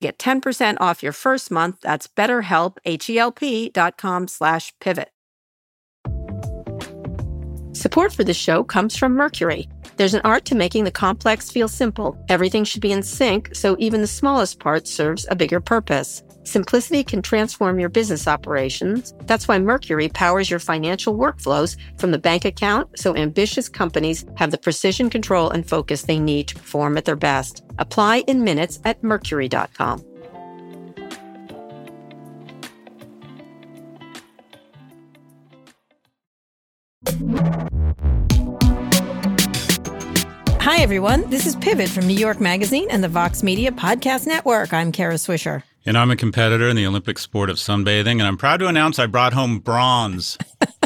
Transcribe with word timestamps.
Get 0.00 0.18
10% 0.18 0.78
off 0.80 1.02
your 1.02 1.12
first 1.12 1.50
month. 1.50 1.80
That's 1.82 2.08
betterhelp, 2.08 2.78
H-E-L-P 2.84 3.68
dot 3.70 3.98
com 3.98 4.28
slash 4.28 4.72
pivot. 4.80 5.10
Support 7.72 8.12
for 8.12 8.24
this 8.24 8.36
show 8.36 8.64
comes 8.64 8.96
from 8.96 9.14
Mercury. 9.14 9.68
There's 9.96 10.14
an 10.14 10.22
art 10.24 10.44
to 10.46 10.54
making 10.54 10.84
the 10.84 10.90
complex 10.90 11.50
feel 11.50 11.68
simple. 11.68 12.22
Everything 12.28 12.64
should 12.64 12.80
be 12.80 12.92
in 12.92 13.02
sync, 13.02 13.54
so 13.54 13.76
even 13.78 14.00
the 14.00 14.06
smallest 14.06 14.58
part 14.58 14.86
serves 14.86 15.26
a 15.30 15.36
bigger 15.36 15.60
purpose. 15.60 16.22
Simplicity 16.50 17.04
can 17.04 17.22
transform 17.22 17.78
your 17.78 17.88
business 17.88 18.26
operations. 18.26 19.14
That's 19.26 19.46
why 19.46 19.60
Mercury 19.60 20.08
powers 20.08 20.50
your 20.50 20.58
financial 20.58 21.16
workflows 21.16 21.76
from 21.96 22.10
the 22.10 22.18
bank 22.18 22.44
account 22.44 22.98
so 22.98 23.14
ambitious 23.14 23.68
companies 23.68 24.26
have 24.36 24.50
the 24.50 24.58
precision, 24.58 25.10
control, 25.10 25.50
and 25.50 25.64
focus 25.64 26.02
they 26.02 26.18
need 26.18 26.48
to 26.48 26.56
perform 26.56 26.96
at 26.96 27.04
their 27.04 27.14
best. 27.14 27.62
Apply 27.78 28.24
in 28.26 28.42
minutes 28.42 28.80
at 28.84 29.00
mercury.com. 29.04 30.04
Hi, 40.58 40.82
everyone. 40.82 41.30
This 41.30 41.46
is 41.46 41.54
Pivot 41.54 41.88
from 41.88 42.08
New 42.08 42.16
York 42.16 42.40
Magazine 42.40 42.88
and 42.90 43.04
the 43.04 43.08
Vox 43.08 43.44
Media 43.44 43.70
Podcast 43.70 44.26
Network. 44.26 44.72
I'm 44.72 44.90
Kara 44.90 45.14
Swisher. 45.14 45.62
And 45.86 45.96
I'm 45.96 46.10
a 46.10 46.16
competitor 46.16 46.68
in 46.68 46.76
the 46.76 46.86
Olympic 46.86 47.18
sport 47.18 47.48
of 47.48 47.56
sunbathing, 47.56 48.12
and 48.12 48.22
I'm 48.22 48.36
proud 48.36 48.58
to 48.58 48.66
announce 48.66 48.98
I 48.98 49.06
brought 49.06 49.32
home 49.32 49.60
bronze. 49.60 50.36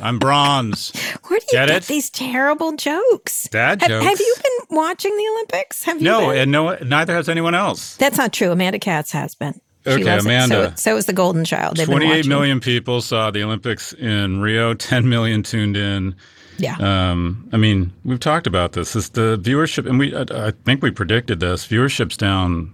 I'm 0.00 0.20
bronze. 0.20 0.92
Where 1.26 1.40
do 1.40 1.46
you 1.50 1.58
get, 1.58 1.68
get 1.68 1.84
these 1.84 2.10
terrible 2.10 2.76
jokes? 2.76 3.48
Dad 3.48 3.80
have, 3.80 3.90
jokes. 3.90 4.06
Have 4.06 4.20
you 4.20 4.36
been 4.42 4.76
watching 4.76 5.16
the 5.16 5.26
Olympics? 5.32 5.82
Have 5.84 6.00
you? 6.00 6.04
No, 6.04 6.28
been? 6.28 6.38
and 6.38 6.52
no, 6.52 6.76
neither 6.76 7.14
has 7.14 7.28
anyone 7.28 7.54
else. 7.54 7.96
That's 7.96 8.18
not 8.18 8.32
true. 8.32 8.52
Amanda 8.52 8.78
Katz 8.78 9.10
has 9.10 9.34
been. 9.34 9.60
okay, 9.84 10.18
Amanda. 10.18 10.70
So, 10.70 10.74
so 10.76 10.94
was 10.94 11.06
the 11.06 11.12
Golden 11.12 11.44
Child. 11.44 11.76
They've 11.76 11.86
28 11.86 12.26
million 12.26 12.60
people 12.60 13.00
saw 13.00 13.32
the 13.32 13.42
Olympics 13.42 13.92
in 13.94 14.40
Rio. 14.40 14.74
10 14.74 15.08
million 15.08 15.42
tuned 15.42 15.76
in. 15.76 16.14
Yeah. 16.56 16.76
Um, 16.76 17.48
I 17.52 17.56
mean, 17.56 17.92
we've 18.04 18.20
talked 18.20 18.46
about 18.46 18.72
this. 18.72 18.94
Is 18.94 19.10
the 19.10 19.38
viewership, 19.42 19.88
and 19.88 19.98
we, 19.98 20.14
I, 20.14 20.48
I 20.48 20.50
think 20.64 20.82
we 20.82 20.92
predicted 20.92 21.40
this. 21.40 21.66
Viewership's 21.66 22.16
down 22.16 22.72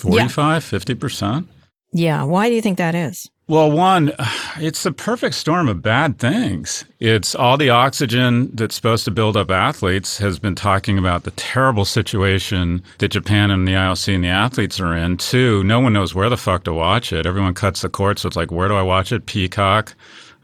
45, 0.00 0.64
50%. 0.64 1.46
Yeah. 1.92 2.22
Why 2.22 2.48
do 2.48 2.54
you 2.54 2.62
think 2.62 2.78
that 2.78 2.94
is? 2.94 3.30
Well, 3.50 3.68
one, 3.72 4.12
it's 4.58 4.84
the 4.84 4.92
perfect 4.92 5.34
storm 5.34 5.68
of 5.68 5.82
bad 5.82 6.20
things. 6.20 6.84
It's 7.00 7.34
all 7.34 7.56
the 7.56 7.70
oxygen 7.70 8.54
that's 8.54 8.76
supposed 8.76 9.04
to 9.06 9.10
build 9.10 9.36
up 9.36 9.50
athletes 9.50 10.18
has 10.18 10.38
been 10.38 10.54
talking 10.54 10.98
about 10.98 11.24
the 11.24 11.32
terrible 11.32 11.84
situation 11.84 12.84
that 12.98 13.08
Japan 13.08 13.50
and 13.50 13.66
the 13.66 13.72
IOC 13.72 14.14
and 14.14 14.22
the 14.22 14.28
athletes 14.28 14.78
are 14.78 14.96
in. 14.96 15.16
Two, 15.16 15.64
no 15.64 15.80
one 15.80 15.92
knows 15.92 16.14
where 16.14 16.28
the 16.28 16.36
fuck 16.36 16.62
to 16.64 16.72
watch 16.72 17.12
it. 17.12 17.26
Everyone 17.26 17.54
cuts 17.54 17.82
the 17.82 17.88
cord, 17.88 18.20
so 18.20 18.28
it's 18.28 18.36
like, 18.36 18.52
where 18.52 18.68
do 18.68 18.74
I 18.74 18.82
watch 18.82 19.10
it? 19.10 19.26
Peacock. 19.26 19.96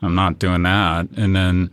I'm 0.02 0.16
not 0.16 0.40
doing 0.40 0.64
that. 0.64 1.08
And 1.16 1.34
then 1.36 1.70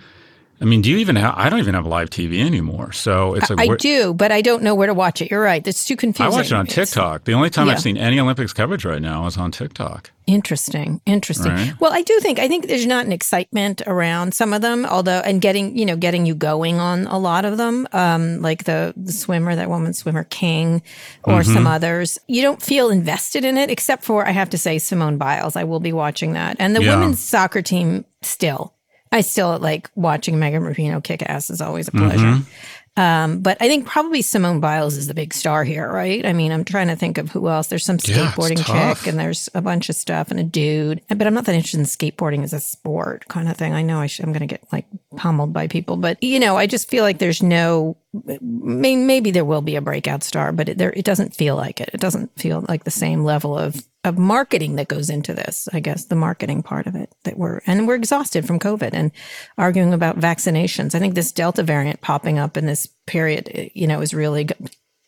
I 0.64 0.66
mean, 0.66 0.82
do 0.82 0.90
you 0.90 0.98
even 1.00 1.18
have? 1.18 1.34
I 1.36 1.50
don't 1.50 1.60
even 1.60 1.74
have 1.74 1.86
live 1.86 2.10
TV 2.10 2.40
anymore. 2.40 2.94
So 2.94 3.34
it's. 3.34 3.52
I 3.52 3.68
do, 3.76 4.14
but 4.14 4.32
I 4.32 4.42
don't 4.42 4.64
know 4.64 4.74
where 4.74 4.88
to 4.88 4.94
watch 4.94 5.22
it. 5.22 5.30
You're 5.30 5.44
right. 5.44 5.66
It's 5.68 5.84
too 5.84 5.98
confusing. 5.98 6.34
I 6.34 6.38
watch 6.38 6.46
it 6.46 6.54
on 6.54 6.68
TikTok. 6.68 7.18
It's, 7.18 7.26
the 7.26 7.34
only 7.34 7.50
time 7.50 7.68
yeah. 7.68 7.74
I've 7.74 7.82
seen 7.82 7.98
any 7.98 8.18
Olympics 8.18 8.54
coverage 8.54 8.86
right 8.86 9.02
now 9.02 9.26
is 9.26 9.36
on 9.36 9.52
TikTok. 9.52 10.12
Interesting. 10.26 11.02
Interesting. 11.06 11.52
Right. 11.52 11.74
Well, 11.82 11.92
I 11.92 12.02
do 12.02 12.18
think 12.22 12.40
I 12.40 12.48
think 12.48 12.68
there's 12.68 12.86
not 12.86 13.06
an 13.06 13.12
excitement 13.12 13.82
around 13.88 14.34
some 14.34 14.54
of 14.54 14.62
them, 14.62 14.86
although 14.86 15.20
and 15.20 15.42
getting 15.42 15.78
you 15.78 15.86
know 15.86 15.98
getting 15.98 16.26
you 16.26 16.34
going 16.34 16.80
on 16.80 17.08
a 17.08 17.18
lot 17.18 17.44
of 17.44 17.58
them, 17.58 17.86
um, 17.92 18.42
like 18.42 18.64
the 18.64 18.94
the 18.96 19.12
swimmer, 19.12 19.58
that 19.58 19.68
woman 19.68 19.92
swimmer 19.92 20.24
King, 20.24 20.82
or 21.26 21.42
mm-hmm. 21.42 21.54
some 21.54 21.68
others. 21.68 22.20
You 22.28 22.42
don't 22.42 22.62
feel 22.62 22.90
invested 22.90 23.44
in 23.44 23.58
it, 23.58 23.70
except 23.70 24.06
for 24.06 24.26
I 24.26 24.32
have 24.32 24.52
to 24.52 24.58
say 24.58 24.80
Simone 24.80 25.18
Biles. 25.18 25.58
I 25.58 25.66
will 25.66 25.82
be 25.82 25.92
watching 25.92 26.34
that, 26.34 26.56
and 26.58 26.74
the 26.74 26.82
yeah. 26.82 26.96
women's 26.96 27.20
soccer 27.20 27.62
team 27.62 28.06
still. 28.22 28.74
I 29.14 29.22
still 29.22 29.60
like 29.60 29.90
watching 29.96 30.40
Megan 30.40 30.64
Rapinoe 30.64 31.04
kick 31.04 31.22
ass 31.22 31.50
is 31.50 31.62
always 31.62 31.88
a 31.88 31.92
pleasure. 31.92 32.18
Mm-hmm. 32.18 32.50
Um, 32.96 33.40
but 33.42 33.58
I 33.60 33.68
think 33.68 33.88
probably 33.88 34.22
Simone 34.22 34.60
Biles 34.60 34.98
is 34.98 35.08
the 35.08 35.14
big 35.16 35.34
star 35.34 35.64
here, 35.64 35.92
right? 35.92 36.24
I 36.26 36.34
mean, 36.34 36.52
I'm 36.52 36.64
trying 36.64 36.88
to 36.90 36.96
think 36.96 37.18
of 37.18 37.32
who 37.32 37.48
else. 37.48 37.68
There's 37.68 37.86
some 37.86 37.98
skateboarding 37.98 38.68
yeah, 38.68 38.94
chick 38.94 39.08
and 39.08 39.20
there's 39.20 39.50
a 39.56 39.62
bunch 39.62 39.90
of 39.90 39.96
stuff 39.96 40.30
and 40.30 40.40
a 40.40 40.44
dude. 40.44 41.02
But 41.08 41.26
I'm 41.26 41.34
not 41.34 41.46
that 41.46 41.56
interested 41.56 41.80
in 41.80 41.86
skateboarding 41.86 42.44
as 42.44 42.54
a 42.54 42.60
sport 42.60 43.28
kind 43.30 43.50
of 43.50 43.58
thing. 43.58 43.74
I 43.74 43.82
know 43.82 44.00
I 44.00 44.10
am 44.20 44.32
going 44.32 44.42
to 44.42 44.46
get 44.48 44.64
like 44.72 44.86
pummeled 45.16 45.54
by 45.54 45.68
people, 45.68 45.98
but 45.98 46.22
you 46.22 46.40
know, 46.40 46.56
I 46.56 46.68
just 46.68 46.90
feel 46.90 47.04
like 47.04 47.18
there's 47.18 47.42
no, 47.42 47.98
maybe 48.42 49.32
there 49.32 49.46
will 49.46 49.62
be 49.62 49.76
a 49.76 49.82
breakout 49.82 50.24
star, 50.24 50.52
but 50.52 50.70
it, 50.70 50.78
there, 50.78 50.94
it 50.94 51.06
doesn't 51.06 51.36
feel 51.36 51.56
like 51.56 51.82
it. 51.82 51.90
It 51.94 52.00
doesn't 52.00 52.38
feel 52.40 52.66
like 52.70 52.84
the 52.84 52.92
same 52.92 53.24
level 53.24 53.58
of 53.58 53.84
of 54.06 54.18
marketing 54.18 54.76
that 54.76 54.90
goes 54.90 55.10
into 55.10 55.34
this, 55.34 55.70
I 55.72 55.80
guess, 55.80 56.06
the 56.06 56.16
marketing 56.16 56.62
part 56.62 56.88
of 56.88 56.96
it 56.96 57.16
that 57.24 57.38
we're, 57.38 57.62
and 57.66 57.88
we're 57.88 57.96
exhausted 57.96 58.46
from 58.46 58.60
COVID 58.60 58.90
and 58.92 59.12
arguing 59.58 59.94
about 59.94 60.20
vaccinations. 60.20 60.94
I 60.94 61.00
think 61.00 61.16
this 61.16 61.32
Delta 61.32 61.64
variant 61.64 62.02
popping 62.02 62.38
up 62.38 62.58
in 62.58 62.66
this 62.66 62.86
period, 63.06 63.72
you 63.74 63.88
know, 63.88 64.02
is 64.02 64.14
really, 64.14 64.50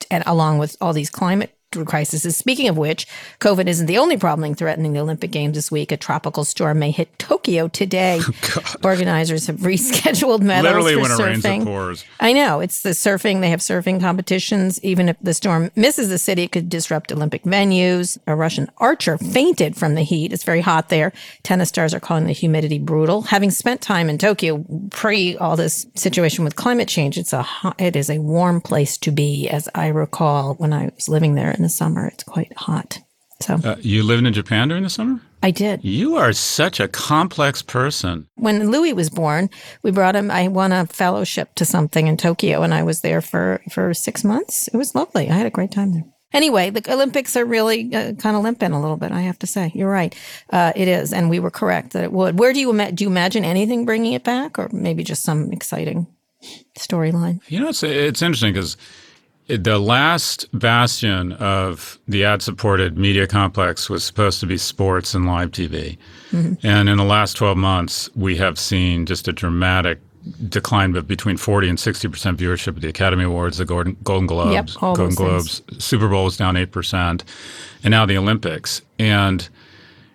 and 0.09 0.23
along 0.25 0.59
with 0.59 0.77
all 0.79 0.93
these 0.93 1.09
climate 1.09 1.54
crisis. 1.83 2.23
Is 2.23 2.37
speaking 2.37 2.69
of 2.69 2.77
which, 2.77 3.07
COVID 3.39 3.67
isn't 3.67 3.87
the 3.87 3.97
only 3.97 4.15
problem 4.15 4.53
threatening 4.55 4.93
the 4.93 4.99
Olympic 4.99 5.31
Games 5.31 5.55
this 5.55 5.71
week. 5.71 5.91
A 5.91 5.97
tropical 5.97 6.45
storm 6.45 6.79
may 6.79 6.91
hit 6.91 7.17
Tokyo 7.19 7.67
today. 7.67 8.21
Oh, 8.57 8.61
Organizers 8.83 9.47
have 9.47 9.57
rescheduled 9.57 10.41
medals 10.41 10.65
Literally 10.75 10.93
for 10.93 11.01
when 11.01 11.11
surfing. 11.11 11.17
it 11.17 11.45
rains, 11.47 11.63
it 11.63 11.65
pours. 11.65 12.05
I 12.19 12.31
know 12.33 12.59
it's 12.59 12.83
the 12.83 12.91
surfing. 12.91 13.41
They 13.41 13.49
have 13.49 13.59
surfing 13.59 13.99
competitions. 13.99 14.81
Even 14.83 15.09
if 15.09 15.17
the 15.21 15.33
storm 15.33 15.71
misses 15.75 16.09
the 16.09 16.17
city, 16.19 16.43
it 16.43 16.51
could 16.51 16.69
disrupt 16.69 17.11
Olympic 17.11 17.43
venues. 17.43 18.17
A 18.27 18.35
Russian 18.35 18.69
archer 18.77 19.17
fainted 19.17 19.75
from 19.75 19.95
the 19.95 20.03
heat. 20.03 20.31
It's 20.31 20.43
very 20.43 20.61
hot 20.61 20.89
there. 20.89 21.11
Tennis 21.43 21.69
stars 21.69 21.93
are 21.93 21.99
calling 21.99 22.25
the 22.27 22.33
humidity 22.33 22.77
brutal. 22.79 23.23
Having 23.23 23.51
spent 23.51 23.81
time 23.81 24.09
in 24.09 24.17
Tokyo 24.17 24.63
pre 24.91 25.35
all 25.37 25.55
this 25.55 25.85
situation 25.95 26.43
with 26.43 26.55
climate 26.55 26.87
change, 26.87 27.17
it's 27.17 27.33
a 27.33 27.41
hot, 27.41 27.79
it 27.81 27.95
is 27.95 28.09
a 28.09 28.19
warm 28.19 28.61
place 28.61 28.97
to 28.99 29.11
be, 29.11 29.49
as 29.49 29.67
I 29.73 29.87
recall 29.87 30.53
when 30.55 30.71
I 30.71 30.91
was 30.95 31.09
living 31.09 31.35
there 31.35 31.51
in 31.51 31.61
the 31.65 31.69
summer. 31.69 32.07
It's 32.07 32.23
quite 32.23 32.53
hot. 32.55 32.99
So 33.41 33.55
uh, 33.55 33.75
you 33.81 34.03
lived 34.03 34.25
in 34.25 34.33
Japan 34.33 34.69
during 34.69 34.83
the 34.83 34.89
summer? 34.89 35.19
I 35.43 35.51
did. 35.51 35.83
You 35.83 36.15
are 36.15 36.31
such 36.33 36.79
a 36.79 36.87
complex 36.87 37.61
person. 37.61 38.27
When 38.35 38.71
Louis 38.71 38.93
was 38.93 39.09
born, 39.09 39.49
we 39.83 39.91
brought 39.91 40.15
him. 40.15 40.31
I 40.31 40.47
won 40.47 40.71
a 40.71 40.85
fellowship 40.85 41.53
to 41.55 41.65
something 41.65 42.07
in 42.07 42.17
Tokyo, 42.17 42.63
and 42.63 42.73
I 42.73 42.83
was 42.83 43.01
there 43.01 43.21
for 43.21 43.61
for 43.69 43.93
six 43.93 44.23
months. 44.23 44.69
It 44.73 44.77
was 44.77 44.95
lovely. 44.95 45.29
I 45.29 45.33
had 45.33 45.45
a 45.45 45.51
great 45.51 45.71
time 45.71 45.91
there. 45.93 46.05
Anyway, 46.33 46.69
the 46.69 46.83
Olympics 46.91 47.37
are 47.37 47.45
really 47.45 47.93
uh, 47.95 48.13
kind 48.13 48.35
of 48.35 48.43
limping 48.43 48.71
a 48.71 48.81
little 48.81 48.97
bit. 48.97 49.11
I 49.11 49.21
have 49.21 49.39
to 49.39 49.47
say, 49.47 49.71
you're 49.73 49.89
right. 49.89 50.13
Uh, 50.49 50.73
it 50.75 50.87
is, 50.87 51.13
and 51.13 51.29
we 51.29 51.39
were 51.39 51.51
correct 51.51 51.93
that 51.93 52.03
it 52.03 52.11
would. 52.11 52.39
Where 52.39 52.51
do 52.51 52.59
you 52.59 52.71
ima- 52.71 52.91
do 52.91 53.03
you 53.03 53.09
imagine 53.09 53.45
anything 53.45 53.85
bringing 53.85 54.13
it 54.13 54.23
back, 54.23 54.57
or 54.57 54.69
maybe 54.71 55.03
just 55.03 55.23
some 55.23 55.51
exciting 55.51 56.07
storyline? 56.77 57.39
You 57.47 57.59
know, 57.59 57.69
it's 57.69 57.83
it's 57.83 58.21
interesting 58.21 58.53
because 58.53 58.77
the 59.47 59.77
last 59.77 60.47
bastion 60.57 61.33
of 61.33 61.99
the 62.07 62.25
ad 62.25 62.41
supported 62.41 62.97
media 62.97 63.27
complex 63.27 63.89
was 63.89 64.03
supposed 64.03 64.39
to 64.39 64.45
be 64.47 64.57
sports 64.57 65.13
and 65.13 65.25
live 65.27 65.51
TV. 65.51 65.97
Mm-hmm. 66.31 66.65
And 66.65 66.89
in 66.89 66.97
the 66.97 67.03
last 67.03 67.33
12 67.37 67.57
months, 67.57 68.09
we 68.15 68.37
have 68.37 68.57
seen 68.57 69.05
just 69.05 69.27
a 69.27 69.33
dramatic 69.33 69.99
decline 70.49 70.95
of 70.95 71.07
between 71.07 71.37
40 71.37 71.69
and 71.69 71.77
60% 71.77 72.35
viewership 72.37 72.75
at 72.75 72.81
the 72.81 72.87
Academy 72.89 73.23
Awards, 73.25 73.59
the 73.59 73.65
Golden, 73.65 73.95
Golden 74.03 74.25
Globes, 74.25 74.53
yep, 74.53 74.69
Golden 74.79 75.13
Globes. 75.13 75.61
Super 75.77 76.07
Bowl 76.07 76.25
was 76.25 76.37
down 76.37 76.55
8%, 76.55 77.23
and 77.83 77.91
now 77.91 78.07
the 78.07 78.17
Olympics. 78.17 78.81
And 78.97 79.47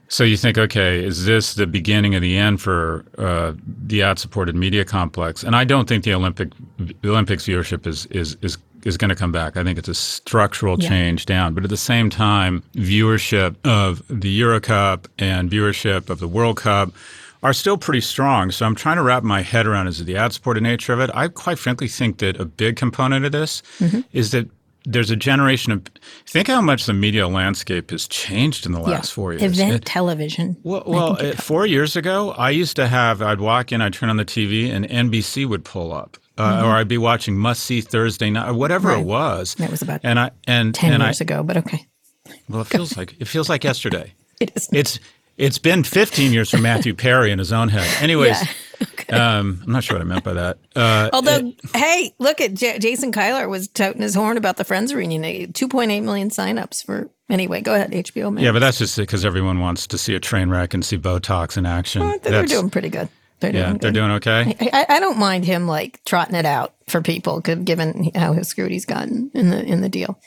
So 0.09 0.25
you 0.25 0.37
think, 0.37 0.59
okay, 0.59 1.05
is 1.05 1.25
this 1.25 1.55
the 1.55 1.69
beginning 1.69 2.17
of 2.17 2.23
the 2.23 2.37
end 2.37 2.61
for 2.61 3.05
uh, 3.17 3.53
the 3.87 4.03
ad-supported 4.03 4.56
media 4.56 4.85
complex? 4.85 5.44
And 5.44 5.55
I 5.55 5.62
don't 5.62 5.88
think 5.88 6.03
the 6.03 6.15
Olympic 6.15 6.50
the 6.79 7.09
Olympics 7.09 7.47
viewership 7.47 7.87
is 7.87 8.06
is 8.06 8.37
is 8.43 8.59
is 8.85 8.97
going 8.97 9.09
to 9.09 9.15
come 9.17 9.32
back. 9.32 9.56
I 9.56 9.65
think 9.65 9.79
it's 9.79 9.88
a 9.88 9.94
structural 9.94 10.77
Yeah. 10.81 10.88
change 10.88 11.27
down. 11.27 11.55
But 11.55 11.65
at 11.65 11.71
the 11.71 11.77
same 11.77 12.11
time, 12.11 12.62
viewership 12.75 13.56
of 13.65 14.03
the 14.09 14.31
Euro 14.31 14.61
Cup 14.61 15.09
and 15.19 15.50
viewership 15.50 16.11
of 16.11 16.19
the 16.21 16.29
World 16.29 16.56
Cup 16.59 16.93
are 17.43 17.53
still 17.53 17.79
pretty 17.79 18.00
strong. 18.03 18.50
So 18.50 18.67
I'm 18.67 18.75
trying 18.75 18.97
to 18.97 19.03
wrap 19.03 19.23
my 19.23 19.41
head 19.43 19.67
around 19.67 19.87
is 19.87 20.00
it 20.00 20.05
the 20.05 20.17
ad-supported 20.17 20.62
nature 20.62 20.93
of 20.93 21.00
it. 21.00 21.11
I 21.15 21.29
quite 21.29 21.59
frankly 21.59 21.88
think 21.88 22.19
that 22.19 22.38
a 22.38 22.44
big 22.44 22.77
component 22.77 23.25
of 23.25 23.32
this 23.32 23.62
Mm-hmm. 23.81 24.00
is 24.12 24.31
that 24.32 24.49
there's 24.87 25.11
a 25.11 25.17
generation 25.17 25.73
of 25.73 25.82
think 26.27 26.49
how 26.49 26.61
much 26.62 26.87
the 26.87 26.93
media 26.94 27.29
landscape 27.29 27.91
has 27.91 28.09
changed 28.09 28.65
in 28.67 28.73
the 28.73 28.81
Yeah. 28.81 28.87
last 28.88 29.12
four 29.12 29.32
years. 29.32 29.43
Event 29.43 29.75
It- 29.75 29.85
television. 29.85 30.56
well, 30.62 30.82
well 30.87 31.17
it- 31.17 31.41
four 31.41 31.67
years 31.67 31.97
ago, 31.97 32.31
I 32.38 32.50
used 32.50 32.77
to 32.77 32.88
have, 32.88 33.21
I'd 33.23 33.41
walk 33.41 33.73
in, 33.73 33.81
I'd 33.82 33.93
turn 33.93 34.09
on 34.11 34.17
the 34.17 34.25
TV, 34.25 34.71
and 34.71 34.87
NBC 34.91 35.44
would 35.47 35.65
pull 35.65 35.93
up. 35.93 36.17
Uh, 36.41 36.63
Or 36.67 36.71
I'd 36.77 36.89
be 36.89 36.99
watching 36.99 37.37
Must 37.37 37.63
See 37.63 37.81
Thursday 37.81 38.31
night, 38.31 38.49
or 38.49 38.55
whatever 38.55 38.89
Mm-hmm. 38.89 38.97
Right. 38.97 39.03
it 39.03 39.07
was. 39.39 39.55
That 39.57 39.71
was 39.71 39.83
about 39.83 40.01
and 40.03 40.19
I 40.19 40.31
and 40.47 40.75
10 40.75 40.93
and 40.95 41.03
years 41.03 41.21
I, 41.21 41.25
ago, 41.25 41.43
but 41.43 41.57
okay. 41.59 41.87
Well, 42.49 42.63
it 42.63 42.67
feels 42.69 42.97
like 42.97 43.15
it 43.21 43.27
feels 43.29 43.49
like 43.49 43.65
yesterday. 43.65 44.15
It 44.41 44.53
is. 44.57 44.69
It's 44.73 44.99
it's 45.37 45.59
been 45.59 45.85
15 45.85 46.33
years 46.33 46.51
for 46.51 46.57
Matthew 46.59 46.95
Perry 46.95 47.31
in 47.31 47.39
his 47.39 47.53
own 47.53 47.69
head. 47.69 47.87
Anyways, 48.03 48.41
um, 49.11 49.61
I'm 49.67 49.73
not 49.73 49.85
sure 49.85 49.97
what 49.99 50.03
I 50.03 50.05
meant 50.09 50.25
by 50.25 50.33
that. 50.35 50.59
Uh, 50.75 51.11
Although, 51.13 51.53
hey, 51.75 52.15
look 52.19 52.41
at 52.41 52.55
J- 52.55 52.79
Jason 52.79 53.13
Kilar 53.13 53.49
was 53.49 53.69
touting 53.69 54.01
his 54.03 54.15
horn 54.15 54.37
about 54.39 54.57
the 54.57 54.65
Friends 54.65 54.95
reunion. 54.95 55.23
2.8 55.53 56.03
million 56.03 56.31
signups 56.31 56.85
for. 56.85 57.11
Anyway, 57.29 57.61
go 57.61 57.75
ahead, 57.75 57.91
HBO 57.93 58.33
Max. 58.33 58.43
yeah, 58.45 58.51
but 58.53 58.59
that's 58.61 58.79
just 58.79 58.97
because 58.97 59.25
everyone 59.25 59.61
wants 59.61 59.87
to 59.89 59.99
see 59.99 60.15
a 60.15 60.21
train 60.21 60.49
wreck 60.51 60.73
and 60.75 60.85
see 60.85 60.97
Botox 60.99 61.57
in 61.57 61.65
action. 61.67 62.19
They're 62.23 62.45
doing 62.47 62.71
pretty 62.71 62.89
good. 62.89 63.09
They're 63.41 63.55
yeah, 63.55 63.67
doing 63.67 63.79
they're 63.79 63.91
good. 63.91 63.99
doing 63.99 64.11
okay. 64.13 64.57
I, 64.73 64.87
I 64.89 65.01
don't 65.01 65.19
mind 65.19 65.45
him 65.45 65.67
like 65.67 66.05
trotting 66.05 66.35
it 66.35 66.47
out 66.47 66.75
for 66.89 67.01
people, 67.01 67.41
given 67.41 68.11
how 68.15 68.41
screwed 68.43 68.71
he's 68.71 68.85
gotten 68.85 69.31
in 69.35 69.51
the 69.51 69.65
in 69.65 69.81
the 69.81 69.89
deal. 69.89 70.19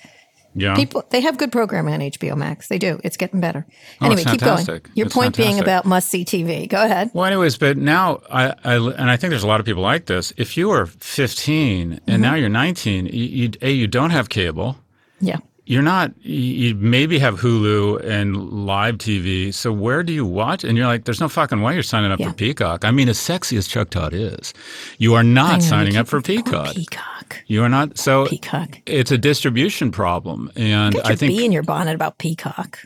Yeah, 0.56 0.76
People 0.76 1.04
they 1.10 1.22
have 1.22 1.38
good 1.38 1.52
programming 1.52 1.96
on 1.96 2.00
HBO 2.00 2.38
Max. 2.38 2.68
They 2.68 2.78
do. 2.78 3.00
It's 3.04 3.18
getting 3.18 3.40
better. 3.40 3.66
Oh, 4.02 4.06
Anyway, 4.06 4.24
keep 4.24 4.40
going. 4.40 4.66
Your 4.94 5.08
It's 5.08 5.16
point 5.16 5.36
being 5.36 5.60
about 5.60 5.86
must 5.86 6.10
see 6.10 6.26
TV. 6.26 6.70
Go 6.70 6.84
ahead. 6.84 7.10
Well, 7.14 7.26
anyways, 7.26 7.58
but 7.58 7.78
now 7.78 8.22
I, 8.30 8.54
I 8.64 8.76
and 8.76 9.10
I 9.10 9.18
think 9.18 9.32
there's 9.32 9.44
a 9.44 9.48
lot 9.48 9.60
of 9.60 9.66
people 9.66 9.82
like 9.82 10.06
this. 10.06 10.32
If 10.38 10.56
you 10.56 10.70
were 10.70 10.86
15 10.86 11.92
and 11.92 12.02
mm-hmm. 12.02 12.22
now 12.22 12.36
you're 12.36 12.50
19, 12.50 13.08
you, 13.08 13.12
you, 13.12 13.52
a 13.64 13.72
you 13.72 13.88
don't 13.88 14.12
have 14.12 14.30
cable. 14.30 14.78
Yeah. 15.20 15.38
You're 15.66 15.82
not. 15.82 16.12
You 16.22 16.76
maybe 16.76 17.20
have 17.20 17.40
Hulu 17.40 18.04
and 18.06 18.66
live 18.66 18.98
TV. 18.98 19.54
So 19.54 19.72
where 19.72 20.04
do 20.04 20.12
you 20.12 20.26
watch? 20.26 20.66
And 20.66 20.78
you're 20.78 20.88
like, 20.88 21.06
there's 21.06 21.22
no 21.22 21.30
fucking 21.30 21.62
way 21.62 21.74
you're 21.74 21.84
signing 21.84 22.12
up 22.12 22.20
Yeah. 22.20 22.30
for 22.30 22.34
Peacock. 22.36 22.84
I 22.84 22.92
mean, 22.92 23.08
as 23.08 23.18
sexy 23.18 23.56
as 23.56 23.66
Chuck 23.68 23.90
Todd 23.90 24.14
is, 24.14 24.54
you 24.98 25.14
are 25.14 25.24
not 25.24 25.60
know, 25.62 25.66
signing 25.66 25.96
up 25.96 26.08
for 26.10 26.22
Peacock. 26.22 26.74
Peacock. 26.76 27.44
You 27.48 27.64
are 27.64 27.70
not. 27.70 27.98
So 27.98 28.28
Peacock. 28.28 28.80
it's 28.86 29.12
a 29.12 29.18
distribution 29.18 29.92
problem, 29.92 30.52
and 30.58 31.00
I 31.06 31.16
think 31.16 31.36
bee 31.38 31.46
in 31.46 31.54
your 31.54 31.64
bonnet 31.64 31.96
about 31.96 32.18
Peacock. 32.18 32.80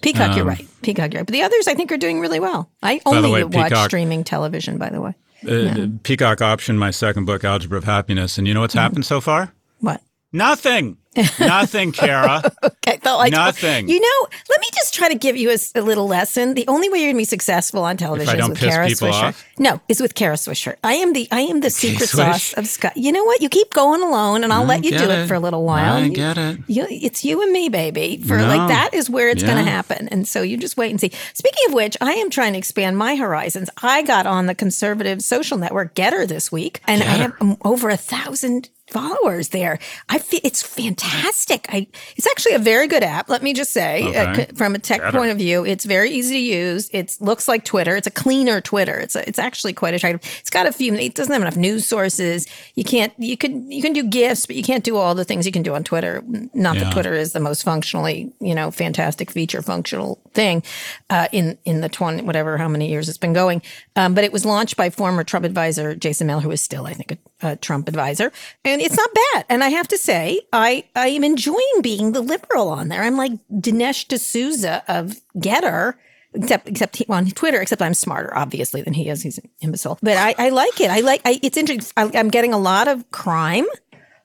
Peacock, 0.00 0.36
you're 0.36 0.42
Um, 0.44 0.48
right. 0.48 0.66
Peacock, 0.82 1.12
you're 1.12 1.20
right. 1.20 1.26
But 1.26 1.32
the 1.32 1.42
others, 1.42 1.66
I 1.68 1.74
think, 1.74 1.90
are 1.92 1.96
doing 1.96 2.20
really 2.20 2.40
well. 2.40 2.70
I 2.82 3.00
only 3.04 3.30
way, 3.32 3.44
watch 3.44 3.70
Peacock- 3.70 3.88
streaming 3.90 4.22
television, 4.24 4.78
by 4.78 4.90
the 4.90 5.00
way. 5.00 5.14
uh, 5.48 5.88
Peacock 6.04 6.38
optioned 6.38 6.76
my 6.76 6.92
second 6.92 7.24
book, 7.24 7.42
Algebra 7.42 7.78
of 7.78 7.84
Happiness, 7.84 8.38
and 8.38 8.46
you 8.46 8.54
know 8.54 8.60
what's 8.60 8.74
Mm-hmm. 8.74 8.82
happened 8.82 9.06
so 9.06 9.20
far? 9.20 9.52
What? 9.80 10.00
Nothing. 10.32 10.98
Nothing, 11.38 11.92
Kara. 11.92 12.42
Okay, 12.64 12.98
so 13.04 13.18
I 13.18 13.28
Nothing. 13.28 13.88
You 13.88 14.00
know, 14.00 14.28
let 14.48 14.60
me 14.60 14.66
just 14.74 14.94
try 14.94 15.08
to 15.08 15.14
give 15.14 15.36
you 15.36 15.50
a 15.74 15.80
little 15.80 16.06
lesson. 16.08 16.54
The 16.54 16.66
only 16.68 16.88
way 16.88 16.98
you're 16.98 17.06
going 17.08 17.16
to 17.16 17.20
be 17.20 17.24
successful 17.24 17.84
on 17.84 17.96
television 17.96 18.40
is 18.40 18.48
with 18.48 18.58
Kara 18.58 18.86
Swisher. 18.88 19.12
off? 19.12 19.44
No, 19.58 19.80
is 19.88 20.00
with 20.00 20.14
Kara 20.14 20.36
Swisher. 20.36 20.76
I 20.82 20.94
am 20.94 21.12
the 21.12 21.28
I 21.30 21.42
am 21.42 21.60
the 21.60 21.70
secret 21.70 22.08
Swish? 22.08 22.26
sauce 22.26 22.52
of 22.54 22.66
Scott. 22.66 22.96
You 22.96 23.12
know 23.12 23.24
what? 23.24 23.40
You 23.42 23.48
keep 23.48 23.72
going 23.72 24.02
alone, 24.02 24.42
and 24.42 24.52
I'll 24.52 24.64
mm, 24.64 24.68
let 24.68 24.84
you 24.84 24.90
do 24.92 25.04
it. 25.04 25.10
it. 25.10 25.28
for 25.28 25.34
a 25.34 25.40
little 25.40 25.64
while. 25.64 25.94
I 25.94 26.00
You- 26.04 26.12
get 26.14 26.38
it. 26.38 26.58
You, 26.66 26.86
it's 26.90 27.24
you 27.24 27.42
and 27.42 27.52
me, 27.52 27.68
baby. 27.68 28.16
For 28.16 28.38
No. 28.38 28.46
like 28.46 28.68
that 28.68 28.94
is 28.94 29.10
where 29.10 29.28
it's 29.28 29.42
going 29.42 29.62
to 29.62 29.70
happen, 29.70 30.08
and 30.08 30.26
so 30.26 30.42
you 30.42 30.56
just 30.56 30.76
wait 30.76 30.90
and 30.90 31.00
see. 31.00 31.12
Speaking 31.34 31.68
of 31.68 31.74
which, 31.74 31.96
I 32.00 32.12
am 32.14 32.30
trying 32.30 32.52
to 32.54 32.58
expand 32.58 32.96
my 32.96 33.16
horizons. 33.16 33.68
I 33.82 34.02
got 34.02 34.26
on 34.26 34.46
the 34.46 34.54
conservative 34.54 35.22
social 35.22 35.58
network 35.58 35.94
GETTR 35.94 36.26
this 36.26 36.50
week, 36.50 36.80
and 36.86 37.02
I 37.02 37.06
have 37.06 37.32
over 37.64 37.90
a 37.90 37.96
thousand 37.96 38.70
followers 38.92 39.48
there. 39.48 39.78
I 40.08 40.18
feel 40.18 40.40
it's 40.44 40.62
fantastic. 40.62 41.66
I 41.70 41.86
it's 42.16 42.26
actually 42.26 42.54
a 42.54 42.58
very 42.58 42.86
good 42.86 43.02
app. 43.02 43.28
Let 43.28 43.42
me 43.42 43.52
just 43.54 43.72
say, 43.72 44.02
uh, 44.14 44.30
Okay. 44.32 44.46
c- 44.46 44.54
from 44.54 44.74
a 44.74 44.78
tech 44.78 45.00
GETTR. 45.00 45.12
point 45.12 45.30
of 45.32 45.38
view, 45.38 45.64
it's 45.64 45.84
very 45.84 46.10
easy 46.10 46.34
to 46.34 46.40
use. 46.40 46.88
It 46.92 47.16
looks 47.20 47.48
like 47.48 47.64
Twitter. 47.64 47.96
It's 47.96 48.06
a 48.06 48.10
cleaner 48.10 48.60
Twitter. 48.60 48.98
It's 48.98 49.16
a, 49.16 49.26
it's 49.28 49.38
actually 49.38 49.72
quite 49.72 49.94
attractive. 49.94 50.20
It's 50.40 50.50
got 50.50 50.66
a 50.66 50.72
few. 50.72 50.94
It 50.94 51.14
doesn't 51.14 51.32
have 51.32 51.42
enough 51.42 51.56
news 51.56 51.86
sources. 51.86 52.46
You 52.74 52.84
can't. 52.84 53.12
You 53.18 53.36
can 53.36 53.70
you 53.70 53.82
can 53.82 53.92
do 53.92 54.02
gifs, 54.04 54.46
but 54.46 54.56
you 54.56 54.62
can't 54.62 54.84
do 54.84 54.96
all 54.96 55.14
the 55.14 55.24
things 55.24 55.46
you 55.46 55.52
can 55.52 55.62
do 55.62 55.74
on 55.74 55.84
Twitter. 55.84 56.22
Not 56.54 56.76
Yeah. 56.76 56.84
that 56.84 56.92
Twitter 56.92 57.14
is 57.14 57.32
the 57.32 57.40
most 57.40 57.62
functionally, 57.64 58.32
you 58.40 58.54
know, 58.54 58.70
fantastic 58.70 59.30
feature 59.30 59.62
functional 59.62 60.20
thing 60.34 60.62
uh, 61.10 61.28
in 61.32 61.58
in 61.64 61.80
the 61.80 61.88
twenty 61.88 62.22
whatever 62.22 62.58
how 62.58 62.68
many 62.68 62.88
years 62.88 63.08
it's 63.08 63.18
been 63.18 63.32
going. 63.32 63.62
Um, 63.96 64.14
but 64.14 64.24
it 64.24 64.32
was 64.32 64.44
launched 64.44 64.76
by 64.76 64.90
former 64.90 65.24
Trump 65.24 65.44
advisor 65.46 65.94
Jason 65.94 66.26
Miller, 66.26 66.40
who 66.42 66.50
is 66.50 66.60
still 66.60 66.86
I 66.86 66.92
think 66.94 67.12
a, 67.12 67.18
a 67.42 67.56
Trump 67.56 67.88
advisor, 67.88 68.32
and 68.64 68.80
it's 68.80 68.96
not 68.96 69.10
bad. 69.14 69.44
And 69.48 69.62
I 69.64 69.68
have 69.68 69.88
to 69.88 69.98
say, 69.98 70.40
I 70.52 70.84
I 70.94 71.08
am 71.08 71.24
enjoying 71.24 71.82
being 71.82 72.12
the 72.12 72.20
liberal 72.20 72.68
on 72.68 72.88
there. 72.88 73.02
I'm 73.02 73.16
like 73.16 73.32
Dinesh 73.50 74.08
D'Souza 74.08 74.82
of 74.88 75.20
GETTR. 75.36 75.94
Except, 76.34 76.66
except 76.66 76.96
he, 76.96 77.04
on 77.10 77.26
Twitter. 77.26 77.60
Except 77.60 77.82
I'm 77.82 77.92
smarter, 77.92 78.34
obviously, 78.34 78.80
than 78.80 78.94
he 78.94 79.10
is. 79.10 79.20
He's 79.20 79.36
an 79.36 79.50
imbecile. 79.60 79.98
But 80.00 80.16
I, 80.16 80.34
I 80.38 80.48
like 80.48 80.80
it. 80.80 80.90
I 80.90 81.00
like. 81.00 81.20
I, 81.26 81.38
it's 81.42 81.58
interesting. 81.58 81.92
I, 81.94 82.10
I'm 82.18 82.30
getting 82.30 82.54
a 82.54 82.58
lot 82.58 82.88
of 82.88 83.10
crime. 83.10 83.66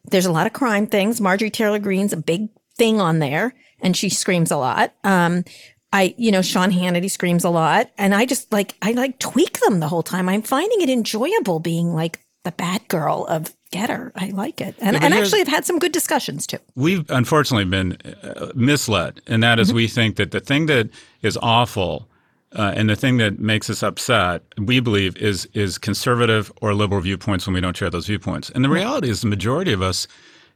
There's 0.06 0.26
a 0.26 0.32
lot 0.32 0.48
of 0.48 0.54
crime 0.54 0.88
things. 0.88 1.20
Marjorie 1.20 1.50
Taylor 1.50 1.80
Greene's 1.80 2.14
a 2.14 2.18
big 2.18 2.48
thing 2.78 3.02
on 3.02 3.20
there, 3.20 3.54
and 3.82 3.98
she 3.98 4.08
screams 4.08 4.52
a 4.52 4.58
lot. 4.58 4.94
Um, 5.04 5.44
I, 5.92 6.16
you 6.18 6.32
know, 6.32 6.42
Sean 6.42 6.72
Hannity 6.72 7.10
screams 7.10 7.44
a 7.44 7.50
lot, 7.50 7.90
and 7.98 8.14
I 8.14 8.26
just 8.26 8.52
like 8.52 8.76
I 8.82 8.92
like 8.92 9.20
tweak 9.20 9.60
them 9.62 9.80
the 9.80 9.88
whole 9.88 10.04
time. 10.04 10.30
I'm 10.30 10.42
finding 10.42 10.82
it 10.82 10.90
enjoyable 10.90 11.60
being 11.60 11.94
like 11.94 12.20
the 12.48 12.52
bad 12.54 12.88
girl 12.88 13.26
of 13.28 13.54
GETTR. 13.74 14.12
I 14.16 14.30
like 14.30 14.62
it, 14.62 14.76
and 14.80 14.94
but 14.96 15.04
and 15.04 15.14
actually, 15.14 15.42
I've 15.42 15.48
had 15.50 15.66
some 15.66 15.80
good 15.80 15.92
discussions 15.92 16.48
too. 16.48 16.60
We've 16.76 17.06
unfortunately 17.10 17.66
been 17.66 17.98
uh, 18.24 18.52
misled, 18.56 19.22
and 19.28 19.44
that 19.44 19.60
is 19.60 19.74
we 19.74 19.88
think 19.88 20.16
that 20.16 20.32
the 20.32 20.40
thing 20.40 20.68
that 20.68 20.90
is 21.22 21.38
awful 21.42 22.08
uh, 22.54 22.72
and 22.76 22.90
the 22.90 22.96
thing 22.96 23.18
that 23.18 23.40
makes 23.40 23.70
us 23.70 23.84
upset, 23.84 24.44
we 24.58 24.80
believe, 24.80 25.18
is 25.18 25.46
is 25.54 25.78
conservative 25.78 26.50
or 26.62 26.74
liberal 26.74 27.02
viewpoints 27.02 27.46
when 27.46 27.54
we 27.54 27.60
don't 27.62 27.76
share 27.76 27.90
those 27.90 28.08
viewpoints. 28.08 28.50
And 28.52 28.64
the 28.64 28.70
reality 28.70 29.10
is, 29.10 29.20
the 29.20 29.28
majority 29.28 29.74
of 29.74 29.82
us 29.82 30.08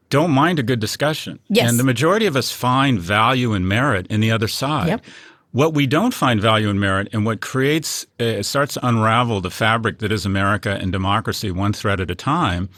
don't 0.10 0.32
mind 0.32 0.60
a 0.60 0.64
good 0.64 0.80
discussion, 0.80 1.40
Yes. 1.50 1.70
and 1.70 1.78
the 1.80 1.84
majority 1.84 2.26
of 2.26 2.36
us 2.38 2.52
find 2.52 3.00
value 3.00 3.52
and 3.54 3.68
merit 3.68 4.08
in 4.08 4.22
the 4.22 4.32
other 4.32 4.48
side. 4.48 4.88
Yep. 4.88 5.06
What 5.52 5.74
we 5.74 5.86
don't 5.86 6.14
find 6.14 6.40
value 6.42 6.70
and 6.70 6.80
merit, 6.80 7.10
and 7.12 7.26
what 7.26 7.42
creates, 7.42 8.06
uh, 8.20 8.42
starts 8.42 8.76
to 8.76 8.88
unravel 8.88 9.42
the 9.42 9.50
fabric 9.50 10.00
that 10.00 10.12
is 10.12 10.26
America 10.26 10.78
and 10.80 10.92
democracy 10.92 11.52
one 11.52 11.74
thread 11.74 12.00
at 12.00 12.10
a 12.10 12.16
time, 12.16 12.70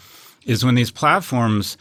is 0.46 0.66
when 0.66 0.76
these 0.76 0.90
platforms 0.92 1.78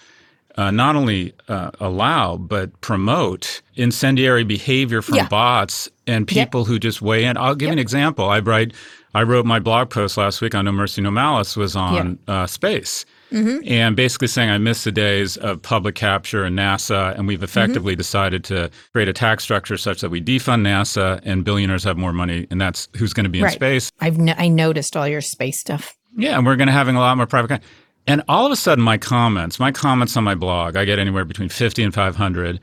uh, 0.59 0.71
not 0.71 0.95
only 0.97 1.33
uh, 1.49 1.71
allow 1.81 2.37
but 2.37 2.79
promote 2.83 3.63
incendiary 3.75 4.45
behavior 4.45 5.01
from 5.01 5.15
Yeah. 5.17 5.29
bots 5.29 5.89
and 6.07 6.29
people 6.29 6.67
who 6.67 6.79
just 6.79 7.01
weigh 7.01 7.25
in. 7.25 7.39
I'll 7.39 7.55
give 7.55 7.69
you 7.69 7.73
an 7.73 7.79
example. 7.79 8.29
I 8.29 8.41
write, 8.41 8.75
I 9.15 9.23
wrote 9.23 9.47
my 9.47 9.61
blog 9.61 9.89
post 9.89 10.19
last 10.19 10.43
week 10.43 10.55
on 10.55 10.67
No 10.67 10.73
Mercy 10.73 11.01
No 11.01 11.11
Malice 11.11 11.57
was 11.57 11.75
on 11.75 12.19
uh, 12.29 12.47
space. 12.47 13.07
Mm-hmm. 13.33 13.67
And 13.67 13.97
basically 13.97 14.29
saying 14.29 14.51
I 14.51 14.59
miss 14.59 14.85
the 14.85 14.93
days 14.93 15.37
of 15.39 15.63
public 15.63 15.95
capture 15.95 16.45
and 16.45 16.59
NASA, 16.59 17.17
and 17.17 17.27
we've 17.27 17.39
mm-hmm. 17.39 17.45
effectively 17.45 17.97
decided 17.97 18.45
to 18.45 18.71
create 18.93 19.09
a 19.09 19.13
tax 19.13 19.43
structure 19.43 19.77
such 19.77 20.01
that 20.03 20.11
we 20.11 20.21
defund 20.21 20.63
NASA 20.63 21.21
and 21.25 21.45
billionaires 21.45 21.85
have 21.85 21.97
more 21.97 22.13
money, 22.13 22.47
and 22.51 22.61
that's 22.61 22.89
who's 22.97 23.13
going 23.13 23.25
to 23.25 23.31
be 23.31 23.39
in 23.39 23.45
Right. 23.45 23.55
space. 23.55 23.91
I've 24.01 24.19
no, 24.19 24.35
I 24.37 24.49
noticed 24.49 24.97
all 24.97 25.09
your 25.09 25.21
space 25.21 25.59
stuff. 25.59 25.97
Yeah, 26.17 26.37
and 26.37 26.47
we're 26.47 26.57
going 26.57 26.67
to 26.67 26.73
having 26.73 26.97
a 26.97 27.01
lot 27.01 27.17
more 27.17 27.27
private. 27.27 27.63
And 28.07 28.23
all 28.29 28.45
of 28.45 28.53
a 28.53 28.57
sudden, 28.57 28.85
my 28.85 28.99
comments, 28.99 29.59
my 29.61 29.73
comments 29.73 30.17
on 30.17 30.25
my 30.25 30.35
blog, 30.35 30.77
I 30.77 30.85
get 30.85 30.99
anywhere 30.99 31.25
between 31.25 31.49
fifty 31.49 31.83
and 31.83 31.95
five 31.95 32.17
hundred, 32.17 32.61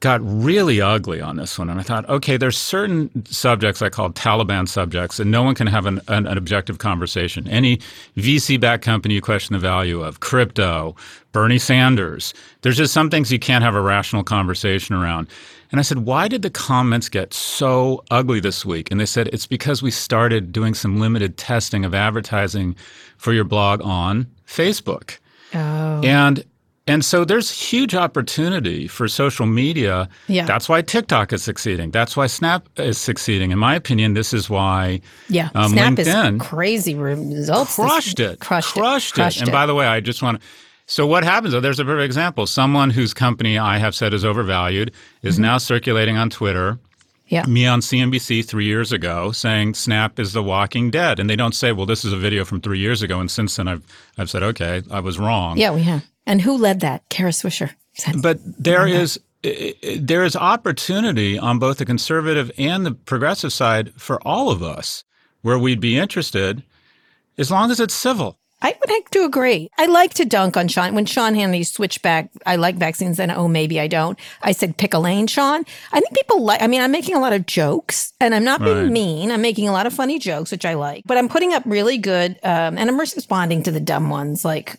got 0.00 0.20
really 0.22 0.80
ugly 0.80 1.20
on 1.20 1.36
this 1.36 1.58
one. 1.58 1.68
And 1.68 1.78
I 1.78 1.82
thought, 1.82 2.08
okay, 2.08 2.38
there's 2.38 2.56
certain 2.56 3.10
subjects 3.26 3.82
I 3.82 3.90
call 3.90 4.10
Taliban 4.10 4.66
subjects, 4.66 5.20
and 5.20 5.30
no 5.30 5.42
one 5.42 5.54
can 5.54 5.66
have 5.66 5.84
an, 5.84 6.00
an, 6.08 6.26
an 6.26 6.38
objective 6.38 6.78
conversation. 6.78 7.46
Any 7.48 7.76
VC-backed 8.16 8.82
company 8.82 9.14
you 9.14 9.20
question 9.20 9.52
the 9.52 9.58
value 9.58 10.02
of, 10.02 10.20
crypto, 10.20 10.96
Bernie 11.32 11.58
Sanders. 11.58 12.32
There's 12.62 12.78
just 12.78 12.94
some 12.94 13.10
things 13.10 13.30
you 13.30 13.38
can't 13.38 13.62
have 13.62 13.74
a 13.74 13.80
rational 13.80 14.24
conversation 14.24 14.96
around. 14.96 15.28
And 15.70 15.78
I 15.78 15.82
said, 15.82 15.98
why 15.98 16.28
did 16.28 16.42
the 16.42 16.50
comments 16.50 17.08
get 17.08 17.34
so 17.34 18.02
ugly 18.10 18.40
this 18.40 18.64
week? 18.64 18.90
And 18.90 18.98
they 18.98 19.06
said, 19.06 19.28
it's 19.28 19.46
because 19.46 19.82
we 19.82 19.90
started 19.90 20.50
doing 20.50 20.72
some 20.74 20.98
limited 20.98 21.36
testing 21.36 21.84
of 21.84 21.94
advertising 21.94 22.74
for 23.18 23.32
your 23.34 23.44
blog 23.44 23.82
on 23.82 24.26
Facebook. 24.46 25.18
Oh, 25.54 26.00
And 26.02 26.44
And 26.90 27.04
so 27.04 27.24
there's 27.24 27.50
huge 27.50 27.94
opportunity 27.94 28.86
for 28.88 29.06
social 29.08 29.46
media. 29.46 30.08
Yeah. 30.28 30.44
That's 30.44 30.68
why 30.68 30.82
TikTok 30.82 31.32
is 31.32 31.42
succeeding. 31.42 31.90
That's 31.90 32.16
why 32.16 32.26
Snap 32.26 32.68
is 32.76 32.98
succeeding. 32.98 33.50
In 33.52 33.58
my 33.58 33.74
opinion, 33.74 34.14
this 34.14 34.32
is 34.34 34.50
why 34.50 35.00
Yeah, 35.28 35.50
um, 35.54 35.70
Snap 35.72 35.92
LinkedIn 35.94 36.34
is 36.36 36.42
crazy 36.48 36.94
results. 36.94 37.76
this- 37.76 37.86
crushed 37.86 38.20
it. 38.20 38.40
Crushed, 38.40 38.74
crushed 38.74 39.12
it. 39.12 39.14
Crushed 39.20 39.40
And 39.42 39.52
by 39.52 39.66
the 39.66 39.74
way, 39.74 39.86
I 39.86 40.00
just 40.00 40.22
want 40.22 40.40
to. 40.40 40.46
So 40.86 41.06
what 41.06 41.22
happens? 41.22 41.52
though, 41.52 41.60
There's 41.60 41.78
a 41.78 41.84
perfect 41.84 42.04
example. 42.04 42.46
Someone 42.46 42.90
whose 42.90 43.14
company 43.14 43.56
I 43.58 43.78
have 43.78 43.94
said 43.94 44.12
is 44.12 44.24
overvalued 44.24 44.90
is 45.22 45.34
Mm-hmm. 45.36 45.42
now 45.42 45.58
circulating 45.58 46.16
on 46.16 46.30
Twitter. 46.30 46.78
yeah. 47.28 47.46
Me 47.46 47.64
on 47.64 47.80
CNBC 47.80 48.44
three 48.44 48.64
years 48.66 48.90
ago 48.90 49.30
saying 49.30 49.74
Snap 49.74 50.18
is 50.18 50.32
the 50.32 50.42
Walking 50.42 50.90
Dead, 50.90 51.20
and 51.20 51.30
they 51.30 51.36
don't 51.36 51.54
say, 51.54 51.70
"Well, 51.70 51.86
this 51.86 52.04
is 52.04 52.12
a 52.12 52.16
video 52.16 52.44
from 52.44 52.60
three 52.60 52.80
years 52.80 53.02
ago." 53.02 53.20
And 53.20 53.30
since 53.30 53.54
then, 53.54 53.68
I've 53.68 53.82
I've 54.18 54.28
said, 54.28 54.42
"Okay, 54.42 54.82
I 54.90 54.98
was 54.98 55.16
wrong." 55.16 55.56
Yeah, 55.56 55.70
we 55.72 55.82
have. 55.82 56.02
And 56.30 56.40
who 56.42 56.56
led 56.56 56.78
that? 56.78 57.02
Kara 57.08 57.32
Swisher. 57.32 57.70
said- 57.94 58.22
But 58.22 58.38
there 58.44 58.86
is 58.86 59.18
there 59.42 60.22
is 60.22 60.36
opportunity 60.36 61.36
on 61.38 61.58
both 61.58 61.78
the 61.78 61.84
conservative 61.84 62.52
and 62.56 62.86
the 62.86 62.92
progressive 62.92 63.52
side 63.52 63.92
for 63.96 64.20
all 64.22 64.50
of 64.50 64.62
us 64.62 65.02
where 65.40 65.58
we'd 65.58 65.80
be 65.80 65.96
interested, 65.98 66.62
as 67.36 67.50
long 67.50 67.70
as 67.70 67.80
it's 67.80 67.94
civil. 67.94 68.38
I 68.62 68.76
would 68.78 68.90
have 68.90 69.04
to 69.12 69.24
agree. 69.24 69.70
I 69.78 69.86
like 69.86 70.14
to 70.14 70.24
dunk 70.24 70.56
on 70.56 70.68
Sean. 70.68 70.94
When 70.94 71.06
Sean 71.06 71.34
Hannity 71.34 71.66
switched 71.66 72.02
back, 72.02 72.30
I 72.44 72.56
like 72.56 72.76
vaccines, 72.76 73.18
and 73.18 73.30
oh, 73.32 73.48
maybe 73.48 73.80
I 73.80 73.86
don't. 73.86 74.18
I 74.42 74.52
said 74.52 74.76
pick 74.76 74.92
a 74.94 74.98
lane, 74.98 75.26
Sean. 75.26 75.64
I 75.92 76.00
think 76.00 76.14
people 76.14 76.42
like, 76.44 76.60
I 76.62 76.66
mean, 76.66 76.82
I'm 76.82 76.92
making 76.92 77.14
a 77.16 77.20
lot 77.20 77.32
of 77.32 77.46
jokes 77.46 78.12
and 78.20 78.34
I'm 78.34 78.44
not 78.44 78.62
being 78.62 78.76
Right. 78.76 78.90
mean. 78.92 79.30
I'm 79.32 79.40
making 79.42 79.68
a 79.68 79.72
lot 79.72 79.86
of 79.86 79.92
funny 79.94 80.18
jokes, 80.18 80.50
which 80.50 80.64
I 80.64 80.74
like, 80.74 81.04
but 81.06 81.16
I'm 81.16 81.28
putting 81.28 81.52
up 81.54 81.62
really 81.66 81.96
good, 81.98 82.32
um, 82.42 82.76
and 82.78 82.90
I'm 82.90 82.98
responding 83.00 83.62
to 83.64 83.70
the 83.70 83.80
dumb 83.80 84.10
ones 84.10 84.44
like 84.44 84.76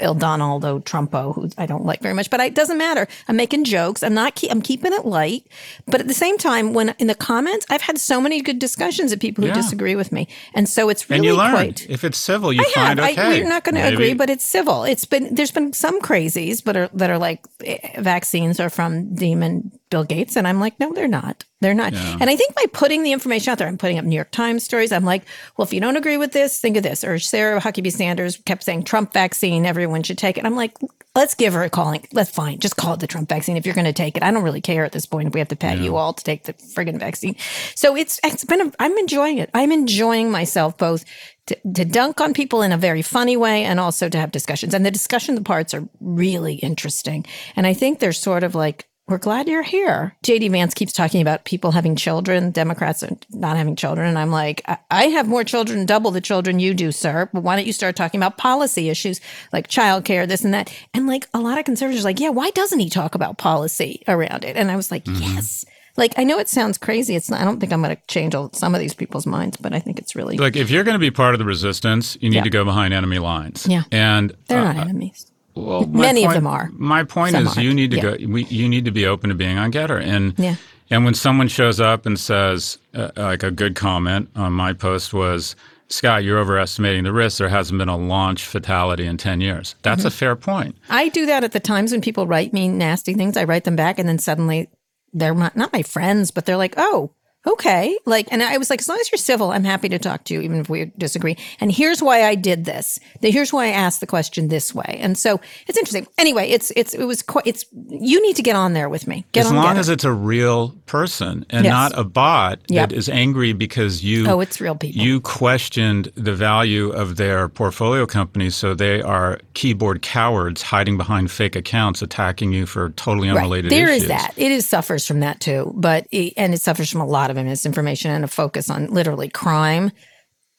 Il 0.00 0.14
Donaldo 0.14 0.80
Trumpo, 0.80 1.34
who 1.34 1.48
I 1.56 1.66
don't 1.66 1.84
like 1.84 2.00
very 2.00 2.14
much, 2.14 2.28
but 2.30 2.40
it 2.40 2.54
doesn't 2.54 2.78
matter. 2.78 3.06
I'm 3.28 3.36
making 3.36 3.64
jokes. 3.64 4.02
I'm 4.02 4.14
not, 4.14 4.34
keep, 4.34 4.50
I'm 4.50 4.62
keeping 4.62 4.92
it 4.92 5.04
light. 5.06 5.46
But 5.86 6.00
at 6.00 6.08
the 6.08 6.14
same 6.14 6.36
time, 6.38 6.72
when 6.74 6.94
in 6.98 7.06
the 7.06 7.14
comments, 7.14 7.66
I've 7.70 7.82
had 7.82 7.98
so 7.98 8.20
many 8.20 8.40
good 8.42 8.58
discussions 8.58 9.12
of 9.12 9.20
people 9.20 9.42
who 9.42 9.48
Yeah. 9.48 9.54
disagree 9.54 9.96
with 9.96 10.12
me. 10.12 10.28
And 10.54 10.68
so 10.68 10.88
it's 10.88 11.08
really 11.08 11.18
and 11.18 11.24
you 11.24 11.36
learn. 11.36 11.50
quite. 11.52 11.86
If 11.88 12.04
it's 12.04 12.18
civil, 12.18 12.52
you 12.52 12.60
I 12.60 12.64
find 12.74 12.98
have. 12.98 13.10
okay. 13.10 13.21
I, 13.21 13.21
we're 13.28 13.48
not 13.48 13.64
going 13.64 13.74
to 13.74 13.82
agree, 13.82 14.14
but 14.14 14.30
it's 14.30 14.46
civil. 14.46 14.84
It's 14.84 15.04
been 15.04 15.34
there's 15.34 15.50
been 15.50 15.72
some 15.72 16.00
crazies, 16.00 16.62
but 16.64 16.76
are 16.76 16.88
that 16.94 17.10
are 17.10 17.18
like 17.18 17.44
eh, 17.64 18.00
vaccines 18.00 18.60
are 18.60 18.70
from 18.70 19.14
demon 19.14 19.72
Bill 19.92 20.02
Gates, 20.04 20.34
and 20.36 20.48
I'm 20.48 20.58
like, 20.58 20.80
no, 20.80 20.92
they're 20.92 21.06
not. 21.06 21.44
They're 21.60 21.74
not. 21.74 21.94
And 21.94 22.28
I 22.28 22.34
think 22.34 22.56
by 22.56 22.64
putting 22.72 23.04
the 23.04 23.12
information 23.12 23.52
out 23.52 23.58
there, 23.58 23.68
I'm 23.68 23.78
putting 23.78 23.96
up 23.96 24.04
New 24.04 24.16
York 24.16 24.32
Times 24.32 24.64
stories. 24.64 24.90
I'm 24.90 25.04
like, 25.04 25.22
well, 25.56 25.64
if 25.64 25.72
you 25.72 25.80
don't 25.80 25.96
agree 25.96 26.16
with 26.16 26.32
this, 26.32 26.58
think 26.58 26.76
of 26.76 26.82
this. 26.82 27.04
Or 27.04 27.20
Sarah 27.20 27.60
Huckabee 27.60 27.92
Sanders 27.92 28.38
kept 28.38 28.64
saying 28.64 28.82
Trump 28.82 29.12
vaccine, 29.12 29.64
everyone 29.64 30.02
should 30.02 30.18
take 30.18 30.38
it. 30.38 30.44
I'm 30.44 30.56
like, 30.56 30.76
let's 31.14 31.34
give 31.34 31.52
her 31.52 31.62
a 31.62 31.70
calling. 31.70 32.04
Let's 32.12 32.30
fine, 32.30 32.58
just 32.58 32.76
call 32.76 32.94
it 32.94 33.00
the 33.00 33.06
Trump 33.06 33.28
vaccine 33.28 33.56
if 33.56 33.64
you're 33.64 33.76
going 33.76 33.84
to 33.84 33.92
take 33.92 34.16
it. 34.16 34.24
I 34.24 34.32
don't 34.32 34.42
really 34.42 34.60
care 34.60 34.84
at 34.84 34.90
this 34.90 35.06
point 35.06 35.28
if 35.28 35.34
we 35.34 35.40
have 35.40 35.48
to 35.48 35.56
pay 35.56 35.76
you 35.78 35.94
all 35.94 36.12
to 36.12 36.24
take 36.24 36.44
the 36.44 36.54
friggin' 36.54 36.98
vaccine. 36.98 37.36
So 37.76 37.94
it's 37.94 38.18
it's 38.24 38.44
been 38.44 38.60
a, 38.60 38.72
I'm 38.80 38.98
enjoying 38.98 39.38
it. 39.38 39.50
I'm 39.54 39.70
enjoying 39.70 40.32
myself 40.32 40.76
both 40.76 41.04
to, 41.46 41.56
to 41.74 41.84
dunk 41.84 42.20
on 42.20 42.34
people 42.34 42.62
in 42.62 42.72
a 42.72 42.76
very 42.76 43.02
funny 43.02 43.36
way 43.36 43.62
and 43.62 43.78
also 43.78 44.08
to 44.08 44.18
have 44.18 44.32
discussions. 44.32 44.74
And 44.74 44.84
the 44.84 44.90
discussion 44.90 45.36
the 45.36 45.42
parts 45.42 45.74
are 45.74 45.88
really 46.00 46.54
interesting. 46.54 47.24
And 47.54 47.68
I 47.68 47.74
think 47.74 48.00
they're 48.00 48.12
sort 48.12 48.42
of 48.42 48.56
like, 48.56 48.88
we're 49.08 49.18
glad 49.18 49.48
you're 49.48 49.62
here. 49.62 50.16
JD 50.24 50.50
Vance 50.52 50.74
keeps 50.74 50.92
talking 50.92 51.20
about 51.20 51.44
people 51.44 51.72
having 51.72 51.96
children, 51.96 52.50
Democrats 52.50 53.02
are 53.02 53.10
not 53.30 53.56
having 53.56 53.76
children. 53.76 54.08
And 54.08 54.18
I'm 54.18 54.30
like, 54.30 54.62
I- 54.66 54.78
I 54.90 55.04
have 55.06 55.28
more 55.28 55.44
children, 55.44 55.84
double 55.86 56.10
the 56.12 56.20
children 56.20 56.58
you 56.60 56.72
do, 56.72 56.92
sir. 56.92 57.28
But 57.32 57.42
why 57.42 57.56
don't 57.56 57.66
you 57.66 57.72
start 57.72 57.96
talking 57.96 58.20
about 58.20 58.38
policy 58.38 58.88
issues 58.88 59.20
like 59.52 59.68
childcare, 59.68 60.26
this 60.28 60.44
and 60.44 60.54
that? 60.54 60.72
And 60.94 61.06
like 61.06 61.28
a 61.34 61.40
lot 61.40 61.58
of 61.58 61.64
conservatives 61.64 62.04
are 62.04 62.08
like, 62.08 62.20
yeah, 62.20 62.30
why 62.30 62.50
doesn't 62.50 62.78
he 62.78 62.88
talk 62.88 63.14
about 63.14 63.38
policy 63.38 64.02
around 64.08 64.44
it? 64.44 64.56
And 64.56 64.70
I 64.70 64.76
was 64.76 64.90
like, 64.90 65.02
yes. 65.06 65.64
Like 65.96 66.14
I 66.16 66.24
know 66.24 66.38
it 66.38 66.48
sounds 66.48 66.78
crazy. 66.78 67.16
It's 67.16 67.28
not, 67.28 67.40
I 67.40 67.44
don't 67.44 67.60
think 67.60 67.70
I'm 67.72 67.82
going 67.82 67.94
to 67.94 68.00
change 68.06 68.34
all, 68.34 68.50
some 68.54 68.74
of 68.74 68.80
these 68.80 68.94
people's 68.94 69.26
minds, 69.26 69.58
but 69.58 69.74
I 69.74 69.78
think 69.78 69.98
it's 69.98 70.14
really 70.16 70.38
Like 70.38 70.56
if 70.56 70.70
you're 70.70 70.84
going 70.84 70.94
to 70.94 70.98
be 70.98 71.10
part 71.10 71.34
of 71.34 71.38
the 71.38 71.44
resistance, 71.44 72.16
you 72.22 72.30
need 72.30 72.36
Yeah. 72.36 72.42
to 72.44 72.50
go 72.50 72.64
behind 72.64 72.94
enemy 72.94 73.18
lines. 73.18 73.66
Yeah. 73.68 73.82
and 73.92 74.34
they're 74.48 74.60
uh, 74.60 74.72
not 74.72 74.86
enemies. 74.88 75.26
Well, 75.54 75.86
my 75.86 76.00
Many 76.00 76.24
of 76.26 76.32
them 76.32 76.46
are. 76.46 76.70
My 76.72 77.04
point 77.04 77.32
Some 77.32 77.42
is, 77.46 77.48
aren't. 77.56 77.62
you 77.62 77.74
need 77.74 77.90
to 77.92 77.96
Yeah. 77.96 78.02
go. 78.02 78.16
We, 78.28 78.44
you 78.44 78.68
need 78.68 78.84
to 78.86 78.90
be 78.90 79.06
open 79.06 79.28
to 79.30 79.34
being 79.34 79.58
on 79.58 79.70
GETTR, 79.72 80.00
and 80.02 80.34
Yeah. 80.38 80.56
and 80.90 81.04
when 81.04 81.14
someone 81.14 81.48
shows 81.48 81.78
up 81.80 82.06
and 82.06 82.18
says, 82.18 82.78
uh, 82.94 83.10
like 83.16 83.42
a 83.42 83.50
good 83.50 83.74
comment 83.74 84.30
on 84.34 84.52
my 84.52 84.72
post 84.72 85.12
was, 85.12 85.54
Scott, 85.88 86.24
you're 86.24 86.38
overestimating 86.38 87.04
the 87.04 87.12
risk. 87.12 87.36
There 87.38 87.50
hasn't 87.50 87.78
been 87.78 87.90
a 87.90 87.98
launch 87.98 88.46
fatality 88.46 89.04
in 89.06 89.18
ten 89.18 89.42
years. 89.42 89.74
That's 89.82 90.00
Mm-hmm. 90.00 90.06
a 90.08 90.10
fair 90.10 90.36
point. 90.36 90.76
I 90.88 91.08
do 91.10 91.26
that 91.26 91.44
at 91.44 91.52
the 91.52 91.60
times 91.60 91.92
when 91.92 92.00
people 92.00 92.26
write 92.26 92.52
me 92.54 92.68
nasty 92.68 93.12
things. 93.12 93.36
I 93.36 93.44
write 93.44 93.64
them 93.64 93.76
back, 93.76 93.98
and 93.98 94.08
then 94.08 94.18
suddenly 94.18 94.68
they're 95.12 95.34
not, 95.34 95.54
not 95.54 95.72
my 95.72 95.82
friends, 95.82 96.30
but 96.30 96.46
they're 96.46 96.56
like, 96.56 96.74
"Oh, 96.78 97.10
okay." 97.46 97.96
Like, 98.06 98.28
and 98.30 98.42
I 98.42 98.56
was 98.58 98.70
like, 98.70 98.80
"As 98.80 98.88
long 98.88 98.98
as 99.00 99.10
you're 99.10 99.18
civil, 99.18 99.50
I'm 99.52 99.64
happy 99.64 99.88
to 99.90 99.98
talk 99.98 100.24
to 100.24 100.34
you, 100.34 100.40
even 100.40 100.60
if 100.60 100.68
we 100.68 100.92
disagree." 100.98 101.36
And 101.60 101.70
here's 101.72 102.02
why 102.02 102.24
I 102.24 102.34
did 102.34 102.64
this. 102.64 102.98
Here's 103.20 103.52
why 103.52 103.66
I 103.66 103.70
asked 103.70 104.00
the 104.00 104.06
question 104.06 104.48
this 104.48 104.74
way. 104.74 104.98
And 105.00 105.16
so 105.18 105.40
it's 105.66 105.78
interesting. 105.78 106.06
Anyway, 106.18 106.48
it's 106.50 106.72
it's 106.76 106.94
it 106.94 107.04
was 107.04 107.22
quite. 107.22 107.46
It's 107.46 107.64
you 107.88 108.20
need 108.22 108.36
to 108.36 108.42
get 108.42 108.56
on 108.56 108.72
there 108.72 108.88
with 108.88 109.06
me. 109.06 109.24
Get 109.32 109.46
as 109.46 109.50
on. 109.50 109.56
long 109.56 109.78
as 109.78 109.88
it's 109.88 110.04
a 110.04 110.12
real 110.12 110.70
person 110.86 111.44
and 111.50 111.64
Yes. 111.64 111.72
not 111.72 111.98
a 111.98 112.04
bot 112.04 112.60
Yep. 112.68 112.90
that 112.90 112.94
is 112.96 113.08
angry 113.08 113.52
because 113.52 114.04
you 114.04 114.28
Oh, 114.28 114.40
it's 114.40 114.60
real 114.60 114.74
people. 114.74 115.02
you 115.02 115.20
questioned 115.20 116.12
the 116.14 116.32
value 116.34 116.90
of 116.90 117.16
their 117.16 117.48
portfolio 117.48 118.06
companies 118.06 118.54
so 118.54 118.74
they 118.74 119.02
are 119.02 119.38
keyboard 119.54 120.02
cowards 120.02 120.62
hiding 120.62 120.96
behind 120.96 121.30
fake 121.30 121.56
accounts 121.56 122.02
attacking 122.02 122.52
you 122.52 122.66
for 122.66 122.90
totally 122.90 123.28
unrelated 123.28 123.70
There 123.70 123.88
is 123.88 124.04
issues. 124.04 124.08
that. 124.08 124.32
It 124.36 124.52
is 124.52 124.66
suffers 124.66 125.06
from 125.06 125.20
that 125.20 125.40
too, 125.40 125.72
but 125.74 126.06
it, 126.12 126.32
and 126.36 126.54
it 126.54 126.60
suffers 126.62 126.90
from 126.90 127.00
a 127.00 127.06
lot 127.06 127.30
of 127.36 127.44
misinformation 127.44 128.10
and 128.10 128.24
a 128.24 128.28
focus 128.28 128.70
on 128.70 128.86
literally 128.86 129.28
crime. 129.28 129.92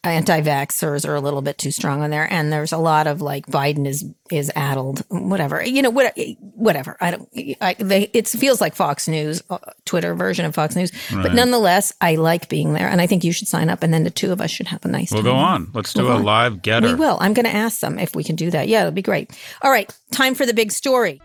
Anti-vaxxers 0.06 1.08
are 1.08 1.16
a 1.16 1.22
little 1.22 1.42
bit 1.42 1.58
too 1.58 1.72
strong 1.72 2.02
on 2.02 2.10
there, 2.10 2.28
and 2.30 2.52
there's 2.52 2.74
a 2.74 2.78
lot 2.78 3.08
of 3.08 3.22
like 3.22 3.46
Biden 3.46 3.88
is 3.88 4.04
is 4.30 4.52
addled, 4.54 5.00
whatever 5.08 5.64
you 5.64 5.82
know, 5.82 5.92
what, 5.92 6.14
whatever. 6.40 6.98
I 7.00 7.12
don't. 7.12 7.30
I, 7.62 7.76
they, 7.80 8.10
it 8.12 8.28
feels 8.28 8.60
like 8.60 8.76
Fox 8.76 9.08
News, 9.08 9.42
uh, 9.50 9.60
Twitter 9.86 10.14
version 10.14 10.44
of 10.44 10.54
Fox 10.54 10.76
News, 10.76 10.92
but 11.10 11.34
nonetheless, 11.34 11.94
I 12.02 12.16
like 12.16 12.50
being 12.50 12.74
there, 12.74 12.90
and 12.90 13.00
I 13.00 13.08
think 13.08 13.24
you 13.24 13.32
should 13.32 13.48
sign 13.48 13.70
up, 13.70 13.82
and 13.82 13.94
then 13.94 14.04
the 14.04 14.10
two 14.10 14.34
of 14.34 14.42
us 14.42 14.52
should 14.52 14.68
have 14.68 14.84
a 14.84 14.90
nice. 14.90 15.10
We'll 15.10 15.24
time. 15.24 15.32
go 15.32 15.38
on. 15.38 15.72
Let's 15.74 15.94
do 15.94 16.04
We'll 16.04 16.12
a 16.12 16.16
on. 16.16 16.24
live 16.24 16.54
GETTR. 16.56 16.84
We 16.84 16.96
will. 16.96 17.18
I'm 17.22 17.34
going 17.34 17.46
to 17.46 17.56
ask 17.56 17.80
them 17.80 17.98
if 17.98 18.14
we 18.14 18.26
can 18.26 18.36
do 18.36 18.52
that. 18.52 18.68
Yeah, 18.68 18.82
it'll 18.82 18.92
be 18.92 19.02
great. 19.02 19.32
All 19.62 19.72
right, 19.72 19.90
time 20.12 20.36
for 20.36 20.46
the 20.46 20.54
big 20.54 20.74
story. 20.74 21.22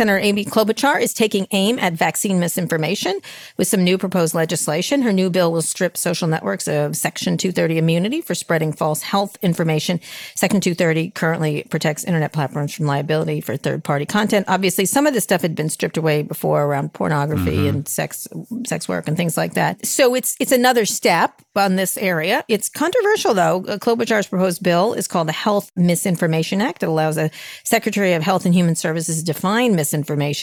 Senator 0.00 0.18
Amy 0.18 0.46
Klobuchar 0.46 0.98
is 0.98 1.12
taking 1.12 1.46
aim 1.50 1.78
at 1.78 1.92
vaccine 1.92 2.40
misinformation 2.40 3.20
with 3.58 3.68
some 3.68 3.84
new 3.84 3.98
proposed 3.98 4.34
legislation. 4.34 5.02
Her 5.02 5.12
new 5.12 5.28
bill 5.28 5.52
will 5.52 5.60
strip 5.60 5.94
social 5.98 6.26
networks 6.26 6.66
of 6.66 6.96
Section 6.96 7.36
230 7.36 7.76
immunity 7.76 8.22
for 8.22 8.34
spreading 8.34 8.72
false 8.72 9.02
health 9.02 9.36
information. 9.42 10.00
Section 10.34 10.62
230 10.62 11.10
currently 11.10 11.64
protects 11.64 12.04
internet 12.04 12.32
platforms 12.32 12.72
from 12.72 12.86
liability 12.86 13.42
for 13.42 13.58
third 13.58 13.84
party 13.84 14.06
content. 14.06 14.46
Obviously, 14.48 14.86
some 14.86 15.06
of 15.06 15.12
this 15.12 15.24
stuff 15.24 15.42
had 15.42 15.54
been 15.54 15.68
stripped 15.68 15.98
away 15.98 16.22
before 16.22 16.64
around 16.64 16.94
pornography 16.94 17.68
and 17.68 17.86
sex 17.86 18.26
sex 18.66 18.88
work 18.88 19.06
and 19.06 19.18
things 19.18 19.36
like 19.36 19.52
that. 19.52 19.84
So 19.84 20.14
it's 20.14 20.34
it's 20.40 20.52
another 20.52 20.86
step 20.86 21.42
on 21.54 21.76
this 21.76 21.98
area. 21.98 22.42
It's 22.48 22.70
controversial 22.70 23.34
though. 23.34 23.66
Uh, 23.68 23.76
Klobuchar's 23.76 24.28
proposed 24.28 24.62
bill 24.62 24.94
is 24.94 25.06
called 25.06 25.28
the 25.28 25.32
Health 25.32 25.70
Misinformation 25.76 26.62
Act. 26.62 26.82
It 26.82 26.88
allows 26.88 27.16
the 27.16 27.30
Secretary 27.64 28.14
of 28.14 28.22
Health 28.22 28.46
and 28.46 28.54
Human 28.54 28.76
Services 28.76 29.18
to 29.18 29.24
define 29.26 29.76
misinformation 29.76 29.89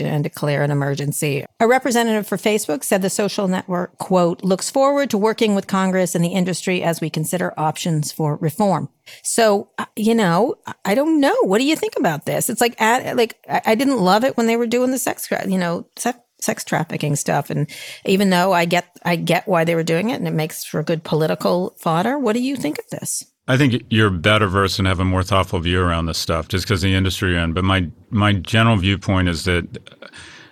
and 0.05 0.23
declare 0.23 0.63
an 0.63 0.71
emergency. 0.71 1.45
A 1.59 1.67
representative 1.67 2.27
for 2.27 2.37
Facebook 2.37 2.83
said 2.83 3.01
the 3.01 3.09
social 3.09 3.47
network, 3.47 3.97
quote, 3.97 4.43
looks 4.43 4.69
forward 4.69 5.09
to 5.09 5.17
working 5.17 5.55
with 5.55 5.67
Congress 5.67 6.15
and 6.15 6.23
the 6.23 6.29
industry 6.29 6.83
as 6.83 7.01
we 7.01 7.09
consider 7.09 7.53
options 7.57 8.11
for 8.11 8.37
reform. 8.37 8.89
So, 9.23 9.69
uh, 9.77 9.85
you 9.95 10.13
know, 10.15 10.55
I- 10.83 10.95
don't 10.95 11.19
know. 11.19 11.35
What 11.43 11.59
do 11.59 11.63
you 11.63 11.75
think 11.75 11.93
about 11.97 12.25
this? 12.25 12.49
It's 12.49 12.59
like, 12.59 12.79
like, 12.81 13.37
I 13.47 13.75
didn't 13.75 13.99
love 13.99 14.23
it 14.23 14.35
when 14.35 14.47
they 14.47 14.57
were 14.57 14.67
doing 14.67 14.91
the 14.91 14.97
sex, 14.97 15.29
you 15.47 15.57
know, 15.57 15.87
sex 15.95 16.63
trafficking 16.63 17.15
stuff. 17.15 17.49
And 17.49 17.69
even 18.05 18.29
though 18.31 18.51
I 18.51 18.65
get, 18.65 18.85
I 19.03 19.15
get 19.15 19.47
why 19.47 19.63
they 19.63 19.75
were 19.75 19.83
doing 19.83 20.09
it 20.09 20.15
and 20.15 20.27
it 20.27 20.33
makes 20.33 20.63
for 20.63 20.83
good 20.83 21.03
political 21.03 21.75
fodder. 21.79 22.17
What 22.17 22.33
do 22.33 22.41
you 22.41 22.55
think 22.55 22.79
of 22.79 22.85
this? 22.89 23.23
I 23.47 23.57
think 23.57 23.83
you're 23.89 24.09
better 24.09 24.47
versed 24.47 24.77
and 24.79 24.87
have 24.87 24.99
a 24.99 25.05
more 25.05 25.23
thoughtful 25.23 25.59
view 25.59 25.81
around 25.81 26.07
this 26.07 26.17
stuff 26.17 26.49
just 26.49 26.65
because 26.65 26.81
the 26.81 26.93
industry 26.93 27.31
you're 27.31 27.39
in. 27.39 27.53
But 27.53 27.63
my 27.63 27.89
my 28.09 28.33
general 28.33 28.75
viewpoint 28.75 29.29
is 29.29 29.45
that 29.45 29.65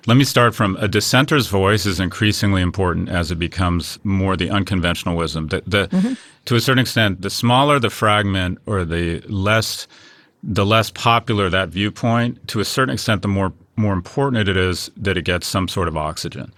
let 0.08 0.18
me 0.18 0.24
start 0.24 0.56
from 0.56 0.78
a 0.78 0.88
dissenter's 0.88 1.48
voice 1.48 1.86
is 1.86 2.00
increasingly 2.00 2.62
important 2.62 3.10
as 3.10 3.32
it 3.32 3.40
becomes 3.40 4.00
more 4.04 4.38
the 4.38 4.50
unconventional 4.50 5.18
wisdom. 5.18 5.48
The, 5.48 5.64
the 5.66 5.88
mm-hmm. 5.88 6.14
to 6.46 6.56
a 6.56 6.62
certain 6.62 6.80
extent, 6.80 7.22
the 7.22 7.30
smaller 7.30 7.80
the 7.80 7.90
fragment 7.90 8.60
or 8.66 8.86
the 8.86 9.22
less 9.28 9.88
the 10.44 10.66
less 10.66 10.92
popular 10.92 11.50
that 11.50 11.70
viewpoint, 11.70 12.48
to 12.50 12.60
a 12.60 12.66
certain 12.66 12.94
extent, 12.94 13.24
the 13.24 13.28
more 13.28 13.52
more 13.78 13.94
important 13.94 14.48
it 14.48 14.58
is 14.58 14.90
that 14.98 15.18
it 15.18 15.26
gets 15.26 15.48
some 15.48 15.68
sort 15.68 15.88
of 15.88 15.98
oxygen. 15.98 16.54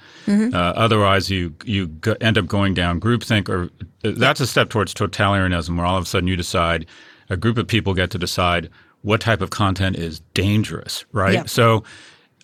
Uh, 0.53 0.57
otherwise, 0.75 1.29
you 1.29 1.53
you 1.65 1.88
go, 1.88 2.15
end 2.21 2.38
up 2.38 2.47
going 2.47 2.74
down 2.74 3.00
groupthink, 3.00 3.50
or 3.50 3.69
that's 4.03 4.39
a 4.39 4.47
step 4.47 4.69
towards 4.69 4.93
totalitarianism, 4.93 5.77
where 5.77 5.86
all 5.86 5.97
of 5.97 6.03
a 6.03 6.07
sudden 6.07 6.27
you 6.27 6.36
decide 6.36 6.86
a 7.29 7.38
group 7.38 7.57
of 7.57 7.67
people 7.67 7.93
get 7.93 8.09
to 8.12 8.17
decide 8.17 8.69
what 9.01 9.21
type 9.21 9.41
of 9.41 9.50
content 9.50 9.95
is 9.95 10.19
dangerous, 10.33 11.05
right? 11.12 11.33
Yeah. 11.33 11.45
So 11.45 11.83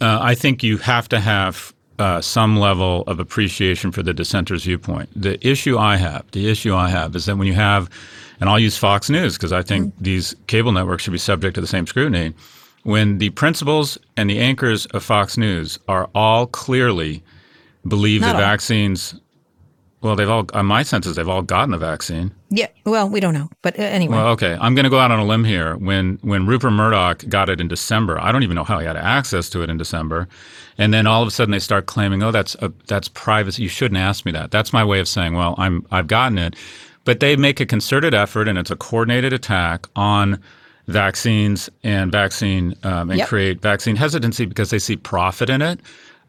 uh, 0.01 0.19
I 0.21 0.35
think 0.35 0.63
you 0.63 0.77
have 0.77 1.09
to 1.09 1.19
have 1.19 1.73
uh, 1.99 2.21
some 2.21 2.57
level 2.57 3.03
of 3.03 3.19
appreciation 3.19 3.91
for 3.91 4.03
the 4.03 4.13
dissenter's 4.13 4.63
viewpoint. 4.63 5.09
The 5.15 5.45
issue 5.47 5.77
I 5.77 5.97
have, 5.97 6.29
the 6.31 6.49
issue 6.49 6.75
I 6.75 6.89
have 6.89 7.15
is 7.15 7.25
that 7.25 7.37
when 7.37 7.47
you 7.47 7.53
have, 7.53 7.89
and 8.39 8.49
I'll 8.49 8.59
use 8.59 8.77
Fox 8.77 9.09
News 9.09 9.37
because 9.37 9.53
I 9.53 9.61
think 9.61 9.87
mm-hmm. 9.87 10.03
these 10.03 10.35
cable 10.47 10.71
networks 10.71 11.03
should 11.03 11.13
be 11.13 11.19
subject 11.19 11.55
to 11.55 11.61
the 11.61 11.67
same 11.67 11.85
scrutiny. 11.85 12.33
When 12.83 13.17
the 13.17 13.29
principals 13.31 13.97
and 14.17 14.29
the 14.29 14.39
anchors 14.39 14.85
of 14.87 15.03
Fox 15.03 15.37
News 15.37 15.79
are 15.87 16.09
all 16.13 16.47
clearly 16.47 17.23
believe 17.87 18.21
Not 18.21 18.27
that 18.27 18.35
all. 18.35 18.41
vaccines 18.41 19.15
well, 20.03 20.17
they've 20.17 20.29
all, 20.29 20.45
on 20.53 20.65
my 20.65 20.83
sense 20.83 21.07
is 21.07 21.15
they've 21.15 21.29
all 21.29 21.41
gotten 21.41 21.73
a 21.73 21.77
vaccine. 21.77 22.33
Yeah. 22.49 22.67
Well, 22.85 23.07
we 23.07 23.21
don't 23.21 23.33
know, 23.33 23.49
but 23.61 23.79
uh, 23.79 23.83
anyway. 23.83 24.17
Well, 24.17 24.27
okay. 24.31 24.57
I'm 24.59 24.75
going 24.75 24.83
to 24.83 24.89
go 24.89 24.99
out 24.99 25.11
on 25.11 25.19
a 25.19 25.23
limb 25.23 25.45
here. 25.45 25.77
When 25.77 26.19
when 26.23 26.45
Rupert 26.45 26.73
Murdoch 26.73 27.23
got 27.29 27.47
it 27.47 27.61
in 27.61 27.69
December, 27.69 28.19
I 28.19 28.33
don't 28.33 28.43
even 28.43 28.55
know 28.55 28.65
how 28.65 28.79
he 28.79 28.85
had 28.85 28.97
access 28.97 29.49
to 29.51 29.63
it 29.63 29.69
in 29.69 29.77
December, 29.77 30.27
and 30.77 30.93
then 30.93 31.07
all 31.07 31.21
of 31.21 31.27
a 31.29 31.31
sudden 31.31 31.53
they 31.53 31.59
start 31.59 31.85
claiming, 31.85 32.21
"Oh, 32.21 32.31
that's 32.31 32.55
a, 32.55 32.73
that's 32.87 33.07
privacy. 33.07 33.63
You 33.63 33.69
shouldn't 33.69 33.97
ask 33.97 34.25
me 34.25 34.33
that." 34.33 34.51
That's 34.51 34.73
my 34.73 34.83
way 34.83 34.99
of 34.99 35.07
saying, 35.07 35.35
"Well, 35.35 35.55
I'm 35.57 35.87
I've 35.89 36.07
gotten 36.07 36.37
it," 36.37 36.57
but 37.05 37.21
they 37.21 37.37
make 37.37 37.61
a 37.61 37.65
concerted 37.65 38.13
effort, 38.13 38.49
and 38.49 38.57
it's 38.57 38.71
a 38.71 38.75
coordinated 38.75 39.31
attack 39.31 39.87
on 39.95 40.41
vaccines 40.87 41.69
and 41.83 42.11
vaccine 42.11 42.75
um, 42.83 43.09
and 43.09 43.19
yep. 43.19 43.27
create 43.27 43.61
vaccine 43.61 43.95
hesitancy 43.95 44.45
because 44.45 44.69
they 44.69 44.79
see 44.79 44.95
profit 44.95 45.49
in 45.49 45.61
it. 45.61 45.79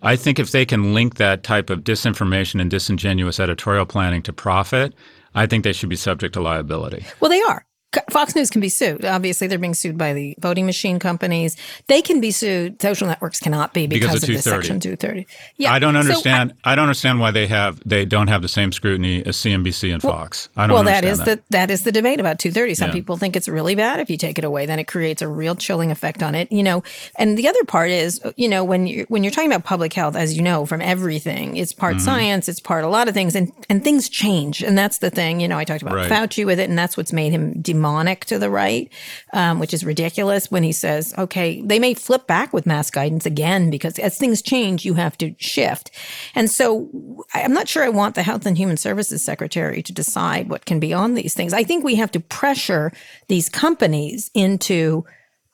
I 0.02 0.16
think 0.16 0.38
if 0.38 0.52
they 0.52 0.66
can 0.66 0.94
link 0.94 1.16
that 1.16 1.42
type 1.42 1.70
of 1.70 1.80
disinformation 1.80 2.60
and 2.60 2.70
disingenuous 2.70 3.40
editorial 3.40 3.86
planning 3.86 4.22
to 4.22 4.32
profit, 4.32 4.94
I 5.34 5.46
think 5.46 5.64
they 5.64 5.72
should 5.72 5.88
be 5.88 5.96
subject 5.96 6.34
to 6.34 6.40
liability. 6.40 7.06
Well, 7.20 7.30
they 7.30 7.40
are. 7.42 7.64
Fox 8.10 8.34
News 8.34 8.50
can 8.50 8.60
be 8.60 8.68
sued. 8.68 9.04
Obviously, 9.04 9.46
they're 9.46 9.58
being 9.58 9.74
sued 9.74 9.98
by 9.98 10.12
the 10.12 10.34
voting 10.38 10.66
machine 10.66 10.98
companies. 10.98 11.56
They 11.86 12.02
can 12.02 12.20
be 12.20 12.30
sued. 12.30 12.80
Social 12.80 13.08
networks 13.08 13.40
cannot 13.40 13.74
be 13.74 13.86
because, 13.86 14.20
because 14.20 14.22
of, 14.24 14.28
of 14.30 14.36
the 14.36 14.42
Section 14.42 14.80
230. 14.80 15.26
Yeah, 15.56 15.72
I 15.72 15.78
don't 15.78 15.96
understand. 15.96 16.50
So 16.50 16.56
I, 16.64 16.72
I, 16.72 16.74
don't 16.74 16.84
understand 16.84 17.20
why 17.20 17.30
they 17.30 17.46
have 17.46 17.80
they 17.86 18.04
don't 18.04 18.28
have 18.28 18.42
the 18.42 18.48
same 18.48 18.72
scrutiny 18.72 19.24
as 19.24 19.36
CNBC 19.36 19.92
and 19.92 20.02
Fox. 20.02 20.48
I 20.56 20.66
don't. 20.66 20.74
Well, 20.74 20.84
that 20.84 21.04
is 21.04 21.18
that. 21.18 21.24
the 21.24 21.42
that 21.50 21.70
is 21.70 21.84
the 21.84 21.92
debate 21.92 22.20
about 22.20 22.38
230. 22.38 22.74
Some 22.74 22.88
yeah. 22.88 22.94
people 22.94 23.16
think 23.16 23.36
it's 23.36 23.48
really 23.48 23.74
bad 23.74 24.00
if 24.00 24.10
you 24.10 24.16
take 24.16 24.38
it 24.38 24.44
away. 24.44 24.66
Then 24.66 24.78
it 24.78 24.84
creates 24.84 25.22
a 25.22 25.28
real 25.28 25.54
chilling 25.54 25.90
effect 25.90 26.22
on 26.22 26.34
it. 26.34 26.50
You 26.50 26.62
know, 26.62 26.82
and 27.16 27.38
the 27.38 27.48
other 27.48 27.64
part 27.64 27.90
is, 27.90 28.20
you 28.36 28.48
know, 28.48 28.64
when 28.64 28.86
you 28.86 29.06
when 29.08 29.24
you're 29.24 29.32
talking 29.32 29.50
about 29.50 29.64
public 29.64 29.92
health, 29.92 30.16
as 30.16 30.36
you 30.36 30.42
know 30.42 30.66
from 30.66 30.80
everything, 30.80 31.56
it's 31.56 31.72
part 31.72 31.96
mm-hmm. 31.96 32.04
science, 32.04 32.48
it's 32.48 32.60
part 32.60 32.84
a 32.84 32.88
lot 32.88 33.08
of 33.08 33.14
things, 33.14 33.34
and 33.34 33.52
and 33.68 33.84
things 33.84 34.08
change, 34.08 34.62
and 34.62 34.76
that's 34.76 34.98
the 34.98 35.10
thing. 35.10 35.40
You 35.40 35.48
know, 35.48 35.58
I 35.58 35.64
talked 35.64 35.82
about 35.82 35.94
right. 35.94 36.10
Fauci 36.10 36.44
with 36.44 36.58
it, 36.58 36.68
and 36.68 36.78
that's 36.78 36.96
what's 36.96 37.12
made 37.12 37.32
him 37.32 37.60
demonic 37.60 37.83
to 38.26 38.38
the 38.38 38.50
right, 38.50 38.90
um, 39.32 39.58
which 39.58 39.74
is 39.74 39.84
ridiculous 39.84 40.50
when 40.50 40.62
he 40.62 40.72
says, 40.72 41.14
okay, 41.18 41.62
they 41.62 41.78
may 41.78 41.94
flip 41.94 42.26
back 42.26 42.52
with 42.52 42.66
mass 42.66 42.90
guidance 42.90 43.26
again 43.26 43.70
because 43.70 43.98
as 43.98 44.18
things 44.18 44.42
change, 44.42 44.84
you 44.84 44.94
have 44.94 45.16
to 45.18 45.34
shift. 45.38 45.90
And 46.34 46.50
so 46.50 47.24
I'm 47.34 47.52
not 47.52 47.68
sure 47.68 47.84
I 47.84 47.88
want 47.88 48.14
the 48.14 48.22
Health 48.22 48.46
and 48.46 48.56
Human 48.56 48.76
Services 48.76 49.24
Secretary 49.24 49.82
to 49.82 49.92
decide 49.92 50.48
what 50.48 50.66
can 50.66 50.80
be 50.80 50.92
on 50.92 51.14
these 51.14 51.34
things. 51.34 51.52
I 51.52 51.64
think 51.64 51.84
we 51.84 51.96
have 51.96 52.10
to 52.12 52.20
pressure 52.20 52.92
these 53.28 53.48
companies 53.48 54.30
into 54.34 55.04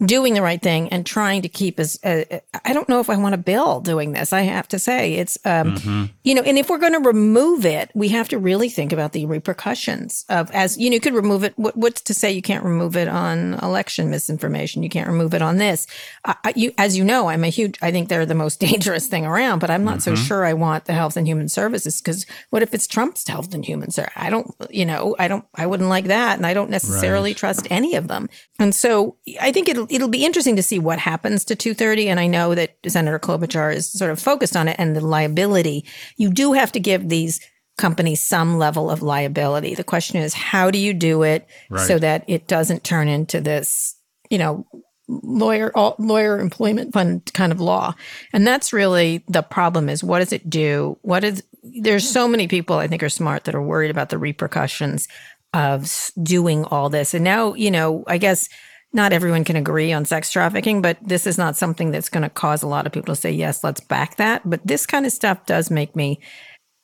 doing 0.04 0.34
the 0.34 0.42
right 0.42 0.62
thing 0.62 0.88
and 0.88 1.04
trying 1.04 1.42
to 1.42 1.48
keep 1.48 1.78
as 1.78 1.98
uh, 2.04 2.24
I 2.64 2.72
don't 2.72 2.88
know 2.88 3.00
if 3.00 3.10
I 3.10 3.16
want 3.16 3.34
a 3.34 3.38
bill 3.38 3.80
doing 3.80 4.12
this. 4.12 4.32
I 4.32 4.42
have 4.42 4.66
to 4.68 4.78
say 4.78 5.14
it's 5.14 5.38
um, 5.44 5.76
mm-hmm. 5.76 6.04
you 6.24 6.34
know, 6.34 6.42
and 6.42 6.58
if 6.58 6.70
we're 6.70 6.78
going 6.78 6.94
to 6.94 7.00
remove 7.00 7.66
it, 7.66 7.90
we 7.94 8.08
have 8.08 8.28
to 8.30 8.38
really 8.38 8.68
think 8.68 8.92
about 8.92 9.12
the 9.12 9.26
repercussions 9.26 10.24
of 10.28 10.50
as 10.52 10.78
you 10.78 10.88
know, 10.88 10.94
you 10.94 11.00
could 11.00 11.14
remove 11.14 11.44
it. 11.44 11.52
What, 11.56 11.76
what's 11.76 12.00
to 12.02 12.14
say 12.14 12.32
you 12.32 12.42
can't 12.42 12.64
remove 12.64 12.96
it 12.96 13.08
on 13.08 13.54
election 13.54 14.10
misinformation? 14.10 14.82
You 14.82 14.88
can't 14.88 15.08
remove 15.08 15.34
it 15.34 15.42
on 15.42 15.58
this. 15.58 15.86
I, 16.24 16.52
you, 16.56 16.72
as 16.78 16.96
you 16.96 17.04
know, 17.04 17.28
I'm 17.28 17.44
a 17.44 17.48
huge. 17.48 17.78
I 17.82 17.90
think 17.90 18.08
they're 18.08 18.26
the 18.26 18.34
most 18.34 18.60
dangerous 18.60 19.06
thing 19.06 19.26
around, 19.26 19.58
but 19.58 19.70
I'm 19.70 19.84
not 19.84 19.98
mm-hmm. 19.98 20.14
so 20.16 20.22
sure 20.22 20.46
I 20.46 20.54
want 20.54 20.86
the 20.86 20.94
Health 20.94 21.16
and 21.16 21.26
Human 21.26 21.48
Services 21.48 22.00
because 22.00 22.24
what 22.48 22.62
if 22.62 22.72
it's 22.72 22.86
Trump's 22.86 23.28
Health 23.28 23.52
and 23.52 23.64
Human 23.64 23.90
Services? 23.90 24.14
I 24.16 24.30
don't, 24.30 24.50
you 24.70 24.86
know, 24.86 25.14
I 25.18 25.28
don't, 25.28 25.44
I 25.54 25.66
wouldn't 25.66 25.88
like 25.88 26.06
that, 26.06 26.38
and 26.38 26.46
I 26.46 26.54
don't 26.54 26.70
necessarily 26.70 27.30
right. 27.30 27.36
trust 27.36 27.66
any 27.70 27.96
of 27.96 28.08
them. 28.08 28.28
And 28.58 28.74
so 28.74 29.16
I 29.40 29.52
think 29.52 29.68
it'll 29.68 29.89
it'll 29.90 30.08
be 30.08 30.24
interesting 30.24 30.56
to 30.56 30.62
see 30.62 30.78
what 30.78 30.98
happens 30.98 31.44
to 31.46 31.56
230. 31.56 32.08
And 32.08 32.20
I 32.20 32.26
know 32.26 32.54
that 32.54 32.76
Senator 32.86 33.18
Klobuchar 33.18 33.74
is 33.74 33.90
sort 33.90 34.10
of 34.10 34.18
focused 34.20 34.56
on 34.56 34.68
it 34.68 34.76
and 34.78 34.94
the 34.94 35.00
liability. 35.00 35.84
You 36.16 36.30
do 36.30 36.52
have 36.52 36.72
to 36.72 36.80
give 36.80 37.08
these 37.08 37.40
companies 37.76 38.22
some 38.22 38.58
level 38.58 38.90
of 38.90 39.02
liability. 39.02 39.74
The 39.74 39.84
question 39.84 40.16
is, 40.18 40.34
how 40.34 40.70
do 40.70 40.78
you 40.78 40.94
do 40.94 41.22
it 41.22 41.48
right. 41.70 41.86
so 41.86 41.98
that 41.98 42.24
it 42.28 42.46
doesn't 42.46 42.84
turn 42.84 43.08
into 43.08 43.40
this, 43.40 43.96
you 44.28 44.38
know, 44.38 44.66
lawyer 45.08 45.72
lawyer 45.98 46.38
employment 46.38 46.92
fund 46.92 47.28
kind 47.34 47.50
of 47.50 47.60
law 47.60 47.92
and 48.32 48.46
that's 48.46 48.72
really 48.72 49.24
the 49.26 49.42
problem 49.42 49.88
is 49.88 50.04
what 50.04 50.20
does 50.20 50.32
it 50.32 50.48
do 50.48 50.96
what 51.02 51.24
is 51.24 51.42
there's 51.80 52.08
so 52.08 52.28
many 52.28 52.46
people 52.46 52.76
i 52.76 52.86
think 52.86 53.02
are 53.02 53.08
smart 53.08 53.42
that 53.42 53.54
are 53.56 53.62
worried 53.62 53.90
about 53.90 54.10
the 54.10 54.18
repercussions 54.18 55.08
of 55.52 56.12
doing 56.22 56.64
all 56.66 56.88
this 56.88 57.12
and 57.12 57.24
now 57.24 57.54
you 57.54 57.72
know 57.72 58.04
i 58.06 58.18
guess 58.18 58.48
not 58.92 59.12
everyone 59.12 59.44
can 59.44 59.56
agree 59.56 59.92
on 59.92 60.04
sex 60.04 60.30
trafficking, 60.30 60.82
but 60.82 60.98
this 61.00 61.26
is 61.26 61.38
not 61.38 61.56
something 61.56 61.90
that's 61.90 62.08
going 62.08 62.22
to 62.22 62.30
cause 62.30 62.62
a 62.62 62.66
lot 62.66 62.86
of 62.86 62.92
people 62.92 63.14
to 63.14 63.20
say, 63.20 63.30
yes, 63.30 63.62
let's 63.62 63.80
back 63.80 64.16
that. 64.16 64.48
But 64.48 64.66
this 64.66 64.86
kind 64.86 65.06
of 65.06 65.12
stuff 65.12 65.46
does 65.46 65.70
make 65.70 65.94
me 65.94 66.20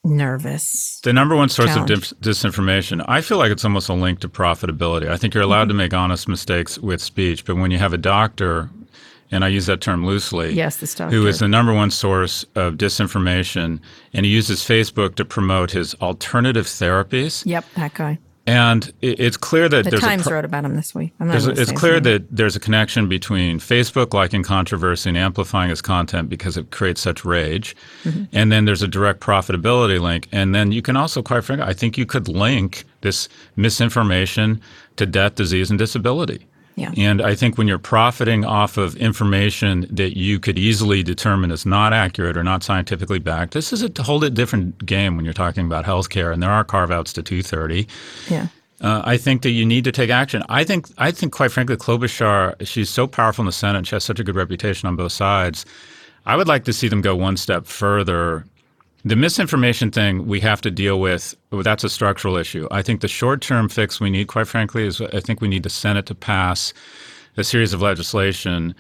nervous. 0.05 1.01
The 1.03 1.13
number 1.13 1.35
one 1.35 1.49
source 1.49 1.75
of 1.75 1.87
dis- 1.87 2.13
disinformation, 2.15 3.05
I 3.09 3.21
feel 3.21 3.39
like 3.39 3.51
it's 3.51 3.65
almost 3.65 3.89
a 3.89 3.95
link 3.95 4.21
to 4.21 4.29
profitability. 4.29 5.09
I 5.09 5.17
think 5.17 5.35
you're 5.35 5.43
allowed 5.43 5.63
mm-hmm. 5.63 5.79
to 5.79 5.85
make 5.85 5.95
honest 5.95 6.29
mistakes 6.29 6.79
with 6.79 7.01
speech, 7.01 7.45
but 7.45 7.57
when 7.57 7.73
you 7.73 7.79
have 7.79 7.93
a 7.93 7.99
doctor, 7.99 8.71
and 9.33 9.45
I 9.45 9.49
use 9.49 9.67
that 9.67 9.81
term 9.81 10.07
loosely, 10.07 10.53
yes, 10.53 10.77
this 10.77 10.95
doctor. 10.95 11.15
who 11.15 11.27
is 11.27 11.41
the 11.41 11.49
number 11.49 11.75
one 11.75 11.91
source 11.91 12.45
of 12.55 12.75
disinformation, 12.75 13.81
and 14.13 14.25
he 14.25 14.31
uses 14.31 14.61
Facebook 14.61 15.17
to 15.17 15.25
promote 15.25 15.73
his 15.73 15.95
alternative 15.97 16.67
therapies. 16.67 17.45
Yep, 17.45 17.65
that 17.75 17.95
guy. 17.95 18.19
And 18.47 18.93
it's 19.03 19.37
clear 19.37 19.69
that 19.69 19.85
the 19.85 19.91
there's 19.91 20.03
Times 20.03 20.27
a 20.29 20.33
wrote 20.33 20.45
about 20.45 20.65
him 20.65 20.77
this 20.77 20.95
week. 20.95 21.13
A, 21.19 21.51
it's 21.51 21.73
clear 21.73 21.99
that 21.99 22.25
there's 22.31 22.55
a 22.55 22.61
connection 22.61 23.09
between 23.09 23.59
Facebook 23.59 24.15
liking 24.15 24.45
controversy 24.45 25.09
and 25.09 25.19
amplifying 25.19 25.69
its 25.69 25.83
content 25.83 26.29
because 26.29 26.57
it 26.57 26.71
creates 26.71 27.01
such 27.01 27.25
rage, 27.25 27.75
mm-hmm. 28.05 28.25
and 28.33 28.53
then 28.53 28.65
there's 28.65 28.83
a 28.83 28.89
direct 28.89 29.19
profitability 29.19 30.01
link. 30.01 30.29
And 30.31 30.55
then 30.55 30.71
you 30.71 30.81
can 30.81 30.97
also, 30.97 31.23
quite 31.23 31.43
frankly, 31.43 31.67
I 31.67 31.73
think 31.73 31.99
you 31.99 32.07
could 32.07 32.29
link 32.29 32.85
this 33.01 33.29
misinformation 33.57 34.61
to 34.95 35.07
death, 35.07 35.35
disease, 35.35 35.69
and 35.69 35.79
disability. 35.79 36.47
Yeah. 36.77 36.93
And 36.97 37.23
I 37.23 37.35
think 37.35 37.57
when 37.57 37.67
you're 37.67 37.79
profiting 37.79 38.45
off 38.45 38.77
of 38.77 38.97
information 38.97 39.87
that 39.91 40.17
you 40.17 40.39
could 40.39 40.59
easily 40.59 41.03
determine 41.03 41.51
is 41.51 41.65
not 41.65 41.95
accurate 41.95 42.37
or 42.37 42.45
not 42.45 42.63
scientifically 42.63 43.19
backed, 43.19 43.55
this 43.55 43.73
is 43.73 43.83
a 43.83 44.03
whole 44.03 44.21
different 44.21 44.85
game 44.85 45.17
when 45.17 45.25
you're 45.25 45.35
talking 45.35 45.65
about 45.65 45.87
healthcare, 45.87 46.33
and 46.33 46.43
there 46.43 46.51
are 46.51 46.65
carve 46.65 46.91
outs 46.91 47.15
to 47.15 47.23
230. 47.23 47.89
Yeah. 48.29 48.49
Uh, 48.83 49.01
I 49.05 49.17
think 49.17 49.41
that 49.41 49.51
you 49.51 49.65
need 49.65 49.85
to 49.85 49.93
take 49.93 50.11
action. 50.11 50.43
I 50.51 50.65
think, 50.65 50.89
I 50.99 51.11
think, 51.11 51.33
quite 51.33 51.51
frankly, 51.51 51.77
Klobuchar, 51.77 52.67
she's 52.67 52.91
so 52.91 53.07
powerful 53.07 53.43
in 53.43 53.47
the 53.47 53.53
Senate. 53.53 53.87
She 53.87 53.95
has 53.95 54.05
such 54.05 54.21
a 54.21 54.25
good 54.25 54.37
reputation 54.37 54.87
on 54.87 54.97
both 54.97 55.13
sides. 55.13 55.65
I 56.27 56.37
would 56.37 56.47
like 56.47 56.65
to 56.65 56.75
see 56.75 56.89
them 56.89 57.01
go 57.01 57.17
one 57.17 57.39
step 57.39 57.67
further 57.67 58.45
the 59.07 59.15
misinformation 59.15 59.93
thing 59.93 60.27
we 60.27 60.41
have 60.41 60.61
to 60.63 60.71
deal 60.71 61.01
with, 61.01 61.37
that's 61.53 61.85
a 61.85 61.89
structural 61.89 62.37
issue. 62.37 62.67
I 62.73 62.83
think 62.83 63.03
the 63.03 63.09
short 63.09 63.41
term 63.41 63.69
fix 63.69 64.01
we 64.01 64.11
need, 64.11 64.27
quite 64.27 64.49
frankly, 64.49 64.85
is 64.85 65.01
I 65.01 65.21
think 65.21 65.41
we 65.41 65.47
need 65.47 65.63
the 65.63 65.71
Senate 65.71 66.07
to 66.07 66.15
pass 66.15 66.75
a 67.37 67.45
series 67.45 67.73
of 67.73 67.81
legislation 67.81 68.75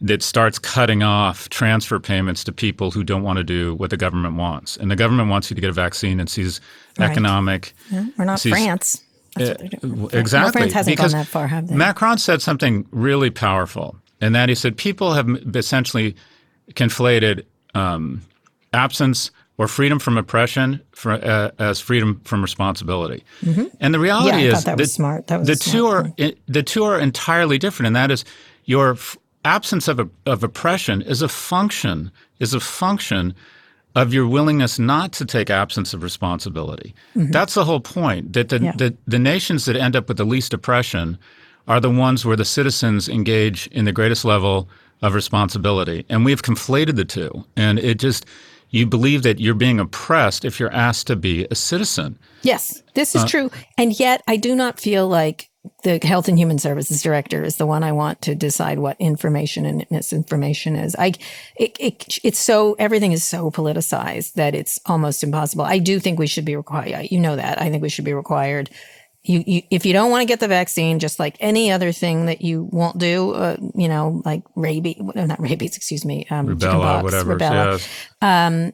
that 0.00 0.22
starts 0.22 0.56
cutting 0.60 1.02
off 1.02 1.48
transfer 1.48 1.98
payments 1.98 2.44
to 2.44 2.52
people 2.52 2.92
who 2.92 3.02
don't 3.02 3.24
want 3.24 3.38
to 3.38 3.44
do 3.44 3.74
what 3.74 3.90
the 3.90 3.96
government 3.96 4.36
wants. 4.36 4.76
And 4.76 4.88
the 4.88 4.94
government 4.94 5.30
wants 5.30 5.50
you 5.50 5.56
to 5.56 5.60
get 5.60 5.70
a 5.70 5.72
vaccine 5.72 6.20
and 6.20 6.30
sees 6.30 6.60
right. 6.96 7.10
economic. 7.10 7.72
Yeah, 7.90 8.06
we're 8.16 8.24
not 8.24 8.38
sees, 8.38 8.52
France. 8.52 9.02
Uh, 9.36 9.54
exactly. 10.12 10.60
France 10.60 10.72
hasn't 10.74 10.96
because 10.96 11.12
gone 11.12 11.22
that 11.22 11.26
far, 11.26 11.48
have 11.48 11.66
they? 11.66 11.74
Macron 11.74 12.18
said 12.18 12.40
something 12.40 12.86
really 12.92 13.30
powerful, 13.30 13.96
and 14.20 14.32
that 14.32 14.48
he 14.48 14.54
said 14.54 14.76
people 14.76 15.14
have 15.14 15.28
essentially 15.56 16.14
conflated 16.76 17.44
um, 17.74 18.22
absence 18.72 19.32
or 19.58 19.68
freedom 19.68 19.98
from 19.98 20.16
oppression 20.16 20.80
for, 20.92 21.12
uh, 21.12 21.50
as 21.58 21.80
freedom 21.80 22.20
from 22.24 22.42
responsibility. 22.42 23.22
Mm-hmm. 23.42 23.66
And 23.80 23.94
the 23.94 24.00
reality 24.00 24.44
yeah, 24.44 24.52
is 24.52 24.64
that, 24.64 24.78
was 24.78 24.92
smart. 24.92 25.26
That 25.26 25.46
the 25.46 25.56
two 25.56 25.86
are 25.86 26.12
the 26.46 26.62
two 26.62 26.84
are 26.84 26.98
entirely 26.98 27.58
different, 27.58 27.88
and 27.88 27.96
that 27.96 28.10
is 28.10 28.24
your 28.64 28.92
f- 28.92 29.16
absence 29.44 29.88
of, 29.88 30.00
a, 30.00 30.08
of 30.26 30.42
oppression 30.42 31.02
is 31.02 31.22
a 31.22 31.28
function 31.28 32.10
is 32.38 32.54
a 32.54 32.60
function 32.60 33.34
of 33.94 34.14
your 34.14 34.26
willingness 34.26 34.78
not 34.78 35.12
to 35.12 35.24
take 35.24 35.50
absence 35.50 35.92
of 35.92 36.02
responsibility. 36.02 36.94
Mm-hmm. 37.14 37.30
That's 37.30 37.54
the 37.54 37.64
whole 37.64 37.80
point. 37.80 38.32
That 38.32 38.48
the, 38.48 38.60
yeah. 38.60 38.72
the 38.76 38.96
the 39.06 39.18
nations 39.18 39.66
that 39.66 39.76
end 39.76 39.96
up 39.96 40.08
with 40.08 40.16
the 40.16 40.24
least 40.24 40.54
oppression 40.54 41.18
are 41.68 41.78
the 41.78 41.90
ones 41.90 42.24
where 42.24 42.36
the 42.36 42.44
citizens 42.44 43.08
engage 43.08 43.66
in 43.68 43.84
the 43.84 43.92
greatest 43.92 44.24
level 44.24 44.68
of 45.02 45.14
responsibility, 45.14 46.06
and 46.08 46.24
we've 46.24 46.42
conflated 46.42 46.96
the 46.96 47.04
two, 47.04 47.44
and 47.56 47.78
it 47.78 47.98
just 47.98 48.24
you 48.72 48.86
believe 48.86 49.22
that 49.22 49.38
you're 49.38 49.54
being 49.54 49.78
oppressed 49.78 50.44
if 50.44 50.58
you're 50.58 50.72
asked 50.72 51.06
to 51.06 51.14
be 51.14 51.46
a 51.50 51.54
citizen. 51.54 52.18
Yes, 52.42 52.82
this 52.94 53.14
is 53.14 53.22
uh, 53.22 53.28
true. 53.28 53.50
And 53.78 53.98
yet, 53.98 54.22
I 54.26 54.36
do 54.36 54.56
not 54.56 54.80
feel 54.80 55.06
like 55.06 55.50
the 55.84 56.00
Health 56.02 56.26
and 56.26 56.38
Human 56.38 56.58
Services 56.58 57.02
Director 57.02 57.44
is 57.44 57.56
the 57.56 57.66
one 57.66 57.84
I 57.84 57.92
want 57.92 58.22
to 58.22 58.34
decide 58.34 58.80
what 58.80 58.96
information 58.98 59.64
and 59.64 59.86
misinformation 59.90 60.74
is. 60.74 60.96
I, 60.98 61.12
it, 61.56 61.76
it, 61.78 62.18
it's 62.24 62.38
so 62.38 62.74
everything 62.78 63.12
is 63.12 63.22
so 63.22 63.50
politicized 63.50 64.32
that 64.32 64.54
it's 64.54 64.80
almost 64.86 65.22
impossible. 65.22 65.64
I 65.64 65.78
do 65.78 66.00
think 66.00 66.18
we 66.18 66.26
should 66.26 66.44
be 66.44 66.56
required. 66.56 67.08
You 67.10 67.20
know 67.20 67.36
that. 67.36 67.60
I 67.60 67.70
think 67.70 67.82
we 67.82 67.88
should 67.88 68.04
be 68.04 68.14
required. 68.14 68.70
You, 69.24 69.44
you 69.46 69.62
if 69.70 69.86
you 69.86 69.92
don't 69.92 70.10
want 70.10 70.22
to 70.22 70.26
get 70.26 70.40
the 70.40 70.48
vaccine, 70.48 70.98
just 70.98 71.20
like 71.20 71.36
any 71.38 71.70
other 71.70 71.92
thing 71.92 72.26
that 72.26 72.42
you 72.42 72.68
won't 72.72 72.98
do, 72.98 73.32
uh, 73.32 73.56
you 73.74 73.88
know, 73.88 74.20
like 74.24 74.42
rabies, 74.56 74.96
not 74.98 75.40
rabies, 75.40 75.76
excuse 75.76 76.04
me, 76.04 76.26
um, 76.30 76.48
rubella, 76.48 77.02
whatever, 77.02 77.36
rubella, 77.36 77.72
yes. 77.72 77.88
um, 78.20 78.72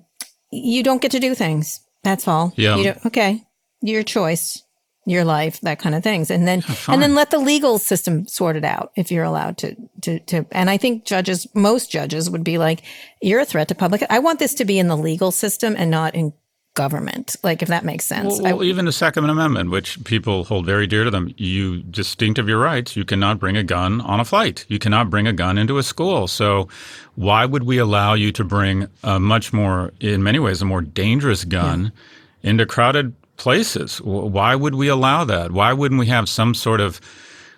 you 0.51 0.83
don't 0.83 1.03
get 1.03 1.11
to 1.11 1.21
do 1.21 1.35
things. 1.35 1.81
That's 2.03 2.27
all. 2.27 2.55
Yeah. 2.57 2.99
okay. 3.05 3.43
Your 3.83 4.03
choice 4.03 4.63
your 5.09 5.25
life, 5.25 5.61
that 5.63 5.79
kind 5.79 5.95
of 5.95 6.03
things. 6.03 6.31
And 6.31 6.47
then, 6.47 6.63
oh, 6.69 6.85
and 6.89 7.03
then 7.03 7.15
let 7.15 7.31
the 7.31 7.39
legal 7.39 7.79
system 7.79 8.27
sort 8.29 8.57
it 8.57 8.65
out 8.65 8.93
if 8.95 9.11
you're 9.11 9.25
allowed 9.25 9.59
to, 9.59 9.75
to, 10.03 10.21
to, 10.21 10.47
and 10.53 10.69
I 10.69 10.77
think 10.77 11.07
judges, 11.07 11.47
most 11.55 11.91
judges 11.91 12.29
would 12.29 12.45
be 12.45 12.59
like, 12.59 12.83
you're 13.23 13.41
a 13.41 13.47
threat 13.47 13.69
to 13.69 13.75
public. 13.75 14.03
I 14.11 14.19
want 14.19 14.39
this 14.39 14.55
to 14.55 14.65
be 14.65 14.79
in 14.79 14.89
the 14.89 14.97
legal 14.97 15.31
system 15.31 15.75
and 15.79 15.91
not 15.91 16.15
in 16.15 16.35
government. 16.79 17.37
Like, 17.43 17.61
if 17.61 17.69
that 17.69 17.85
makes 17.85 18.07
sense. 18.07 18.41
Well, 18.41 18.59
well 18.59 18.65
even 18.65 18.85
the 18.85 18.93
Second 18.93 19.29
Amendment, 19.29 19.71
which 19.71 20.03
people 20.05 20.45
hold 20.45 20.65
very 20.65 20.87
dear 20.87 21.05
to 21.05 21.11
them, 21.11 21.35
you 21.37 21.83
distinct 21.83 22.39
of 22.39 22.49
your 22.49 22.59
rights, 22.59 22.97
you 22.97 23.05
cannot 23.05 23.39
bring 23.39 23.57
a 23.57 23.65
gun 23.65 24.01
on 24.03 24.21
a 24.21 24.25
flight. 24.25 24.65
You 24.69 24.79
cannot 24.79 25.11
bring 25.11 25.27
a 25.27 25.33
gun 25.33 25.59
into 25.59 25.79
a 25.79 25.83
school. 25.83 26.29
So 26.29 26.69
why 27.17 27.45
would 27.45 27.65
we 27.65 27.79
allow 27.79 28.15
you 28.15 28.31
to 28.33 28.45
bring 28.45 28.87
a 29.03 29.19
much 29.19 29.53
more, 29.53 29.93
in 30.01 30.23
many 30.23 30.39
ways, 30.39 30.63
a 30.63 30.65
more 30.65 30.81
dangerous 30.81 31.45
gun 31.45 31.93
yeah. 32.43 32.51
into 32.51 32.65
crowded 32.65 33.15
places. 33.39 34.01
Why 34.03 34.55
would 34.55 34.75
we 34.75 34.89
allow 34.89 35.25
that? 35.25 35.53
Why 35.53 35.73
wouldn't 35.73 35.99
we 35.99 36.07
have 36.07 36.29
some 36.29 36.55
sort 36.55 36.81
of, 36.81 37.01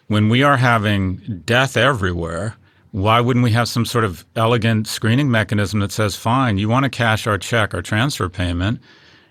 when 0.06 0.28
we 0.28 0.42
are 0.42 0.56
having 0.56 1.42
death 1.44 1.76
everywhere, 1.76 2.56
why 2.92 3.20
wouldn't 3.20 3.44
we 3.44 3.52
have 3.52 3.68
some 3.68 3.84
sort 3.84 4.04
of 4.04 4.24
elegant 4.36 4.86
screening 4.86 5.30
mechanism 5.30 5.80
that 5.80 5.92
says, 5.92 6.16
fine, 6.16 6.58
you 6.58 6.68
want 6.68 6.84
to 6.84 6.90
cash 6.90 7.26
our 7.26 7.38
check 7.38 7.74
or 7.74 7.82
transfer 7.82 8.28
payment, 8.28 8.80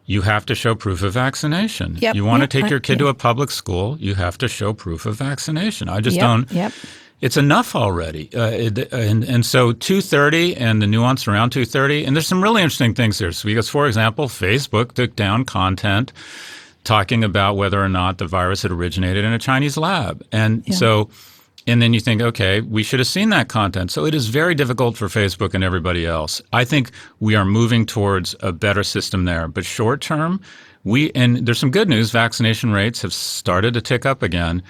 you 0.09 0.21
have 0.21 0.45
to 0.47 0.55
show 0.55 0.73
proof 0.73 1.03
of 1.03 1.13
vaccination. 1.13 1.95
Yep, 1.97 2.15
you 2.15 2.25
want 2.25 2.41
yep, 2.41 2.49
to 2.49 2.61
take 2.61 2.69
your 2.69 2.79
kid 2.79 2.97
to 2.97 3.07
a 3.07 3.13
public 3.13 3.51
school, 3.51 3.95
you 3.99 4.15
have 4.15 4.37
to 4.39 4.47
show 4.47 4.73
proof 4.73 5.05
of 5.05 5.15
vaccination. 5.15 5.87
I 5.87 6.01
just 6.01 6.17
yep, 6.17 6.23
don't. 6.23 6.51
Yep 6.51 6.73
it's 7.21 7.35
enough 7.35 7.75
already. 7.75 8.29
Uh, 8.33 8.49
it, 8.49 8.93
and, 8.93 9.23
and 9.23 9.45
so 9.45 9.73
230 9.73 10.55
and 10.55 10.81
the 10.81 10.87
nuance 10.87 11.27
around 11.27 11.49
230, 11.49 12.05
and 12.05 12.15
there's 12.15 12.27
some 12.27 12.41
really 12.41 12.61
interesting 12.61 12.93
things 12.93 13.19
here. 13.19 13.31
So 13.31 13.45
because, 13.45 13.67
for 13.67 13.87
example, 13.87 14.27
Facebook 14.27 14.93
took 14.93 15.15
down 15.15 15.43
content 15.43 16.13
talking 16.85 17.23
about 17.23 17.57
whether 17.57 17.83
or 17.83 17.89
not 17.89 18.19
the 18.19 18.25
virus 18.25 18.61
had 18.61 18.71
originated 18.71 19.25
in 19.25 19.33
a 19.33 19.39
Chinese 19.39 19.75
lab. 19.75 20.25
And 20.31 20.63
yeah. 20.65 20.75
so, 20.75 21.09
and 21.67 21.81
then 21.81 21.93
you 21.93 21.99
think, 21.99 22.21
okay, 22.21 22.61
we 22.61 22.83
should 22.83 22.99
have 22.99 23.07
seen 23.07 23.29
that 23.29 23.47
content. 23.47 23.91
So 23.91 24.05
it 24.05 24.15
is 24.15 24.27
very 24.27 24.55
difficult 24.55 24.97
for 24.97 25.07
Facebook 25.07 25.53
and 25.53 25.63
everybody 25.63 26.05
else. 26.05 26.41
I 26.53 26.65
think 26.65 26.91
we 27.19 27.35
are 27.35 27.45
moving 27.45 27.85
towards 27.85 28.35
a 28.39 28.51
better 28.51 28.83
system 28.83 29.25
there. 29.25 29.47
But 29.47 29.65
short 29.65 30.01
term, 30.01 30.41
we, 30.83 31.11
and 31.13 31.45
there's 31.45 31.59
some 31.59 31.71
good 31.71 31.89
news, 31.89 32.11
vaccination 32.11 32.71
rates 32.71 33.01
have 33.01 33.13
started 33.13 33.73
to 33.73 33.81
tick 33.81 34.05
up 34.05 34.23
again. 34.23 34.63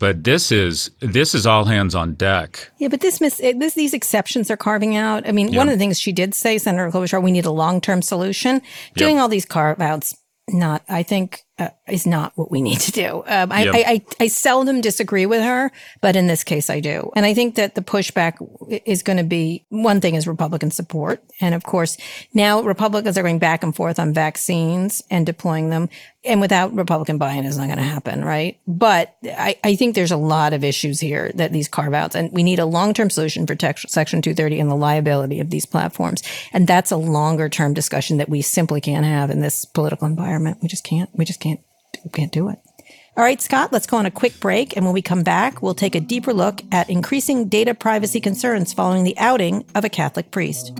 But 0.00 0.24
this 0.24 0.50
is 0.50 0.90
this 0.98 1.34
is 1.34 1.46
all 1.46 1.64
hands 1.64 1.94
on 1.94 2.14
deck. 2.14 2.70
Yeah, 2.78 2.88
but 2.88 3.00
this 3.00 3.20
miss 3.20 3.36
this 3.38 3.74
these 3.74 3.94
exceptions 3.94 4.50
are 4.50 4.56
carving 4.56 4.96
out. 4.96 5.26
I 5.26 5.32
mean, 5.32 5.48
yeah. 5.48 5.58
one 5.58 5.68
of 5.68 5.72
the 5.72 5.78
things 5.78 6.00
she 6.00 6.10
did 6.10 6.34
say, 6.34 6.58
Senator 6.58 6.90
Klobuchar, 6.90 7.22
we 7.22 7.30
need 7.30 7.46
a 7.46 7.52
long 7.52 7.80
term 7.80 8.02
solution. 8.02 8.60
Doing 8.96 9.20
all 9.20 9.28
these 9.28 9.46
carve 9.46 9.80
outs, 9.80 10.16
not. 10.48 10.82
I 10.88 11.04
think 11.04 11.44
uh, 11.56 11.68
is 11.88 12.04
not 12.04 12.32
what 12.34 12.50
we 12.50 12.60
need 12.60 12.80
to 12.80 12.90
do. 12.90 13.22
Um, 13.26 13.52
I, 13.52 13.64
yep. 13.64 13.74
I, 13.74 13.78
I, 13.78 14.04
I, 14.20 14.26
seldom 14.26 14.80
disagree 14.80 15.24
with 15.24 15.40
her, 15.40 15.70
but 16.00 16.16
in 16.16 16.26
this 16.26 16.42
case, 16.42 16.68
I 16.68 16.80
do. 16.80 17.12
And 17.14 17.24
I 17.24 17.32
think 17.32 17.54
that 17.54 17.76
the 17.76 17.80
pushback 17.80 18.38
is 18.84 19.04
going 19.04 19.18
to 19.18 19.24
be 19.24 19.64
one 19.68 20.00
thing 20.00 20.16
is 20.16 20.26
Republican 20.26 20.72
support. 20.72 21.22
And 21.40 21.54
of 21.54 21.62
course, 21.62 21.96
now 22.32 22.60
Republicans 22.62 23.16
are 23.16 23.22
going 23.22 23.38
back 23.38 23.62
and 23.62 23.74
forth 23.74 24.00
on 24.00 24.12
vaccines 24.12 25.00
and 25.10 25.24
deploying 25.24 25.70
them. 25.70 25.90
And 26.24 26.40
without 26.40 26.74
Republican 26.74 27.18
buy-in, 27.18 27.44
is 27.44 27.58
not 27.58 27.66
going 27.66 27.76
to 27.76 27.84
happen, 27.84 28.24
right? 28.24 28.58
But 28.66 29.14
I, 29.24 29.58
I 29.62 29.76
think 29.76 29.94
there's 29.94 30.10
a 30.10 30.16
lot 30.16 30.54
of 30.54 30.64
issues 30.64 30.98
here 30.98 31.30
that 31.34 31.52
these 31.52 31.68
carve 31.68 31.92
outs, 31.92 32.14
and 32.14 32.32
we 32.32 32.42
need 32.42 32.58
a 32.58 32.64
long-term 32.64 33.10
solution 33.10 33.46
for 33.46 33.54
tex- 33.54 33.84
Section 33.88 34.22
230 34.22 34.58
and 34.58 34.70
the 34.70 34.74
liability 34.74 35.38
of 35.38 35.50
these 35.50 35.66
platforms. 35.66 36.22
And 36.54 36.66
that's 36.66 36.90
a 36.90 36.96
longer-term 36.96 37.74
discussion 37.74 38.16
that 38.16 38.30
we 38.30 38.40
simply 38.40 38.80
can't 38.80 39.04
have 39.04 39.30
in 39.30 39.40
this 39.40 39.66
political 39.66 40.06
environment. 40.06 40.58
We 40.62 40.68
just 40.68 40.82
can't. 40.82 41.10
We 41.12 41.26
just 41.26 41.40
can't 41.40 41.43
can't 42.12 42.32
do 42.32 42.48
it. 42.48 42.58
All 43.16 43.22
right, 43.22 43.40
Scott, 43.40 43.72
let's 43.72 43.86
go 43.86 43.96
on 43.96 44.06
a 44.06 44.10
quick 44.10 44.40
break. 44.40 44.76
And 44.76 44.84
when 44.84 44.92
we 44.92 45.00
come 45.00 45.22
back, 45.22 45.62
we'll 45.62 45.74
take 45.74 45.94
a 45.94 46.00
deeper 46.00 46.34
look 46.34 46.62
at 46.72 46.90
increasing 46.90 47.48
data 47.48 47.72
privacy 47.72 48.20
concerns 48.20 48.72
following 48.72 49.04
the 49.04 49.16
outing 49.18 49.64
of 49.76 49.84
a 49.84 49.88
Catholic 49.88 50.32
priest. 50.32 50.72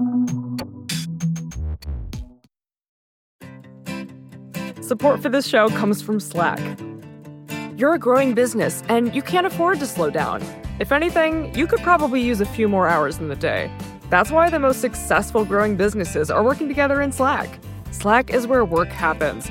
Support 4.83 5.23
for 5.23 5.29
this 5.29 5.47
show 5.47 5.69
comes 5.69 6.03
from 6.03 6.19
Slack. 6.19 6.61
You're 7.77 7.95
a 7.95 7.99
growing 8.01 8.35
business 8.35 8.83
and 8.89 9.15
you 9.15 9.23
can't 9.23 9.47
afford 9.47 9.79
to 9.79 9.87
slow 9.87 10.11
down. 10.11 10.43
If 10.81 10.91
anything, 10.91 11.55
you 11.55 11.69
could 11.69 11.81
probably 11.81 12.21
use 12.21 12.41
a 12.41 12.47
few 12.47 12.69
more 12.69 12.89
hours 12.89 13.19
in 13.19 13.29
the 13.29 13.37
day. 13.37 13.71
That's 14.11 14.33
why 14.33 14.51
the 14.51 14.59
most 14.59 14.81
successful 14.81 15.45
growing 15.45 15.77
businesses 15.77 16.33
are 16.33 16.43
working 16.43 16.67
together 16.67 17.01
in 17.01 17.13
Slack. 17.13 17.61
Slack 17.93 18.31
is 18.31 18.49
where 18.49 18.65
work 18.65 18.89
happens 18.89 19.51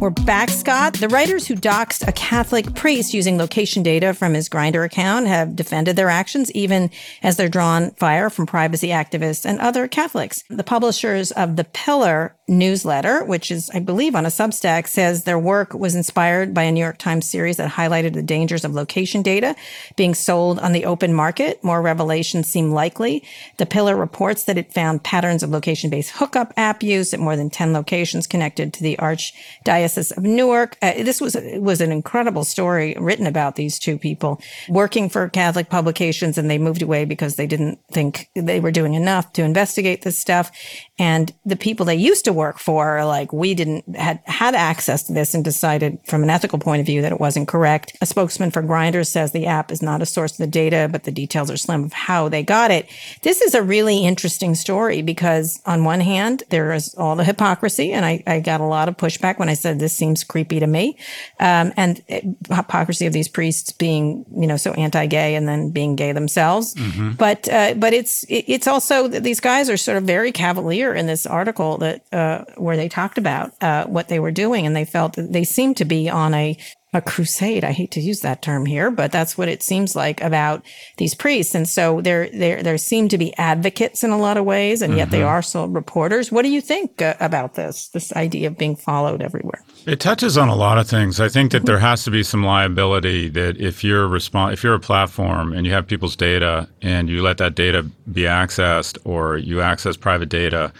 We're 0.00 0.08
back, 0.08 0.48
Scott. 0.48 0.94
The 0.94 1.08
writers 1.08 1.46
who 1.46 1.54
doxed 1.54 2.08
a 2.08 2.12
Catholic 2.12 2.74
priest 2.74 3.12
using 3.12 3.36
location 3.36 3.82
data 3.82 4.14
from 4.14 4.32
his 4.32 4.48
Grindr 4.48 4.82
account 4.82 5.26
have 5.26 5.54
defended 5.54 5.94
their 5.96 6.08
actions, 6.08 6.50
even 6.52 6.90
as 7.22 7.36
they're 7.36 7.50
drawn 7.50 7.90
fire 7.90 8.30
from 8.30 8.46
privacy 8.46 8.88
activists 8.88 9.44
and 9.44 9.60
other 9.60 9.86
Catholics. 9.86 10.42
The 10.48 10.64
publishers 10.64 11.32
of 11.32 11.56
The 11.56 11.64
Pillar 11.64 12.34
newsletter, 12.50 13.24
which 13.24 13.50
is, 13.50 13.70
I 13.72 13.78
believe, 13.78 14.14
on 14.14 14.26
a 14.26 14.28
Substack, 14.28 14.88
says 14.88 15.22
their 15.22 15.38
work 15.38 15.72
was 15.72 15.94
inspired 15.94 16.52
by 16.52 16.64
a 16.64 16.72
New 16.72 16.80
York 16.80 16.98
Times 16.98 17.30
series 17.30 17.56
that 17.58 17.70
highlighted 17.70 18.12
the 18.12 18.22
dangers 18.22 18.64
of 18.64 18.74
location 18.74 19.22
data 19.22 19.54
being 19.96 20.14
sold 20.14 20.58
on 20.58 20.72
the 20.72 20.84
open 20.84 21.14
market. 21.14 21.62
More 21.62 21.80
revelations 21.80 22.48
seem 22.48 22.72
likely. 22.72 23.22
The 23.58 23.66
Pillar 23.66 23.96
reports 23.96 24.44
that 24.44 24.58
it 24.58 24.72
found 24.72 25.04
patterns 25.04 25.42
of 25.42 25.50
location 25.50 25.90
based 25.90 26.10
hookup 26.10 26.52
app 26.56 26.82
use 26.82 27.14
at 27.14 27.20
more 27.20 27.36
than 27.36 27.50
10 27.50 27.72
locations 27.72 28.26
connected 28.26 28.74
to 28.74 28.82
the 28.82 28.96
Archdiocese 28.96 30.16
of 30.16 30.24
Newark. 30.24 30.76
Uh, 30.82 30.94
this 30.94 31.20
was, 31.20 31.36
was 31.54 31.80
an 31.80 31.92
incredible 31.92 32.44
story 32.44 32.96
written 32.98 33.26
about 33.26 33.54
these 33.54 33.78
two 33.78 33.96
people 33.96 34.40
working 34.68 35.08
for 35.08 35.28
Catholic 35.28 35.70
publications, 35.70 36.36
and 36.36 36.50
they 36.50 36.58
moved 36.58 36.82
away 36.82 37.04
because 37.04 37.36
they 37.36 37.46
didn't 37.46 37.78
think 37.92 38.28
they 38.34 38.58
were 38.58 38.72
doing 38.72 38.94
enough 38.94 39.32
to 39.34 39.42
investigate 39.44 40.02
this 40.02 40.18
stuff. 40.18 40.50
And 40.98 41.32
the 41.44 41.56
people 41.56 41.86
they 41.86 41.94
used 41.94 42.24
to 42.24 42.32
work 42.40 42.58
for 42.58 43.04
like, 43.04 43.30
we 43.32 43.54
didn't 43.54 43.84
had 43.96 44.18
had 44.24 44.54
access 44.54 45.00
to 45.04 45.12
this 45.12 45.34
and 45.34 45.44
decided 45.44 45.98
from 46.10 46.22
an 46.22 46.30
ethical 46.30 46.58
point 46.58 46.80
of 46.80 46.86
view 46.86 47.02
that 47.02 47.12
it 47.12 47.20
wasn't 47.20 47.46
correct. 47.46 47.96
A 48.00 48.06
spokesman 48.06 48.50
for 48.50 48.62
Grindr 48.62 49.04
says 49.06 49.32
the 49.32 49.46
app 49.46 49.70
is 49.70 49.82
not 49.82 50.02
a 50.02 50.06
source 50.06 50.32
of 50.32 50.38
the 50.38 50.46
data, 50.62 50.88
but 50.90 51.04
the 51.04 51.12
details 51.22 51.50
are 51.50 51.58
slim 51.58 51.84
of 51.84 51.92
how 51.92 52.28
they 52.28 52.42
got 52.42 52.70
it. 52.70 52.88
This 53.22 53.40
is 53.40 53.54
a 53.54 53.62
really 53.62 53.98
interesting 54.10 54.54
story 54.54 55.02
because 55.02 55.60
on 55.66 55.84
one 55.84 56.00
hand, 56.00 56.42
there 56.48 56.72
is 56.72 56.94
all 56.94 57.16
the 57.16 57.24
hypocrisy. 57.24 57.92
And 57.92 58.04
I, 58.04 58.22
I 58.26 58.40
got 58.40 58.60
a 58.60 58.70
lot 58.76 58.88
of 58.88 58.96
pushback 58.96 59.38
when 59.38 59.50
I 59.50 59.54
said 59.54 59.78
this 59.78 59.96
seems 59.96 60.24
creepy 60.24 60.60
to 60.60 60.66
me. 60.66 60.96
Um, 61.38 61.72
and 61.76 62.02
it, 62.08 62.24
hypocrisy 62.48 63.06
of 63.06 63.12
these 63.12 63.28
priests 63.28 63.72
being, 63.72 64.24
you 64.34 64.46
know, 64.46 64.56
so 64.56 64.72
anti-gay 64.72 65.34
and 65.34 65.46
then 65.46 65.70
being 65.70 65.96
gay 65.96 66.12
themselves. 66.12 66.74
Mm-hmm. 66.74 67.12
But, 67.24 67.48
uh, 67.48 67.74
but 67.74 67.92
it's, 67.92 68.24
it's 68.28 68.66
also 68.66 69.08
that 69.08 69.22
these 69.22 69.40
guys 69.40 69.68
are 69.68 69.76
sort 69.76 69.98
of 69.98 70.04
very 70.04 70.32
cavalier 70.32 70.94
in 70.94 71.06
this 71.06 71.26
article 71.26 71.78
that 71.78 72.04
uh, 72.12 72.29
where 72.56 72.76
they 72.76 72.88
talked 72.88 73.18
about 73.18 73.52
uh, 73.60 73.84
what 73.86 74.08
they 74.08 74.20
were 74.20 74.30
doing, 74.30 74.66
and 74.66 74.74
they 74.74 74.84
felt 74.84 75.14
that 75.14 75.32
they 75.32 75.44
seemed 75.44 75.76
to 75.78 75.84
be 75.84 76.08
on 76.08 76.34
a 76.34 76.56
a 76.92 77.00
crusade. 77.00 77.62
I 77.64 77.70
hate 77.70 77.92
to 77.92 78.00
use 78.00 78.20
that 78.20 78.42
term 78.42 78.66
here, 78.66 78.90
but 78.90 79.12
that's 79.12 79.38
what 79.38 79.48
it 79.48 79.62
seems 79.62 79.94
like 79.94 80.20
about 80.20 80.64
these 80.96 81.14
priests. 81.14 81.54
And 81.54 81.68
so 81.68 82.00
there, 82.00 82.28
there, 82.30 82.62
there 82.62 82.78
seem 82.78 83.08
to 83.10 83.18
be 83.18 83.36
advocates 83.36 84.02
in 84.02 84.10
a 84.10 84.18
lot 84.18 84.36
of 84.36 84.44
ways, 84.44 84.82
and 84.82 84.96
yet 84.96 85.04
mm-hmm. 85.04 85.12
they 85.12 85.22
are 85.22 85.42
still 85.42 85.68
reporters. 85.68 86.32
What 86.32 86.42
do 86.42 86.48
you 86.48 86.60
think 86.60 87.00
uh, 87.00 87.14
about 87.20 87.54
this? 87.54 87.88
This 87.88 88.12
idea 88.14 88.48
of 88.48 88.58
being 88.58 88.74
followed 88.74 89.22
everywhere? 89.22 89.62
It 89.86 90.00
touches 90.00 90.36
on 90.36 90.48
a 90.48 90.56
lot 90.56 90.78
of 90.78 90.88
things. 90.88 91.20
I 91.20 91.28
think 91.28 91.52
that 91.52 91.58
mm-hmm. 91.58 91.66
there 91.66 91.78
has 91.78 92.02
to 92.04 92.10
be 92.10 92.24
some 92.24 92.42
liability 92.42 93.28
that 93.28 93.56
if 93.60 93.84
you're 93.84 94.08
respond, 94.08 94.52
if 94.52 94.64
you're 94.64 94.74
a 94.74 94.80
platform 94.80 95.52
and 95.52 95.64
you 95.66 95.72
have 95.72 95.86
people's 95.86 96.16
data 96.16 96.68
and 96.82 97.08
you 97.08 97.22
let 97.22 97.38
that 97.38 97.54
data 97.54 97.84
be 98.10 98.22
accessed, 98.22 98.98
or 99.04 99.38
you 99.38 99.60
access 99.60 99.96
private 99.96 100.28
data 100.28 100.72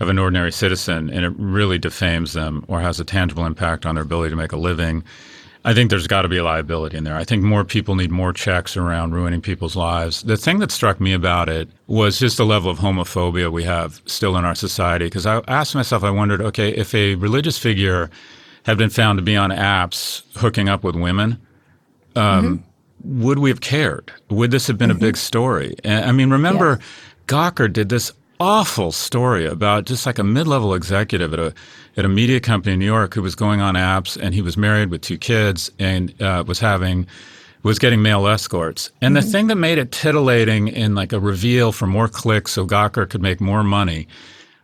of 0.00 0.08
an 0.08 0.18
ordinary 0.18 0.52
citizen, 0.52 1.10
and 1.10 1.24
it 1.24 1.32
really 1.36 1.78
defames 1.78 2.32
them 2.32 2.64
or 2.68 2.80
has 2.80 2.98
a 2.98 3.04
tangible 3.04 3.46
impact 3.46 3.86
on 3.86 3.94
their 3.94 4.04
ability 4.04 4.30
to 4.30 4.36
make 4.36 4.52
a 4.52 4.56
living 4.56 5.04
I 5.64 5.74
think 5.74 5.90
there's 5.90 6.08
got 6.08 6.22
to 6.22 6.28
be 6.28 6.38
a 6.38 6.44
liability 6.44 6.96
in 6.96 7.04
there. 7.04 7.14
I 7.14 7.22
think 7.22 7.42
more 7.44 7.64
people 7.64 7.94
need 7.94 8.10
more 8.10 8.32
checks 8.32 8.76
around 8.76 9.14
ruining 9.14 9.40
people's 9.40 9.76
lives. 9.76 10.22
The 10.22 10.36
thing 10.36 10.58
that 10.58 10.72
struck 10.72 11.00
me 11.00 11.12
about 11.12 11.48
it 11.48 11.68
was 11.86 12.18
just 12.18 12.36
the 12.36 12.44
level 12.44 12.70
of 12.70 12.78
homophobia 12.78 13.50
we 13.50 13.62
have 13.62 14.02
still 14.06 14.36
in 14.36 14.44
our 14.44 14.56
society. 14.56 15.06
Because 15.06 15.24
I 15.24 15.40
asked 15.46 15.74
myself, 15.76 16.02
I 16.02 16.10
wondered, 16.10 16.40
okay, 16.40 16.70
if 16.70 16.92
a 16.94 17.14
religious 17.14 17.58
figure 17.58 18.10
had 18.64 18.76
been 18.76 18.90
found 18.90 19.18
to 19.18 19.22
be 19.22 19.36
on 19.36 19.50
apps 19.50 20.22
hooking 20.36 20.68
up 20.68 20.82
with 20.82 20.96
women, 20.96 21.40
um, 22.16 22.58
mm-hmm. 23.04 23.22
would 23.22 23.38
we 23.38 23.48
have 23.48 23.60
cared? 23.60 24.12
Would 24.30 24.50
this 24.50 24.66
have 24.66 24.78
been 24.78 24.90
mm-hmm. 24.90 24.98
a 24.98 25.00
big 25.00 25.16
story? 25.16 25.76
I 25.84 26.10
mean, 26.10 26.30
remember, 26.30 26.80
yeah. 26.80 26.86
Gawker 27.28 27.72
did 27.72 27.88
this 27.88 28.12
awful 28.42 28.90
story 28.90 29.46
about 29.46 29.84
just 29.84 30.04
like 30.04 30.18
a 30.18 30.24
mid-level 30.24 30.74
executive 30.74 31.32
at 31.32 31.38
a 31.38 31.54
at 31.96 32.04
a 32.04 32.08
media 32.08 32.40
company 32.40 32.72
in 32.72 32.80
New 32.80 32.86
York 32.86 33.14
who 33.14 33.22
was 33.22 33.36
going 33.36 33.60
on 33.60 33.74
apps 33.74 34.20
and 34.20 34.34
he 34.34 34.42
was 34.42 34.56
married 34.56 34.90
with 34.90 35.00
two 35.00 35.16
kids 35.16 35.70
and 35.78 36.20
uh, 36.20 36.42
was 36.46 36.58
having 36.58 37.06
was 37.62 37.78
getting 37.78 38.02
male 38.02 38.26
escorts. 38.26 38.90
And 39.00 39.14
mm-hmm. 39.14 39.24
the 39.24 39.32
thing 39.32 39.46
that 39.46 39.54
made 39.54 39.78
it 39.78 39.92
titillating 39.92 40.66
in 40.66 40.96
like 40.96 41.12
a 41.12 41.20
reveal 41.20 41.70
for 41.70 41.86
more 41.86 42.08
clicks 42.08 42.52
so 42.52 42.66
Gawker 42.66 43.08
could 43.08 43.22
make 43.22 43.40
more 43.40 43.62
money 43.62 44.08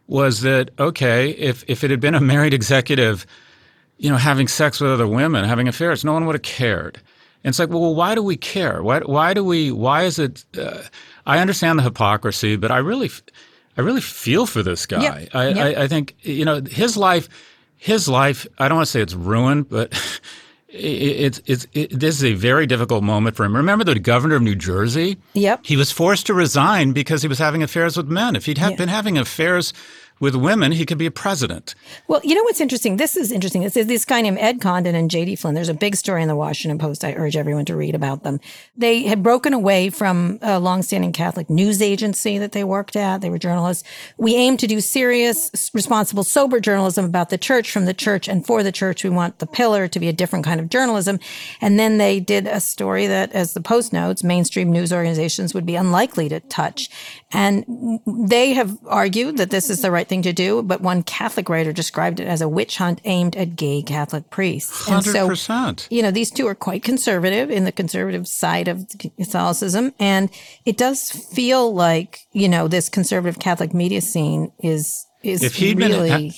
was 0.09 0.41
that 0.41 0.71
okay, 0.81 1.31
if 1.31 1.65
if 1.69 1.85
it 1.85 1.91
had 1.91 2.01
been 2.01 2.17
a 2.17 2.21
married 2.21 2.55
executive, 2.55 3.27
you 3.99 4.11
know, 4.11 4.17
having 4.17 4.49
sex 4.49 4.81
with 4.81 4.91
other 4.91 5.07
women, 5.07 5.45
having 5.45 5.69
affairs, 5.69 6.05
no 6.05 6.13
one 6.13 6.27
would 6.27 6.35
have 6.35 6.43
cared. 6.43 7.01
And 7.45 7.53
it's 7.53 7.59
like, 7.61 7.69
well, 7.69 7.95
why 7.95 8.17
do 8.17 8.23
we 8.23 8.37
care? 8.37 8.83
Why, 8.83 8.99
why 9.01 9.33
do 9.33 9.45
we? 9.45 9.71
Why 9.71 10.03
is 10.03 10.19
it? 10.19 10.45
Uh, 10.59 10.83
I 11.27 11.39
understand 11.39 11.79
the 11.79 11.85
hypocrisy, 11.85 12.57
but 12.57 12.71
I 12.71 12.79
really, 12.79 13.11
I 13.79 13.83
really 13.83 14.01
feel 14.01 14.45
for 14.45 14.63
this 14.63 14.87
guy. 14.87 15.03
Yep. 15.03 15.29
I, 15.35 15.49
yep. 15.49 15.57
I, 15.57 15.83
I, 15.85 15.89
think 15.89 16.17
you 16.23 16.45
know 16.45 16.61
his 16.61 16.97
life. 16.97 17.29
His 17.77 18.09
life. 18.09 18.45
I 18.59 18.67
don't 18.67 18.77
want 18.77 18.87
to 18.87 18.91
say 18.91 19.01
it's 19.01 19.15
ruined, 19.15 19.69
but 19.69 19.93
it's 20.69 21.41
it's 21.47 21.69
it, 21.73 21.99
this 21.99 22.17
is 22.17 22.25
a 22.25 22.35
very 22.35 22.67
difficult 22.67 23.05
moment 23.05 23.37
for 23.37 23.45
him. 23.45 23.55
Remember 23.55 23.85
the 23.85 23.99
governor 24.01 24.35
of 24.35 24.43
New 24.43 24.57
Jersey? 24.57 25.19
Yep. 25.35 25.65
He 25.65 25.77
was 25.77 25.93
forced 25.93 26.27
to 26.27 26.35
resign 26.35 26.93
because 26.93 27.23
he 27.23 27.29
was 27.29 27.39
having 27.39 27.63
affairs 27.63 27.97
with 27.97 28.09
men. 28.09 28.35
If 28.35 28.47
he'd 28.47 28.59
have 28.59 28.77
been 28.77 28.89
having 28.89 29.17
affairs 29.17 29.73
with 30.21 30.35
women, 30.35 30.73
he 30.73 30.85
could 30.87 30.99
be 30.99 31.07
a 31.07 31.11
president. 31.11 31.75
Well, 32.07 32.21
you 32.25 32.35
know 32.35 32.43
what's 32.43 32.61
interesting? 32.61 32.97
This 32.97 33.17
is 33.17 33.31
interesting. 33.31 33.63
This 33.63 33.77
is 33.77 33.87
this 33.87 34.05
guy 34.05 34.21
named 34.21 34.39
Ed 34.39 34.61
Condon 34.61 34.95
and 34.95 35.11
J.D. 35.11 35.37
Flynn. 35.37 35.55
There's 35.55 35.69
a 35.69 35.75
big 35.75 35.97
story 35.97 36.23
in 36.23 36.29
the 36.29 36.37
Washington 36.37 36.79
Post. 36.79 37.05
I 37.05 37.15
urge 37.15 37.37
everyone 37.37 37.65
to 37.67 37.77
read 37.77 37.95
about 37.95 38.23
them. 38.23 38.41
They 38.77 39.03
had 39.03 39.23
broken 39.23 39.53
away 39.53 39.91
from 39.91 40.39
a 40.43 40.59
longstanding 40.59 41.13
Catholic 41.13 41.49
news 41.49 41.81
agency 41.81 42.39
that 42.39 42.53
they 42.53 42.65
worked 42.65 42.97
at. 42.97 43.21
They 43.21 43.31
were 43.31 43.39
journalists. 43.39 43.87
We 44.17 44.35
aim 44.35 44.57
to 44.59 44.67
do 44.67 44.81
serious, 44.81 45.71
responsible, 45.73 46.25
sober 46.25 46.61
journalism 46.61 47.05
about 47.05 47.31
the 47.31 47.39
church 47.39 47.71
from 47.71 47.85
the 47.85 47.95
church 47.95 48.29
and 48.29 48.47
for 48.47 48.63
the 48.63 48.73
church. 48.73 49.05
We 49.05 49.11
want 49.11 49.39
the 49.39 49.47
pillar 49.47 49.89
to 49.89 50.01
be 50.01 50.09
a 50.09 50.13
different 50.13 50.45
kind 50.45 50.61
of 50.61 50.69
journalism. 50.69 51.21
And 51.61 51.79
then 51.79 51.99
they 51.99 52.21
did 52.21 52.47
a 52.47 52.61
story 52.61 53.07
that, 53.07 53.33
as 53.33 53.55
the 53.55 53.61
Post 53.61 53.93
notes, 53.93 54.25
mainstream 54.25 54.73
news 54.73 54.93
organizations 54.93 55.55
would 55.55 55.67
be 55.67 55.77
unlikely 55.77 56.29
to 56.31 56.41
touch. 56.41 56.89
And 57.31 58.01
they 58.07 58.55
have 58.55 58.79
argued 58.87 59.37
that 59.37 59.51
this 59.51 59.69
is 59.69 59.83
the 59.83 59.91
right 59.91 60.09
thing 60.09 60.23
to 60.23 60.33
do, 60.33 60.63
but 60.63 60.81
one 60.81 61.03
Catholic 61.03 61.51
writer 61.51 61.75
described 61.75 62.21
it 62.21 62.27
as 62.27 62.41
a 62.41 62.49
witch 62.49 62.79
hunt 62.79 63.03
aimed 63.05 63.37
at 63.37 63.55
gay 63.55 63.83
Catholic 63.83 64.31
priests. 64.31 64.89
100%. 64.89 64.95
And 64.95 65.39
so, 65.39 65.87
you 65.95 66.03
know, 66.03 66.11
these 66.11 66.31
two 66.31 66.47
are 66.47 66.55
quite 66.55 66.83
conservative 66.83 67.51
in 67.51 67.65
the 67.65 67.73
conservative 67.73 68.27
side 68.27 68.67
of 68.67 68.87
Catholicism. 69.19 69.93
And 69.99 70.31
it 70.65 70.79
does 70.79 71.11
feel 71.11 71.75
like, 71.75 72.21
you 72.33 72.49
know, 72.49 72.67
this 72.67 72.89
conservative 72.89 73.39
Catholic 73.39 73.75
media 73.75 74.01
scene 74.01 74.51
is, 74.61 75.07
is 75.23 75.43
if 75.43 75.57
he'd 75.57 75.79
really. 75.79 76.09
Been, 76.09 76.33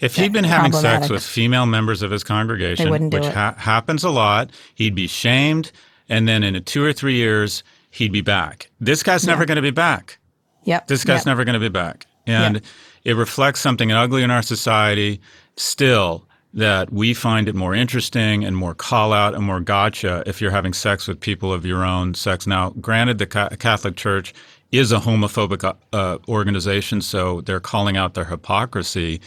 if 0.00 0.16
he'd 0.16 0.32
been 0.32 0.44
having 0.44 0.72
sex 0.72 1.08
with 1.08 1.22
female 1.22 1.64
members 1.64 2.02
of 2.02 2.10
his 2.10 2.22
congregation, 2.22 2.90
which 2.90 3.24
ha- 3.24 3.54
happens 3.56 4.04
a 4.04 4.10
lot, 4.10 4.50
he'd 4.74 4.94
be 4.94 5.06
shamed. 5.06 5.72
And 6.10 6.28
then 6.28 6.42
in 6.42 6.62
two 6.64 6.84
or 6.84 6.92
three 6.92 7.14
years, 7.14 7.62
he'd 7.90 8.12
be 8.12 8.20
back. 8.20 8.70
This 8.78 9.02
guy's 9.02 9.24
yeah. 9.24 9.32
never 9.32 9.46
going 9.46 9.56
to 9.56 9.62
be 9.62 9.70
back. 9.70 10.18
Yep. 10.64 10.88
This 10.88 11.04
guy's 11.04 11.20
yep. 11.20 11.26
never 11.26 11.44
going 11.44 11.54
to 11.54 11.60
be 11.60 11.68
back. 11.68 12.06
And 12.26 12.56
yep. 12.56 12.64
it 13.04 13.16
reflects 13.16 13.60
something 13.60 13.92
ugly 13.92 14.22
in 14.22 14.30
our 14.30 14.42
society 14.42 15.20
still 15.56 16.26
that 16.54 16.92
we 16.92 17.12
find 17.12 17.48
it 17.48 17.54
more 17.54 17.74
interesting 17.74 18.44
and 18.44 18.56
more 18.56 18.74
call 18.74 19.12
out 19.12 19.34
and 19.34 19.44
more 19.44 19.60
gotcha 19.60 20.22
if 20.24 20.40
you're 20.40 20.52
having 20.52 20.72
sex 20.72 21.08
with 21.08 21.18
people 21.18 21.52
of 21.52 21.66
your 21.66 21.84
own 21.84 22.14
sex. 22.14 22.46
Now, 22.46 22.70
granted, 22.70 23.18
the 23.18 23.26
Catholic 23.26 23.96
Church 23.96 24.32
is 24.70 24.92
a 24.92 24.98
homophobic 24.98 25.76
uh, 25.92 26.18
organization, 26.28 27.00
so 27.00 27.40
they're 27.40 27.60
calling 27.60 27.96
out 27.96 28.14
their 28.14 28.24
hypocrisy. 28.24 29.20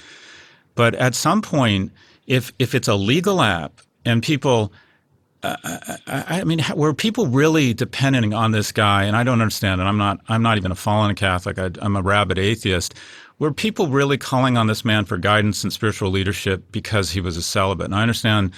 But 0.75 0.95
at 0.95 1.15
some 1.15 1.41
point, 1.41 1.91
if 2.27 2.51
if 2.59 2.73
it's 2.73 2.87
a 2.87 2.95
legal 2.95 3.41
app 3.41 3.81
and 4.05 4.23
people 4.23 4.71
I, 5.43 5.97
I, 6.07 6.43
mean, 6.43 6.61
were 6.75 6.93
people 6.93 7.27
really 7.27 7.73
depending 7.73 8.33
on 8.33 8.51
this 8.51 8.71
guy? 8.71 9.03
And 9.03 9.15
I 9.15 9.23
don't 9.23 9.41
understand. 9.41 9.81
And 9.81 9.87
I'm 9.87 9.97
not. 9.97 10.19
I'm 10.27 10.41
not 10.41 10.57
even 10.57 10.71
a 10.71 10.75
fallen 10.75 11.15
Catholic. 11.15 11.59
I, 11.59 11.71
I'm 11.79 11.95
a 11.95 12.01
rabid 12.01 12.37
atheist. 12.37 12.95
Were 13.39 13.53
people 13.53 13.87
really 13.87 14.17
calling 14.17 14.57
on 14.57 14.67
this 14.67 14.83
man 14.83 15.05
for 15.05 15.17
guidance 15.17 15.63
and 15.63 15.71
spiritual 15.71 16.09
leadership 16.09 16.71
because 16.71 17.11
he 17.11 17.21
was 17.21 17.37
a 17.37 17.43
celibate? 17.43 17.85
And 17.85 17.95
I 17.95 18.01
understand. 18.01 18.53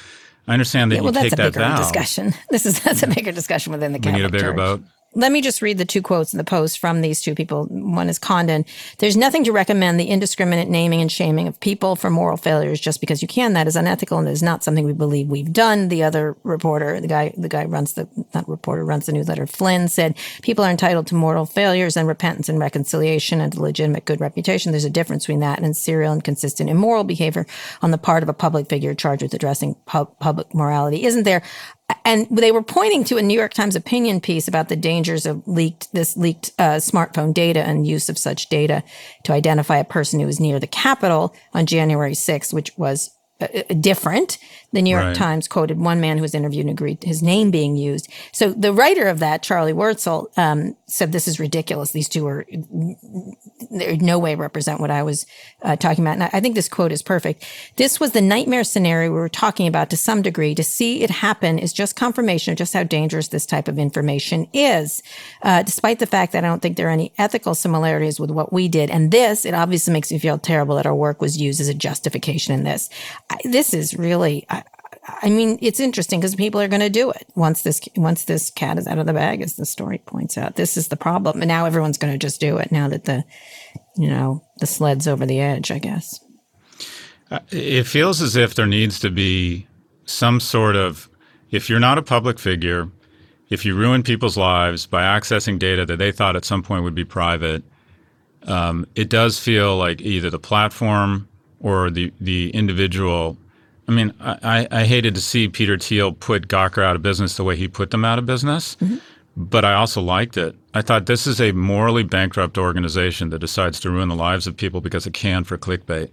I 0.48 0.54
understand 0.54 0.92
that 0.92 0.96
yeah, 0.96 1.02
well, 1.02 1.14
you 1.14 1.22
take 1.30 1.36
that 1.36 1.54
down. 1.54 1.78
discussion. 1.78 2.34
This 2.50 2.66
is 2.66 2.82
that's 2.82 3.04
a 3.04 3.08
bigger 3.08 3.32
discussion 3.32 3.72
within 3.72 3.92
the 3.92 4.00
Catholic 4.00 4.16
We 4.16 4.22
need 4.22 4.28
a 4.28 4.32
bigger 4.32 4.48
Church. 4.48 4.58
boat. 4.58 4.84
Let 5.16 5.32
me 5.32 5.42
just 5.42 5.64
read 5.64 5.80
the 5.80 5.86
two 5.86 6.04
quotes 6.04 6.34
in 6.34 6.38
the 6.38 6.44
post 6.44 6.78
from 6.78 7.02
these 7.02 7.20
two 7.20 7.34
people. 7.34 7.66
One 7.66 8.10
is 8.10 8.20
Condon. 8.20 8.64
There's 9.00 9.18
nothing 9.18 9.44
to 9.46 9.52
recommend 9.52 10.00
the 10.00 10.08
indiscriminate 10.08 10.70
naming 10.70 11.02
and 11.02 11.12
shaming 11.12 11.48
of 11.48 11.60
people 11.60 11.96
for 11.96 12.12
moral 12.12 12.38
failures 12.38 12.80
just 12.80 13.00
because 13.00 13.24
you 13.24 13.28
can. 13.28 13.54
That 13.54 13.66
is 13.66 13.76
unethical 13.76 14.20
and 14.20 14.28
is 14.28 14.44
not 14.44 14.64
something 14.64 14.86
we 14.86 14.94
believe 14.94 15.28
we've 15.28 15.52
done. 15.52 15.88
The 15.88 16.04
other 16.04 16.38
reporter, 16.44 17.02
the 17.02 17.08
guy, 17.08 17.34
the 17.36 17.50
guy 17.50 17.66
runs 17.66 17.94
the, 17.94 18.08
not 18.36 18.48
reporter, 18.48 18.86
runs 18.86 19.08
the 19.08 19.12
newsletter, 19.12 19.48
Flynn 19.48 19.88
said, 19.88 20.16
people 20.44 20.64
are 20.64 20.70
entitled 20.70 21.08
to 21.08 21.16
moral 21.16 21.48
failures 21.48 21.98
and 21.98 22.08
repentance 22.08 22.48
and 22.48 22.60
reconciliation 22.60 23.42
and 23.42 23.56
a 23.56 23.62
legitimate 23.62 24.06
good 24.06 24.22
reputation. 24.22 24.72
There's 24.72 24.86
a 24.86 24.92
difference 24.92 25.24
between 25.24 25.40
that 25.40 25.60
and 25.60 25.76
serial 25.76 26.14
and 26.14 26.24
consistent 26.24 26.70
immoral 26.70 27.04
behavior 27.04 27.48
on 27.82 27.90
the 27.90 27.98
part 27.98 28.22
of 28.22 28.30
a 28.30 28.34
public 28.34 28.70
figure 28.70 28.94
charged 28.94 29.24
with 29.24 29.34
addressing 29.34 29.76
pub- 29.88 30.20
public 30.20 30.54
morality. 30.54 31.06
Isn't 31.06 31.24
there? 31.24 31.42
And 32.06 32.28
they 32.30 32.52
were 32.52 32.64
pointing 32.64 33.04
to 33.06 33.18
a 33.18 33.22
New 33.22 33.38
York 33.38 33.54
Times 33.54 33.76
opinion 33.76 34.22
piece 34.22 34.48
about 34.48 34.70
the 34.70 34.76
dangers 34.76 35.26
of 35.26 35.48
leaked 35.48 35.92
this 35.94 36.16
leaked 36.16 36.52
uh, 36.60 36.78
smartphone 36.78 37.34
data 37.34 37.62
and 37.62 37.88
use 37.88 38.10
of 38.10 38.18
such 38.18 38.50
data 38.50 38.84
to 39.24 39.34
identify 39.34 39.78
a 39.78 39.84
person 39.84 40.20
who 40.20 40.26
was 40.26 40.40
near 40.40 40.60
the 40.60 40.68
Capitol 40.68 41.36
on 41.54 41.66
January 41.66 42.14
6th, 42.14 42.54
which 42.54 42.78
was 42.78 43.12
uh, 43.42 43.48
uh, 43.56 43.74
different. 43.74 44.38
The 44.72 44.82
New 44.82 44.92
York 44.92 45.04
right. 45.04 45.16
Times 45.16 45.48
quoted 45.48 45.80
one 45.80 46.00
man 46.00 46.18
who 46.18 46.22
was 46.22 46.36
interviewed 46.36 46.68
and 46.68 46.78
agreed 46.78 47.04
his 47.04 47.24
name 47.24 47.50
being 47.50 47.76
used. 47.76 48.08
So 48.32 48.52
the 48.52 48.72
writer 48.72 49.08
of 49.08 49.20
that, 49.20 49.42
Charlie 49.42 49.74
Warzel, 49.74 50.28
um, 50.38 50.76
said 50.86 51.12
this 51.12 51.28
is 51.28 51.40
ridiculous. 51.40 51.92
These 51.92 52.10
two 52.10 52.28
are 52.28 52.46
no 53.72 54.20
way 54.20 54.36
represent 54.36 54.80
what 54.80 54.92
I 54.92 55.04
was 55.04 55.26
uh, 55.64 55.76
talking 55.76 56.04
about. 56.04 56.14
And 56.14 56.24
I, 56.24 56.30
I 56.34 56.40
think 56.40 56.56
this 56.56 56.70
quote 56.70 56.92
is 56.92 57.02
perfect. 57.02 57.46
This 57.78 58.00
was 58.00 58.12
the 58.12 58.22
nightmare 58.22 58.64
scenario 58.64 59.12
we 59.12 59.20
were 59.20 59.30
talking 59.30 59.68
about 59.68 59.90
to 59.90 59.98
some 59.98 60.22
degree. 60.22 60.54
To 60.56 60.64
see 60.64 61.02
it 61.02 61.10
happen 61.10 61.58
is 61.58 61.74
just 61.74 61.96
confirmation 61.96 62.52
of 62.52 62.58
just 62.58 62.74
how 62.74 62.84
dangerous 62.84 63.30
this 63.30 63.46
type 63.46 63.68
of 63.68 63.80
information 63.80 64.48
is. 64.54 65.02
Uh, 65.42 65.64
despite 65.64 66.00
the 66.00 66.06
fact 66.06 66.32
that 66.34 66.44
I 66.44 66.48
don't 66.48 66.62
think 66.62 66.78
there 66.78 66.88
are 66.88 66.92
any 66.92 67.12
ethical 67.18 67.56
similarities 67.56 68.20
with 68.20 68.32
what 68.32 68.54
we 68.54 68.68
did. 68.68 68.90
And 68.90 69.12
this, 69.12 69.46
it 69.46 69.54
obviously 69.54 69.94
makes 69.94 70.12
me 70.12 70.20
feel 70.20 70.38
terrible 70.38 70.76
that 70.76 70.86
our 70.86 70.96
work 70.96 71.22
was 71.22 71.40
used 71.40 71.60
as 71.60 71.70
a 71.70 71.74
justification 71.74 72.54
in 72.54 72.64
this. 72.64 72.90
I, 73.30 73.38
this 73.44 73.74
is 73.74 73.96
really, 73.96 74.46
I, 74.50 74.59
I 75.22 75.30
mean, 75.30 75.58
it's 75.62 75.80
interesting 75.80 76.20
because 76.20 76.36
people 76.36 76.62
are 76.62 76.68
going 76.68 76.82
to 76.82 76.90
do 76.90 77.12
it 77.12 77.28
once 77.36 77.62
this 77.64 77.80
once 77.96 78.26
this 78.26 78.50
cat 78.50 78.78
is 78.78 78.88
out 78.88 78.98
of 78.98 79.06
the 79.06 79.14
bag, 79.14 79.42
as 79.42 79.56
the 79.56 79.66
story 79.66 80.00
points 80.06 80.38
out. 80.38 80.56
This 80.56 80.78
is 80.78 80.88
the 80.88 80.98
problem, 80.98 81.42
and 81.42 81.48
now 81.48 81.66
everyone's 81.66 81.98
going 81.98 82.14
to 82.14 82.18
just 82.18 82.42
do 82.42 82.58
it. 82.58 82.72
Now 82.72 82.88
that 82.90 83.06
the, 83.06 83.24
you 83.96 84.10
know, 84.10 84.44
the 84.60 84.68
sled's 84.68 85.08
over 85.08 85.26
the 85.26 85.40
edge, 85.40 85.72
I 85.72 85.80
guess. 85.80 86.20
Uh, 87.32 87.40
it 87.52 87.84
feels 87.84 88.22
as 88.22 88.36
if 88.36 88.56
there 88.56 88.66
needs 88.66 89.00
to 89.02 89.10
be 89.10 89.68
some 90.06 90.40
sort 90.40 90.76
of, 90.76 91.10
if 91.52 91.70
you're 91.70 91.80
not 91.80 91.98
a 91.98 92.02
public 92.02 92.40
figure, 92.40 92.90
if 93.50 93.66
you 93.66 93.76
ruin 93.76 94.04
people's 94.04 94.38
lives 94.38 94.86
by 94.86 95.02
accessing 95.02 95.60
data 95.60 95.86
that 95.86 95.98
they 95.98 96.12
thought 96.12 96.36
at 96.36 96.46
some 96.46 96.64
point 96.64 96.84
would 96.84 96.96
be 96.96 97.06
private, 97.06 97.64
um, 98.44 98.86
it 98.96 99.10
does 99.10 99.40
feel 99.40 99.78
like 99.78 100.02
either 100.02 100.30
the 100.30 100.40
platform 100.40 101.28
or 101.60 101.90
the 101.90 102.12
the 102.20 102.50
individual. 102.52 103.38
I 103.90 103.92
mean, 103.92 104.14
I, 104.20 104.68
I 104.70 104.86
hated 104.86 105.16
to 105.16 105.22
see 105.22 105.48
Peter 105.48 105.76
Thiel 105.76 106.14
put 106.14 106.48
Gawker 106.48 106.84
out 106.84 106.96
of 106.96 107.02
business 107.02 107.38
the 107.38 107.44
way 107.44 107.56
he 107.56 107.68
put 107.68 107.90
them 107.90 108.06
out 108.06 108.20
of 108.20 108.26
business, 108.28 108.76
mm-hmm. 108.76 108.98
but 109.36 109.66
I 109.66 109.74
also 109.74 110.00
liked 110.00 110.38
it. 110.38 110.56
I 110.76 110.84
thought 110.84 111.08
this 111.08 111.26
is 111.26 111.42
a 111.42 111.54
morally 111.54 112.04
bankrupt 112.04 112.60
organization 112.60 113.32
that 113.32 113.40
decides 113.40 113.80
to 113.80 113.90
ruin 113.90 114.08
the 114.08 114.16
lives 114.16 114.46
of 114.46 114.56
people 114.56 114.80
because 114.80 115.08
it 115.08 115.14
can 115.14 115.44
for 115.44 115.58
clickbait. 115.58 116.12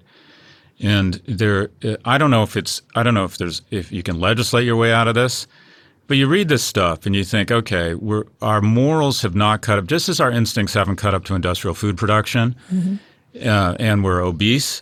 And 0.81 1.21
there, 1.27 1.69
I 2.07 2.17
don't 2.17 2.31
know 2.31 2.43
if 2.43 2.57
it's, 2.57 2.81
I 2.95 3.03
don't 3.03 3.13
know 3.13 3.25
if 3.25 3.37
there's, 3.37 3.61
if 3.71 3.93
you 3.93 4.03
can 4.03 4.21
legislate 4.21 4.65
your 4.65 4.77
way 4.77 4.91
out 4.91 5.07
of 5.07 5.15
this, 5.15 5.47
but 6.07 6.17
you 6.17 6.27
read 6.29 6.49
this 6.49 6.65
stuff 6.65 7.05
and 7.05 7.15
you 7.15 7.25
think, 7.25 7.51
okay, 7.51 7.93
we're, 7.93 8.25
our 8.41 8.63
morals 8.63 9.21
have 9.21 9.35
not 9.35 9.61
cut 9.61 9.79
up, 9.79 9.87
just 9.87 10.09
as 10.09 10.19
our 10.19 10.31
instincts 10.31 10.73
haven't 10.73 10.97
cut 10.97 11.13
up 11.13 11.27
to 11.27 11.35
industrial 11.35 11.75
food 11.75 11.99
production, 11.99 12.57
mm-hmm. 12.73 13.47
uh, 13.47 13.77
and 13.79 14.03
we're 14.03 14.23
obese 14.23 14.81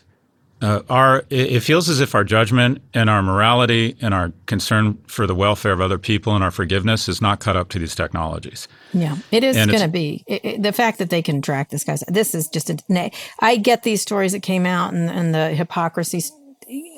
uh, 0.62 0.82
our 0.88 1.24
it 1.30 1.60
feels 1.60 1.88
as 1.88 2.00
if 2.00 2.14
our 2.14 2.24
judgment 2.24 2.80
and 2.94 3.10
our 3.10 3.22
morality 3.22 3.96
and 4.00 4.14
our 4.14 4.32
concern 4.46 4.98
for 5.06 5.26
the 5.26 5.34
welfare 5.34 5.72
of 5.72 5.80
other 5.80 5.98
people 5.98 6.34
and 6.34 6.42
our 6.42 6.50
forgiveness 6.50 7.08
is 7.08 7.20
not 7.20 7.40
cut 7.40 7.56
up 7.56 7.68
to 7.70 7.78
these 7.78 7.94
technologies. 7.94 8.68
Yeah, 8.92 9.16
it 9.30 9.44
is 9.44 9.56
going 9.56 9.80
to 9.80 9.88
be 9.88 10.24
it, 10.26 10.44
it, 10.44 10.62
the 10.62 10.72
fact 10.72 10.98
that 10.98 11.10
they 11.10 11.22
can 11.22 11.42
track 11.42 11.70
this 11.70 11.84
guy's. 11.84 12.00
This 12.08 12.34
is 12.34 12.48
just 12.48 12.70
a. 12.70 13.10
I 13.40 13.56
get 13.56 13.82
these 13.82 14.00
stories 14.00 14.32
that 14.32 14.40
came 14.40 14.64
out 14.64 14.94
and, 14.94 15.10
and 15.10 15.34
the 15.34 15.50
hypocrisy 15.50 16.22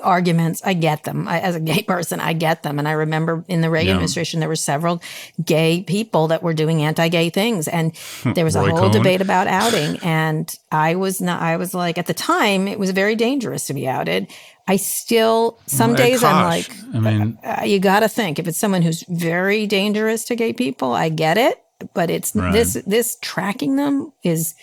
arguments. 0.03 0.63
I 0.65 0.75
get 0.75 1.05
them. 1.05 1.29
I, 1.29 1.41
as 1.41 1.57
a 1.57 1.61
gay 1.61 1.83
person, 1.87 2.21
I 2.21 2.33
get 2.33 2.63
them. 2.63 2.79
And 2.79 2.87
I 2.87 2.93
remember 2.93 3.45
in 3.49 3.61
the 3.61 3.71
Reagan 3.71 3.89
yeah. 3.89 3.95
administration, 3.95 4.41
there 4.41 4.49
were 4.49 4.57
several 4.57 5.03
gay 5.45 5.83
people 5.83 6.29
that 6.29 6.43
were 6.43 6.55
doing 6.55 6.83
anti-gay 6.83 7.31
things, 7.31 7.69
and 7.69 7.93
there 8.25 8.45
was 8.45 8.57
a 8.57 8.69
whole 8.69 8.91
debate 8.91 9.21
about 9.21 9.47
outing. 9.47 9.99
And 10.03 10.53
I 10.71 10.95
was 10.95 11.21
not. 11.21 11.43
I 11.43 11.57
was 11.57 11.75
like, 11.75 11.99
at 11.99 12.07
the 12.07 12.15
time, 12.15 12.69
it 12.69 12.79
was 12.79 12.91
very 12.91 13.15
dangerous 13.15 13.67
to 13.67 13.75
be 13.75 13.89
outed. 13.89 14.33
I 14.69 14.77
still 14.77 15.61
some 15.67 15.91
well, 15.91 15.99
days. 15.99 16.25
I'm 16.25 16.45
like, 16.45 16.71
I 16.93 16.99
mean, 16.99 17.39
uh, 17.45 17.63
you 17.65 17.79
got 17.79 18.01
to 18.01 18.09
think 18.09 18.39
if 18.39 18.49
it's 18.49 18.59
someone 18.59 18.83
who's 18.83 19.05
very 19.09 19.67
dangerous 19.67 20.25
to 20.25 20.35
gay 20.35 20.53
people, 20.53 20.93
I 20.93 21.09
get 21.09 21.39
it, 21.39 21.63
but 21.95 22.11
it's 22.11 22.35
right. 22.35 22.53
this 22.53 22.75
this 22.87 23.17
tracking 23.21 23.77
them 23.77 24.13
is 24.25 24.55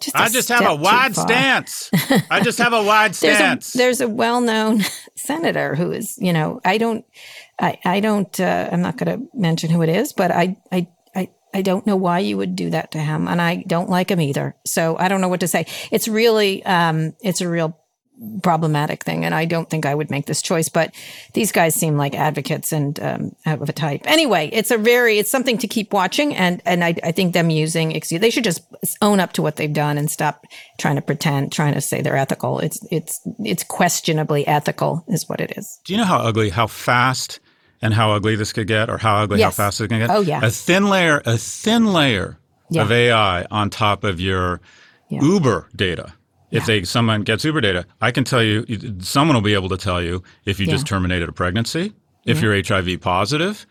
just 0.00 0.16
I 0.16 0.28
just 0.28 0.48
have 0.50 0.66
a 0.66 0.74
wide 0.74 1.16
stance. 1.16 1.90
I 2.30 2.40
just 2.42 2.58
have 2.58 2.72
a 2.72 2.82
wide 2.82 3.14
stance. 3.14 3.72
there's 3.72 4.00
a, 4.00 4.04
there's 4.04 4.12
a 4.12 4.14
well-known 4.14 4.82
senator 5.16 5.74
who 5.74 5.92
is, 5.92 6.18
you 6.18 6.32
know, 6.32 6.60
I 6.64 6.78
don't, 6.78 7.04
I, 7.58 7.78
I 7.84 8.00
don't, 8.00 8.38
uh, 8.38 8.68
I'm 8.70 8.82
not 8.82 8.98
going 8.98 9.18
to 9.18 9.26
mention 9.34 9.70
who 9.70 9.82
it 9.82 9.88
is, 9.88 10.12
but 10.12 10.30
I, 10.30 10.56
I, 10.70 10.88
I, 11.14 11.30
I 11.54 11.62
don't 11.62 11.86
know 11.86 11.96
why 11.96 12.18
you 12.18 12.36
would 12.36 12.56
do 12.56 12.70
that 12.70 12.90
to 12.92 12.98
him, 12.98 13.26
and 13.26 13.40
I 13.40 13.64
don't 13.66 13.88
like 13.88 14.10
him 14.10 14.20
either. 14.20 14.54
So 14.66 14.96
I 14.98 15.08
don't 15.08 15.22
know 15.22 15.28
what 15.28 15.40
to 15.40 15.48
say. 15.48 15.66
It's 15.90 16.08
really, 16.08 16.64
um, 16.64 17.14
it's 17.22 17.40
a 17.40 17.48
real 17.48 17.78
problematic 18.42 19.04
thing. 19.04 19.24
And 19.24 19.34
I 19.34 19.44
don't 19.44 19.68
think 19.68 19.84
I 19.84 19.94
would 19.94 20.10
make 20.10 20.26
this 20.26 20.40
choice, 20.40 20.68
but 20.68 20.94
these 21.34 21.52
guys 21.52 21.74
seem 21.74 21.96
like 21.96 22.14
advocates 22.14 22.72
and 22.72 22.98
um, 23.00 23.36
of 23.44 23.68
a 23.68 23.72
type. 23.72 24.02
Anyway, 24.04 24.48
it's 24.52 24.70
a 24.70 24.78
very, 24.78 25.18
it's 25.18 25.30
something 25.30 25.58
to 25.58 25.68
keep 25.68 25.92
watching. 25.92 26.34
And, 26.34 26.62
and 26.64 26.82
I, 26.82 26.94
I 27.02 27.12
think 27.12 27.34
them 27.34 27.50
using, 27.50 27.92
excuse, 27.92 28.20
they 28.20 28.30
should 28.30 28.44
just 28.44 28.62
own 29.02 29.20
up 29.20 29.32
to 29.34 29.42
what 29.42 29.56
they've 29.56 29.72
done 29.72 29.98
and 29.98 30.10
stop 30.10 30.46
trying 30.78 30.96
to 30.96 31.02
pretend, 31.02 31.52
trying 31.52 31.74
to 31.74 31.80
say 31.80 32.00
they're 32.00 32.16
ethical. 32.16 32.58
It's, 32.60 32.78
it's, 32.90 33.20
it's 33.40 33.64
questionably 33.64 34.46
ethical 34.46 35.04
is 35.08 35.28
what 35.28 35.40
it 35.40 35.52
is. 35.56 35.80
Do 35.84 35.92
you 35.92 35.98
know 35.98 36.06
how 36.06 36.18
ugly, 36.18 36.50
how 36.50 36.66
fast 36.66 37.40
and 37.82 37.92
how 37.92 38.12
ugly 38.12 38.36
this 38.36 38.52
could 38.52 38.66
get 38.66 38.88
or 38.88 38.96
how 38.98 39.16
ugly, 39.16 39.40
yes. 39.40 39.56
how 39.56 39.64
fast 39.64 39.80
it 39.80 39.88
can 39.88 39.98
get? 39.98 40.10
Oh, 40.10 40.20
yeah. 40.20 40.40
A 40.42 40.50
thin 40.50 40.88
layer, 40.88 41.20
a 41.26 41.36
thin 41.36 41.92
layer 41.92 42.38
yeah. 42.70 42.82
of 42.82 42.90
AI 42.90 43.44
on 43.50 43.68
top 43.68 44.04
of 44.04 44.20
your 44.20 44.60
yeah. 45.10 45.22
Uber 45.22 45.68
data 45.76 46.14
if 46.50 46.62
yeah. 46.62 46.66
they 46.66 46.84
someone 46.84 47.22
gets 47.22 47.44
Uber 47.44 47.60
data, 47.60 47.86
I 48.00 48.10
can 48.10 48.24
tell 48.24 48.42
you, 48.42 48.64
someone 49.00 49.34
will 49.34 49.42
be 49.42 49.54
able 49.54 49.68
to 49.70 49.76
tell 49.76 50.02
you 50.02 50.22
if 50.44 50.60
you 50.60 50.66
yeah. 50.66 50.72
just 50.72 50.86
terminated 50.86 51.28
a 51.28 51.32
pregnancy, 51.32 51.92
if 52.24 52.38
yeah. 52.38 52.42
you're 52.42 52.62
HIV 52.62 53.00
positive. 53.00 53.66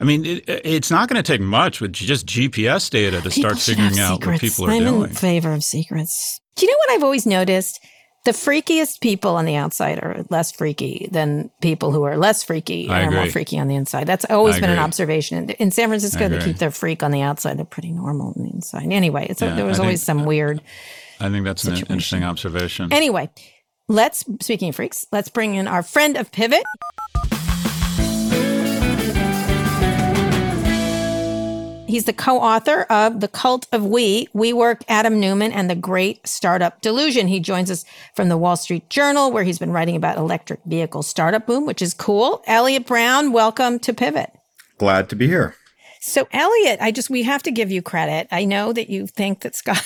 I 0.00 0.04
mean, 0.04 0.24
it, 0.24 0.44
it's 0.46 0.90
not 0.90 1.08
going 1.08 1.22
to 1.22 1.32
take 1.32 1.40
much 1.40 1.80
with 1.80 1.92
just 1.92 2.26
GPS 2.26 2.90
data 2.90 3.20
to 3.20 3.30
people 3.30 3.50
start 3.50 3.58
figuring 3.58 3.98
out 3.98 4.24
what 4.24 4.40
people 4.40 4.66
are 4.66 4.70
I'm 4.70 4.82
doing. 4.82 4.94
I'm 4.94 5.10
in 5.10 5.14
favor 5.14 5.52
of 5.52 5.62
secrets. 5.62 6.40
Do 6.54 6.66
you 6.66 6.72
know 6.72 6.78
what 6.78 6.90
I've 6.92 7.02
always 7.02 7.26
noticed? 7.26 7.80
The 8.24 8.32
freakiest 8.32 9.00
people 9.00 9.36
on 9.36 9.44
the 9.44 9.54
outside 9.54 9.98
are 9.98 10.24
less 10.30 10.50
freaky 10.50 11.08
than 11.12 11.50
people 11.60 11.92
who 11.92 12.02
are 12.02 12.16
less 12.16 12.42
freaky 12.42 12.88
and 12.88 13.06
are 13.06 13.10
more 13.10 13.30
freaky 13.30 13.58
on 13.58 13.68
the 13.68 13.76
inside. 13.76 14.08
That's 14.08 14.24
always 14.24 14.56
I 14.56 14.60
been 14.60 14.70
agree. 14.70 14.78
an 14.78 14.84
observation. 14.84 15.50
In 15.50 15.70
San 15.70 15.88
Francisco, 15.88 16.28
they 16.28 16.40
keep 16.40 16.58
their 16.58 16.72
freak 16.72 17.04
on 17.04 17.12
the 17.12 17.22
outside. 17.22 17.56
They're 17.56 17.64
pretty 17.64 17.92
normal 17.92 18.34
on 18.36 18.42
the 18.42 18.50
inside. 18.52 18.90
Anyway, 18.90 19.28
yeah, 19.28 19.54
there 19.54 19.64
was 19.64 19.78
I 19.78 19.84
always 19.84 20.04
think, 20.04 20.18
some 20.18 20.24
weird 20.24 20.60
I 21.20 21.30
think 21.30 21.44
that's 21.44 21.62
situation. 21.62 21.86
an 21.86 21.92
interesting 21.92 22.24
observation. 22.24 22.92
Anyway, 22.92 23.30
let's, 23.88 24.24
speaking 24.40 24.68
of 24.68 24.76
freaks, 24.76 25.06
let's 25.12 25.28
bring 25.28 25.54
in 25.54 25.66
our 25.66 25.82
friend 25.82 26.16
of 26.16 26.30
Pivot. 26.30 26.64
He's 31.88 32.04
the 32.04 32.12
co-author 32.12 32.82
of 32.90 33.20
The 33.20 33.28
Cult 33.28 33.68
of 33.72 33.86
We, 33.86 34.26
WeWork, 34.34 34.82
Adam 34.88 35.20
Neumann, 35.20 35.52
and 35.52 35.70
The 35.70 35.76
Great 35.76 36.26
Startup 36.26 36.80
Delusion. 36.80 37.28
He 37.28 37.38
joins 37.38 37.70
us 37.70 37.84
from 38.14 38.28
the 38.28 38.36
Wall 38.36 38.56
Street 38.56 38.90
Journal, 38.90 39.30
where 39.30 39.44
he's 39.44 39.60
been 39.60 39.70
writing 39.70 39.94
about 39.94 40.18
electric 40.18 40.60
vehicle 40.66 41.04
startup 41.04 41.46
boom, 41.46 41.64
which 41.64 41.80
is 41.80 41.94
cool. 41.94 42.42
Eliot 42.46 42.86
Brown, 42.86 43.32
welcome 43.32 43.78
to 43.78 43.94
Pivot. 43.94 44.32
Glad 44.78 45.08
to 45.10 45.16
be 45.16 45.28
here. 45.28 45.54
So, 46.00 46.28
Elliot, 46.32 46.78
I 46.82 46.90
just 46.90 47.08
we 47.08 47.22
have 47.22 47.42
to 47.44 47.52
give 47.52 47.70
you 47.70 47.82
credit. 47.82 48.28
I 48.30 48.44
know 48.44 48.72
that 48.72 48.90
you 48.90 49.06
think 49.06 49.40
that 49.40 49.54
Scott 49.54 49.76
got 49.76 49.84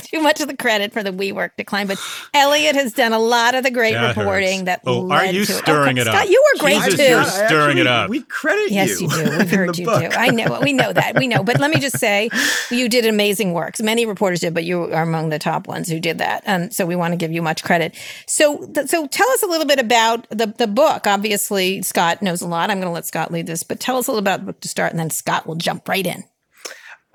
too 0.10 0.20
much 0.20 0.40
of 0.40 0.48
the 0.48 0.56
credit 0.56 0.92
for 0.92 1.02
the 1.02 1.10
WeWork 1.10 1.50
decline, 1.56 1.86
but 1.86 1.98
Eliot 2.34 2.74
has 2.74 2.92
done 2.92 3.12
a 3.12 3.18
lot 3.18 3.54
of 3.54 3.64
the 3.64 3.70
great 3.70 3.94
that 3.94 4.16
reporting 4.16 4.60
hurts. 4.60 4.66
that 4.66 4.80
oh, 4.86 5.00
led 5.00 5.28
are 5.28 5.32
you 5.32 5.44
to 5.44 5.52
stirring 5.52 5.96
it. 5.96 6.06
Oh, 6.06 6.10
Scott, 6.10 6.24
up? 6.24 6.30
you 6.30 6.44
were 6.54 6.60
great 6.60 6.82
Jesus, 6.82 7.00
too. 7.00 7.08
You're 7.08 7.24
stirring 7.24 7.48
Actually, 7.48 7.80
it 7.80 7.86
up. 7.86 8.10
We 8.10 8.22
credit 8.22 8.70
yes, 8.70 9.00
you. 9.00 9.08
Yes, 9.08 9.18
you 9.18 9.24
do. 9.24 9.30
We've 9.38 9.50
heard 9.50 9.78
you 9.78 9.86
book. 9.86 10.00
do. 10.00 10.08
I 10.16 10.28
know. 10.28 10.60
We 10.62 10.72
know 10.72 10.92
that. 10.92 11.16
We 11.16 11.26
know. 11.26 11.42
But 11.42 11.60
let 11.60 11.70
me 11.70 11.80
just 11.80 11.98
say, 11.98 12.30
you 12.70 12.88
did 12.88 13.06
amazing 13.06 13.52
work. 13.52 13.80
Many 13.80 14.06
reporters 14.06 14.40
did, 14.40 14.54
but 14.54 14.64
you 14.64 14.84
are 14.92 15.02
among 15.02 15.28
the 15.28 15.38
top 15.38 15.68
ones 15.68 15.88
who 15.88 16.00
did 16.00 16.18
that. 16.18 16.42
Um, 16.46 16.70
so 16.70 16.86
we 16.86 16.96
want 16.96 17.12
to 17.12 17.16
give 17.16 17.32
you 17.32 17.42
much 17.42 17.62
credit. 17.62 17.94
So, 18.26 18.66
th- 18.66 18.88
so 18.88 19.06
tell 19.06 19.28
us 19.30 19.42
a 19.42 19.46
little 19.46 19.66
bit 19.66 19.78
about 19.78 20.28
the 20.30 20.46
the 20.46 20.66
book. 20.66 21.06
Obviously, 21.06 21.82
Scott 21.82 22.22
knows 22.22 22.42
a 22.42 22.48
lot. 22.48 22.70
I'm 22.70 22.78
going 22.78 22.88
to 22.88 22.94
let 22.94 23.06
Scott 23.06 23.32
lead 23.32 23.46
this, 23.46 23.62
but 23.62 23.80
tell 23.80 23.96
us 23.96 24.06
a 24.06 24.10
little 24.10 24.20
about 24.20 24.40
the 24.40 24.46
book 24.46 24.60
to 24.60 24.68
start, 24.68 24.92
and 24.92 24.98
then 24.98 25.10
Scott 25.10 25.46
will 25.46 25.56
jump 25.56 25.88
right 25.88 26.06
in. 26.06 26.24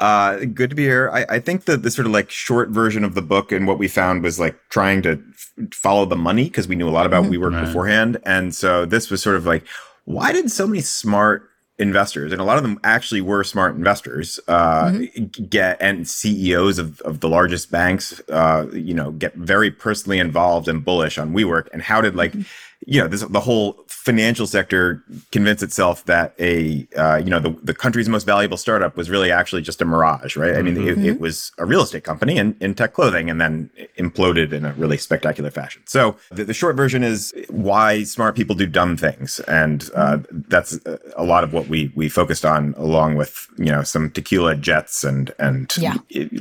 Uh, 0.02 0.46
good 0.46 0.72
to 0.72 0.76
be 0.76 0.82
here. 0.82 1.12
I, 1.14 1.26
I, 1.30 1.40
think 1.40 1.66
that 1.66 1.84
the 1.84 1.92
sort 1.92 2.08
of 2.08 2.12
like 2.12 2.32
short 2.32 2.70
version 2.70 3.04
of 3.04 3.14
the 3.14 3.22
book 3.22 3.52
and 3.52 3.68
what 3.68 3.78
we 3.78 3.88
found 3.88 4.24
was 4.24 4.40
like 4.40 4.58
trying 4.70 5.04
to 5.04 5.24
f- 5.30 5.74
follow 5.76 6.06
the 6.06 6.16
money 6.16 6.46
because 6.46 6.68
we 6.68 6.76
knew 6.76 6.90
a 6.90 6.92
lot 6.92 7.06
about 7.06 7.26
mm-hmm. 7.26 7.34
WeWork 7.34 7.54
right. 7.54 7.66
beforehand. 7.68 8.18
And 8.26 8.56
so 8.56 8.84
this 8.84 9.12
was 9.12 9.22
sort 9.22 9.36
of 9.36 9.46
like, 9.46 9.64
why 10.06 10.34
did 10.34 10.50
so 10.50 10.66
many 10.66 10.82
smart 10.82 11.48
investors, 11.78 12.32
and 12.32 12.42
a 12.42 12.44
lot 12.44 12.58
of 12.58 12.64
them 12.64 12.80
actually 12.84 13.22
were 13.22 13.44
smart 13.44 13.76
investors, 13.76 14.40
uh, 14.48 14.86
mm-hmm. 14.86 15.44
get 15.46 15.78
and 15.80 16.08
CEOs 16.08 16.80
of, 16.80 17.00
of 17.02 17.20
the 17.20 17.30
largest 17.30 17.72
banks, 17.72 18.20
uh, 18.30 18.68
you 18.74 18.96
know, 18.96 19.12
get 19.12 19.36
very 19.36 19.70
personally 19.70 20.18
involved 20.18 20.68
and 20.68 20.84
bullish 20.84 21.20
on 21.20 21.32
WeWork? 21.32 21.70
And 21.74 21.82
how 21.84 22.02
did 22.02 22.16
like, 22.16 22.32
mm-hmm 22.32 22.42
you 22.88 23.00
know, 23.00 23.08
this, 23.08 23.22
the 23.22 23.40
whole 23.40 23.84
financial 23.88 24.48
sector 24.48 25.04
convinced 25.32 25.62
itself 25.62 26.06
that 26.06 26.34
a, 26.40 26.88
uh, 26.98 27.18
you 27.18 27.30
know, 27.30 27.40
the, 27.40 27.52
the 27.64 27.74
country's 27.74 28.10
most 28.10 28.26
valuable 28.26 28.58
startup 28.58 28.98
was 28.98 29.10
really 29.10 29.32
actually 29.32 29.62
just 29.62 29.82
a 29.82 29.86
mirage, 29.86 30.36
right? 30.36 30.56
I 30.56 30.62
mean, 30.64 30.76
mm-hmm. 30.76 31.00
it, 31.02 31.06
it, 31.06 31.20
was 31.20 31.52
a 31.60 31.66
real 31.66 31.84
estate 31.84 32.04
company 32.04 32.38
in, 32.38 32.56
in 32.60 32.74
tech 32.74 32.94
clothing 32.94 33.30
and 33.30 33.40
then 33.40 33.70
imploded 34.00 34.52
in 34.52 34.66
a 34.66 34.74
really 34.74 34.98
spectacular 34.98 35.52
fashion. 35.52 35.84
So 35.86 36.16
the, 36.32 36.46
the 36.46 36.54
short 36.54 36.76
version 36.76 37.04
is 37.04 37.34
why 37.50 38.04
smart 38.04 38.36
people 38.36 38.56
do 38.56 38.66
dumb 38.66 38.98
things. 38.98 39.40
And 39.42 39.88
uh, 39.94 40.20
that's 40.32 40.80
a 41.16 41.24
lot 41.24 41.44
of 41.44 41.54
what 41.54 41.68
we, 41.68 41.92
we 41.96 42.10
focused 42.10 42.46
on 42.46 42.74
along 42.78 43.16
with, 43.16 43.48
you 43.58 43.66
know, 43.66 43.84
some 43.84 44.10
tequila 44.10 44.56
jets 44.56 45.04
and, 45.04 45.32
and 45.38 45.72
yeah. 45.78 45.98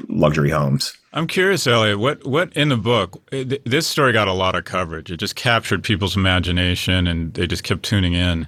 luxury 0.08 0.50
homes. 0.50 0.96
I'm 1.12 1.26
curious, 1.26 1.66
Eliot. 1.66 1.98
What 1.98 2.24
what 2.24 2.52
in 2.56 2.68
the 2.68 2.76
book? 2.76 3.20
This 3.30 3.86
story 3.86 4.12
got 4.12 4.28
a 4.28 4.32
lot 4.32 4.54
of 4.54 4.64
coverage. 4.64 5.10
It 5.10 5.16
just 5.16 5.34
captured 5.34 5.82
people's 5.82 6.16
imagination, 6.16 7.06
and 7.06 7.34
they 7.34 7.46
just 7.46 7.64
kept 7.64 7.82
tuning 7.82 8.12
in. 8.12 8.46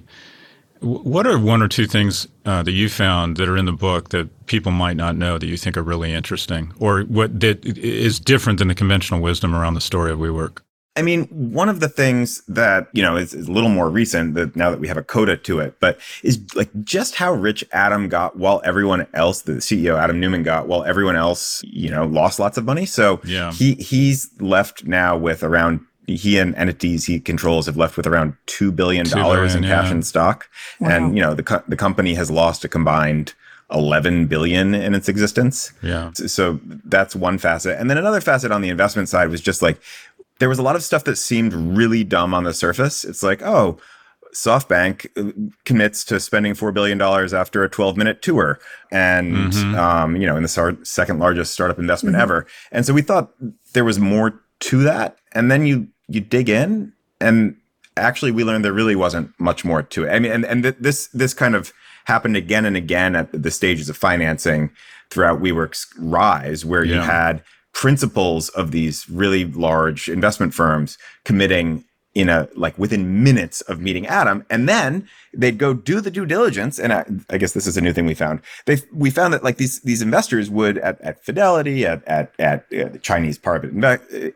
What 0.79 1.27
are 1.27 1.39
one 1.39 1.61
or 1.61 1.67
two 1.67 1.87
things 1.87 2.27
uh, 2.45 2.63
that 2.63 2.71
you 2.71 2.89
found 2.89 3.37
that 3.37 3.47
are 3.47 3.57
in 3.57 3.65
the 3.65 3.71
book 3.71 4.09
that 4.09 4.47
people 4.47 4.71
might 4.71 4.97
not 4.97 5.15
know 5.15 5.37
that 5.37 5.47
you 5.47 5.55
think 5.57 5.77
are 5.77 5.83
really 5.83 6.13
interesting, 6.13 6.73
or 6.79 7.01
what 7.03 7.39
that 7.41 7.65
is 7.65 8.19
different 8.19 8.59
than 8.59 8.69
the 8.69 8.75
conventional 8.75 9.21
wisdom 9.21 9.53
around 9.55 9.73
the 9.73 9.81
story 9.81 10.11
of 10.11 10.19
WeWork? 10.19 10.59
I 10.95 11.01
mean, 11.01 11.25
one 11.25 11.69
of 11.69 11.79
the 11.79 11.89
things 11.89 12.43
that, 12.47 12.87
you 12.93 13.01
know, 13.01 13.17
is, 13.17 13.33
is, 13.33 13.47
a 13.47 13.51
little 13.51 13.69
more 13.69 13.89
recent 13.89 14.35
that 14.35 14.55
now 14.55 14.69
that 14.69 14.79
we 14.79 14.87
have 14.87 14.97
a 14.97 15.03
coda 15.03 15.35
to 15.37 15.59
it, 15.59 15.79
but 15.79 15.99
is 16.21 16.39
like 16.55 16.69
just 16.83 17.15
how 17.15 17.33
rich 17.33 17.63
Adam 17.71 18.09
got 18.09 18.37
while 18.37 18.61
everyone 18.63 19.07
else, 19.15 19.41
the 19.41 19.53
CEO 19.53 19.97
Adam 19.97 20.19
Neumann 20.19 20.43
got 20.43 20.67
while 20.67 20.83
everyone 20.83 21.15
else, 21.15 21.63
you 21.65 21.89
know, 21.89 22.05
lost 22.05 22.39
lots 22.39 22.59
of 22.59 22.65
money. 22.65 22.85
So 22.85 23.21
yeah. 23.25 23.51
he 23.51 23.73
he's 23.75 24.29
left 24.39 24.85
now 24.85 25.17
with 25.17 25.43
around 25.43 25.79
he 26.05 26.37
and 26.37 26.53
entities 26.55 27.05
he 27.05 27.19
controls 27.19 27.65
have 27.65 27.77
left 27.77 27.97
with 27.97 28.05
around 28.05 28.35
two 28.45 28.71
billion 28.71 29.07
dollars 29.07 29.55
in 29.55 29.63
cash 29.63 29.89
and 29.89 30.05
stock, 30.05 30.47
wow. 30.79 30.89
and 30.89 31.15
you 31.15 31.21
know 31.21 31.33
the 31.33 31.43
co- 31.43 31.63
the 31.67 31.77
company 31.77 32.13
has 32.13 32.29
lost 32.29 32.63
a 32.63 32.69
combined 32.69 33.33
11 33.71 34.27
billion 34.27 34.75
in 34.75 34.93
its 34.93 35.09
existence. 35.09 35.73
Yeah. 35.81 36.11
So 36.13 36.59
that's 36.85 37.15
one 37.15 37.37
facet. 37.37 37.79
And 37.79 37.89
then 37.89 37.97
another 37.97 38.21
facet 38.21 38.51
on 38.51 38.61
the 38.61 38.69
investment 38.69 39.09
side 39.09 39.29
was 39.29 39.41
just 39.41 39.61
like 39.61 39.81
there 40.39 40.49
was 40.49 40.59
a 40.59 40.63
lot 40.63 40.75
of 40.75 40.83
stuff 40.83 41.03
that 41.05 41.17
seemed 41.17 41.53
really 41.53 42.03
dumb 42.03 42.33
on 42.33 42.43
the 42.43 42.53
surface. 42.53 43.05
It's 43.05 43.23
like, 43.23 43.41
oh, 43.41 43.79
SoftBank 44.33 45.07
uh, 45.15 45.51
commits 45.63 46.03
to 46.05 46.19
spending 46.19 46.53
four 46.53 46.71
billion 46.71 46.97
dollars 46.97 47.33
after 47.33 47.63
a 47.63 47.69
12 47.69 47.97
minute 47.97 48.21
tour, 48.21 48.59
and 48.91 49.53
mm-hmm. 49.53 49.75
um, 49.75 50.15
you 50.15 50.25
know, 50.25 50.35
in 50.35 50.43
the 50.43 50.49
sar- 50.49 50.77
second 50.83 51.19
largest 51.19 51.53
startup 51.53 51.79
investment 51.79 52.15
mm-hmm. 52.15 52.23
ever. 52.23 52.47
And 52.71 52.85
so 52.85 52.93
we 52.93 53.01
thought 53.01 53.31
there 53.73 53.85
was 53.85 53.99
more 53.99 54.41
to 54.61 54.83
that, 54.83 55.17
and 55.33 55.51
then 55.51 55.65
you 55.65 55.87
you 56.07 56.19
dig 56.19 56.49
in, 56.49 56.93
and 57.21 57.55
actually 57.95 58.31
we 58.31 58.43
learned 58.43 58.65
there 58.65 58.73
really 58.73 58.95
wasn't 58.95 59.31
much 59.39 59.63
more 59.63 59.83
to 59.83 60.05
it. 60.05 60.09
I 60.09 60.19
mean, 60.19 60.31
and 60.31 60.45
and 60.45 60.63
th- 60.63 60.77
this 60.79 61.07
this 61.09 61.33
kind 61.33 61.55
of 61.55 61.71
happened 62.05 62.35
again 62.35 62.65
and 62.65 62.75
again 62.75 63.15
at 63.15 63.31
the 63.31 63.51
stages 63.51 63.87
of 63.87 63.95
financing 63.95 64.71
throughout 65.09 65.41
WeWork's 65.41 65.87
rise, 65.99 66.65
where 66.65 66.83
yeah. 66.83 66.95
you 66.95 67.01
had 67.01 67.43
principals 67.73 68.49
of 68.49 68.71
these 68.71 69.09
really 69.09 69.45
large 69.45 70.07
investment 70.09 70.53
firms 70.53 70.97
committing 71.25 71.83
in 72.15 72.29
a 72.29 72.47
like 72.55 72.77
within 72.77 73.23
minutes 73.23 73.61
of 73.61 73.79
meeting 73.79 74.05
Adam, 74.05 74.45
and 74.49 74.69
then 74.69 75.07
they'd 75.33 75.57
go 75.57 75.73
do 75.73 75.99
the 75.99 76.11
due 76.11 76.25
diligence. 76.25 76.77
And 76.79 76.93
I, 76.93 77.05
I, 77.29 77.37
guess 77.39 77.53
this 77.53 77.65
is 77.65 77.75
a 77.75 77.81
new 77.81 77.91
thing 77.91 78.05
we 78.05 78.13
found. 78.13 78.41
They 78.65 78.77
we 78.93 79.09
found 79.09 79.33
that 79.33 79.43
like 79.43 79.57
these 79.57 79.81
these 79.81 80.01
investors 80.01 80.49
would 80.49 80.77
at, 80.77 81.01
at 81.01 81.23
Fidelity, 81.25 81.85
at 81.85 82.07
at 82.07 82.33
at 82.37 82.65
uh, 82.71 82.89
the 82.89 82.99
Chinese 83.01 83.39
private 83.39 83.71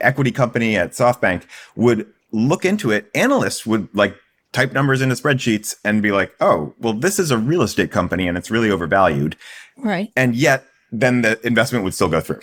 equity 0.02 0.32
company, 0.32 0.76
at 0.76 0.92
SoftBank 0.92 1.44
would 1.76 2.12
look 2.32 2.66
into 2.66 2.90
it. 2.92 3.12
Analysts 3.14 3.66
would 3.66 3.88
like 3.94 4.16
type 4.54 4.74
numbers 4.74 5.02
into 5.02 5.14
spreadsheets 5.14 5.76
and 5.84 6.02
be 6.02 6.12
like, 6.12 6.34
oh, 6.40 6.74
well, 6.80 6.94
this 6.94 7.20
is 7.20 7.30
a 7.30 7.38
real 7.38 7.62
estate 7.62 7.92
company 7.92 8.28
and 8.28 8.38
it's 8.38 8.50
really 8.50 8.72
overvalued, 8.72 9.36
right? 9.78 10.12
And 10.16 10.36
yet 10.36 10.66
then 10.92 11.22
the 11.22 11.40
investment 11.46 11.84
would 11.84 11.94
still 11.94 12.10
go 12.10 12.22
through. 12.22 12.42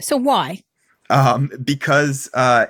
So 0.00 0.16
why? 0.16 0.62
Um, 1.10 1.50
because 1.62 2.28
uh, 2.34 2.66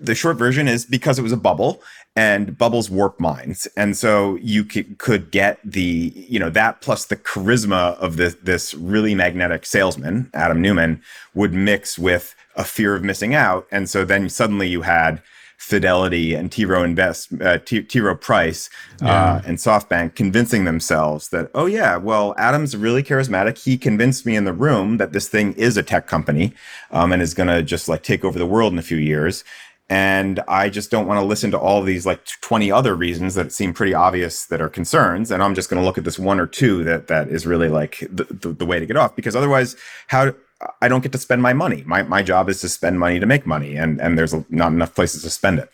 the 0.00 0.14
short 0.14 0.36
version 0.36 0.68
is 0.68 0.84
because 0.84 1.18
it 1.18 1.22
was 1.22 1.32
a 1.32 1.36
bubble 1.36 1.82
and 2.14 2.56
bubbles 2.56 2.90
warp 2.90 3.20
minds. 3.20 3.68
And 3.76 3.96
so 3.96 4.36
you 4.36 4.64
could 4.64 5.30
get 5.30 5.58
the, 5.64 6.12
you 6.14 6.38
know, 6.38 6.50
that 6.50 6.80
plus 6.80 7.04
the 7.04 7.16
charisma 7.16 7.96
of 7.98 8.16
this, 8.16 8.34
this 8.42 8.74
really 8.74 9.14
magnetic 9.14 9.66
salesman, 9.66 10.30
Adam 10.32 10.60
Neumann 10.60 11.02
would 11.34 11.52
mix 11.52 11.98
with 11.98 12.34
a 12.56 12.64
fear 12.64 12.94
of 12.96 13.04
missing 13.04 13.34
out. 13.34 13.66
And 13.70 13.88
so 13.88 14.04
then 14.04 14.28
suddenly 14.30 14.68
you 14.68 14.82
had 14.82 15.22
Fidelity 15.56 16.34
and 16.34 16.52
T. 16.52 16.64
Rowe 16.64 16.84
Invest, 16.84 17.30
uh, 17.40 17.58
T. 17.58 17.82
T. 17.82 18.00
Rowe 18.00 18.14
Price, 18.14 18.68
uh, 19.02 19.06
yeah. 19.06 19.32
uh, 19.32 19.42
and 19.46 19.58
SoftBank 19.58 20.14
convincing 20.14 20.64
themselves 20.64 21.30
that, 21.30 21.50
oh 21.54 21.66
yeah, 21.66 21.96
well, 21.96 22.34
Adam's 22.36 22.76
really 22.76 23.02
charismatic. 23.02 23.58
He 23.58 23.78
convinced 23.78 24.26
me 24.26 24.36
in 24.36 24.44
the 24.44 24.52
room 24.52 24.98
that 24.98 25.12
this 25.12 25.28
thing 25.28 25.54
is 25.54 25.76
a 25.76 25.82
tech 25.82 26.06
company, 26.06 26.52
um, 26.90 27.12
and 27.12 27.22
is 27.22 27.34
going 27.34 27.48
to 27.48 27.62
just 27.62 27.88
like 27.88 28.02
take 28.02 28.24
over 28.24 28.38
the 28.38 28.46
world 28.46 28.72
in 28.72 28.78
a 28.78 28.82
few 28.82 28.98
years. 28.98 29.44
And 29.88 30.40
I 30.48 30.68
just 30.68 30.90
don't 30.90 31.06
want 31.06 31.20
to 31.20 31.24
listen 31.24 31.52
to 31.52 31.58
all 31.58 31.80
these 31.82 32.04
like 32.04 32.24
20 32.40 32.72
other 32.72 32.94
reasons 32.96 33.36
that 33.36 33.52
seem 33.52 33.72
pretty 33.72 33.94
obvious 33.94 34.46
that 34.46 34.60
are 34.60 34.68
concerns. 34.68 35.30
And 35.30 35.42
I'm 35.42 35.54
just 35.54 35.70
going 35.70 35.80
to 35.80 35.86
look 35.86 35.96
at 35.96 36.02
this 36.02 36.18
one 36.18 36.40
or 36.40 36.46
two 36.46 36.82
that 36.84 37.06
that 37.06 37.28
is 37.28 37.46
really 37.46 37.68
like 37.68 38.00
the, 38.10 38.24
the, 38.24 38.48
the 38.48 38.66
way 38.66 38.80
to 38.80 38.86
get 38.86 38.96
off. 38.96 39.14
Because 39.14 39.36
otherwise, 39.36 39.76
how 40.08 40.34
I 40.80 40.88
don't 40.88 41.02
get 41.02 41.12
to 41.12 41.18
spend 41.18 41.42
my 41.42 41.52
money. 41.52 41.82
My 41.86 42.02
my 42.02 42.22
job 42.22 42.48
is 42.48 42.60
to 42.62 42.68
spend 42.68 42.98
money 42.98 43.20
to 43.20 43.26
make 43.26 43.46
money, 43.46 43.76
and 43.76 44.00
and 44.00 44.18
there's 44.18 44.34
not 44.50 44.72
enough 44.72 44.94
places 44.94 45.22
to 45.22 45.30
spend 45.30 45.58
it. 45.58 45.70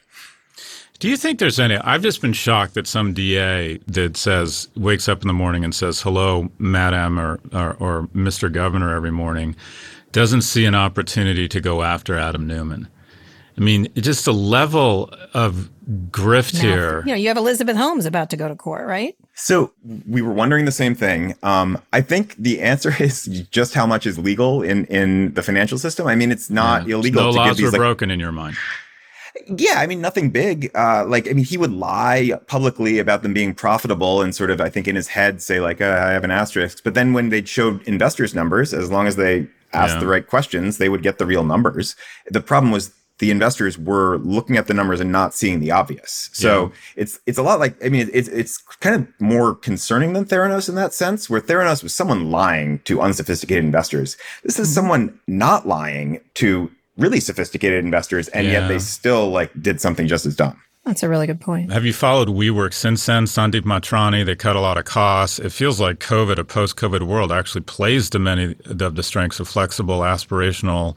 Do 0.98 1.08
you 1.08 1.16
think 1.16 1.40
there's 1.40 1.58
any? 1.58 1.76
I've 1.78 2.02
just 2.02 2.20
been 2.20 2.32
shocked 2.32 2.74
that 2.74 2.86
some 2.86 3.12
DA 3.12 3.78
that 3.88 4.16
says 4.16 4.68
wakes 4.76 5.08
up 5.08 5.22
in 5.22 5.26
the 5.26 5.34
morning 5.34 5.64
and 5.64 5.74
says 5.74 6.00
hello, 6.00 6.48
Madam 6.58 7.18
or, 7.18 7.40
or, 7.52 7.74
or 7.80 8.02
Mr. 8.14 8.52
Governor 8.52 8.94
every 8.94 9.10
morning, 9.10 9.56
doesn't 10.12 10.42
see 10.42 10.64
an 10.64 10.76
opportunity 10.76 11.48
to 11.48 11.60
go 11.60 11.82
after 11.82 12.16
Adam 12.16 12.46
Neumann. 12.46 12.86
I 13.56 13.60
mean, 13.60 13.88
just 13.94 14.24
the 14.24 14.32
level 14.32 15.12
of 15.34 15.70
grift 16.10 16.54
now, 16.54 16.60
here. 16.60 17.02
You 17.04 17.12
know, 17.12 17.16
you 17.16 17.28
have 17.28 17.36
Elizabeth 17.36 17.76
Holmes 17.76 18.06
about 18.06 18.30
to 18.30 18.36
go 18.36 18.48
to 18.48 18.56
court, 18.56 18.86
right? 18.86 19.16
So 19.34 19.72
we 20.06 20.22
were 20.22 20.32
wondering 20.32 20.64
the 20.64 20.72
same 20.72 20.94
thing. 20.94 21.34
Um, 21.42 21.80
I 21.92 22.00
think 22.00 22.36
the 22.36 22.60
answer 22.60 22.94
is 23.02 23.24
just 23.50 23.74
how 23.74 23.86
much 23.86 24.06
is 24.06 24.18
legal 24.18 24.62
in 24.62 24.86
in 24.86 25.34
the 25.34 25.42
financial 25.42 25.78
system. 25.78 26.06
I 26.06 26.14
mean, 26.14 26.32
it's 26.32 26.50
not 26.50 26.86
yeah. 26.86 26.96
illegal. 26.96 27.24
No 27.24 27.30
laws 27.30 27.60
were 27.60 27.70
like, 27.70 27.78
broken 27.78 28.10
in 28.10 28.20
your 28.20 28.32
mind. 28.32 28.56
Yeah, 29.46 29.76
I 29.76 29.86
mean 29.86 30.00
nothing 30.00 30.30
big. 30.30 30.70
Uh, 30.74 31.04
like 31.06 31.28
I 31.28 31.32
mean, 31.32 31.44
he 31.44 31.56
would 31.56 31.72
lie 31.72 32.32
publicly 32.46 32.98
about 32.98 33.22
them 33.22 33.32
being 33.32 33.54
profitable 33.54 34.22
and 34.22 34.34
sort 34.34 34.50
of, 34.50 34.60
I 34.60 34.68
think, 34.68 34.86
in 34.86 34.94
his 34.94 35.08
head 35.08 35.42
say 35.42 35.60
like, 35.60 35.80
uh, 35.80 36.04
"I 36.06 36.12
have 36.12 36.24
an 36.24 36.30
asterisk." 36.30 36.84
But 36.84 36.94
then 36.94 37.12
when 37.12 37.30
they 37.30 37.44
showed 37.44 37.82
investors' 37.88 38.34
numbers, 38.34 38.72
as 38.74 38.90
long 38.90 39.06
as 39.06 39.16
they 39.16 39.48
asked 39.72 39.94
yeah. 39.94 40.00
the 40.00 40.06
right 40.06 40.26
questions, 40.26 40.78
they 40.78 40.88
would 40.88 41.02
get 41.02 41.18
the 41.18 41.26
real 41.26 41.44
numbers. 41.44 41.96
The 42.30 42.42
problem 42.42 42.72
was 42.72 42.92
the 43.22 43.30
investors 43.30 43.78
were 43.78 44.18
looking 44.18 44.56
at 44.56 44.66
the 44.66 44.74
numbers 44.74 44.98
and 44.98 45.12
not 45.12 45.32
seeing 45.32 45.60
the 45.60 45.70
obvious. 45.70 46.28
So 46.32 46.64
yeah. 46.64 46.70
it's 46.96 47.20
it's 47.24 47.38
a 47.38 47.42
lot 47.44 47.60
like 47.60 47.76
I 47.84 47.88
mean 47.88 48.10
it's 48.12 48.26
it's 48.26 48.58
kind 48.58 48.96
of 48.96 49.06
more 49.20 49.54
concerning 49.54 50.12
than 50.12 50.24
Theranos 50.24 50.68
in 50.68 50.74
that 50.74 50.92
sense, 50.92 51.30
where 51.30 51.40
Theranos 51.40 51.84
was 51.84 51.94
someone 51.94 52.32
lying 52.32 52.80
to 52.80 53.00
unsophisticated 53.00 53.64
investors. 53.64 54.16
This 54.42 54.58
is 54.58 54.66
mm-hmm. 54.66 54.74
someone 54.74 55.20
not 55.28 55.68
lying 55.68 56.20
to 56.34 56.68
really 56.96 57.20
sophisticated 57.20 57.84
investors, 57.84 58.26
and 58.26 58.44
yeah. 58.44 58.54
yet 58.54 58.66
they 58.66 58.80
still 58.80 59.30
like 59.30 59.52
did 59.62 59.80
something 59.80 60.08
just 60.08 60.26
as 60.26 60.34
dumb. 60.34 60.60
That's 60.84 61.04
a 61.04 61.08
really 61.08 61.28
good 61.28 61.40
point. 61.40 61.70
Have 61.70 61.84
you 61.84 61.92
followed 61.92 62.28
WeWork 62.28 62.72
since 62.74 63.06
then? 63.06 63.26
Sandeep 63.26 63.62
Mathrani, 63.62 64.26
they 64.26 64.34
cut 64.34 64.56
a 64.56 64.60
lot 64.60 64.78
of 64.78 64.84
costs. 64.84 65.38
It 65.38 65.52
feels 65.52 65.80
like 65.80 66.00
COVID, 66.00 66.38
a 66.38 66.44
post 66.44 66.76
COVID 66.76 67.02
world, 67.02 67.30
actually 67.30 67.60
plays 67.60 68.10
to 68.10 68.18
many 68.18 68.56
of 68.66 68.96
the 68.96 69.02
strengths 69.04 69.38
of 69.38 69.46
flexible, 69.46 70.00
aspirational, 70.00 70.96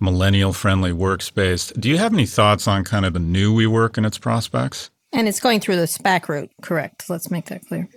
millennial 0.00 0.52
friendly 0.52 0.90
workspace. 0.90 1.78
Do 1.78 1.88
you 1.88 1.98
have 1.98 2.12
any 2.12 2.26
thoughts 2.26 2.66
on 2.66 2.82
kind 2.82 3.06
of 3.06 3.12
the 3.12 3.20
new 3.20 3.54
WeWork 3.54 3.96
and 3.96 4.04
its 4.04 4.18
prospects? 4.18 4.90
And 5.12 5.26
it's 5.26 5.40
going 5.40 5.58
through 5.58 5.76
the 5.76 5.86
SPAC 5.86 6.28
route, 6.28 6.50
correct? 6.62 7.10
Let's 7.10 7.30
make 7.32 7.46
that 7.46 7.66
clear. 7.66 7.88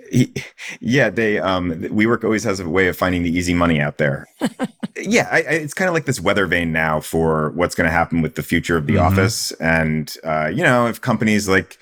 Yeah, 0.80 1.12
they 1.12 1.38
um, 1.38 1.72
WeWork 1.72 2.24
always 2.24 2.44
has 2.44 2.60
a 2.60 2.68
way 2.68 2.88
of 2.88 2.98
finding 2.98 3.22
the 3.22 3.30
easy 3.30 3.54
money 3.54 3.80
out 3.80 4.00
there. 4.00 4.26
yeah, 4.98 5.28
I, 5.32 5.38
I, 5.38 5.54
it's 5.62 5.76
kind 5.76 5.88
of 5.88 5.94
like 5.94 6.06
this 6.06 6.20
weather 6.20 6.48
vane 6.48 6.72
now 6.72 7.00
for 7.02 7.52
what's 7.52 7.76
going 7.76 7.86
to 7.86 7.92
happen 7.92 8.24
with 8.24 8.34
the 8.34 8.42
future 8.42 8.78
of 8.78 8.88
the 8.88 8.96
mm-hmm. 8.96 9.06
office. 9.06 9.52
And 9.54 10.12
uh, 10.24 10.48
you 10.48 10.64
know, 10.64 10.88
if 10.88 11.02
companies 11.02 11.48
like 11.48 11.78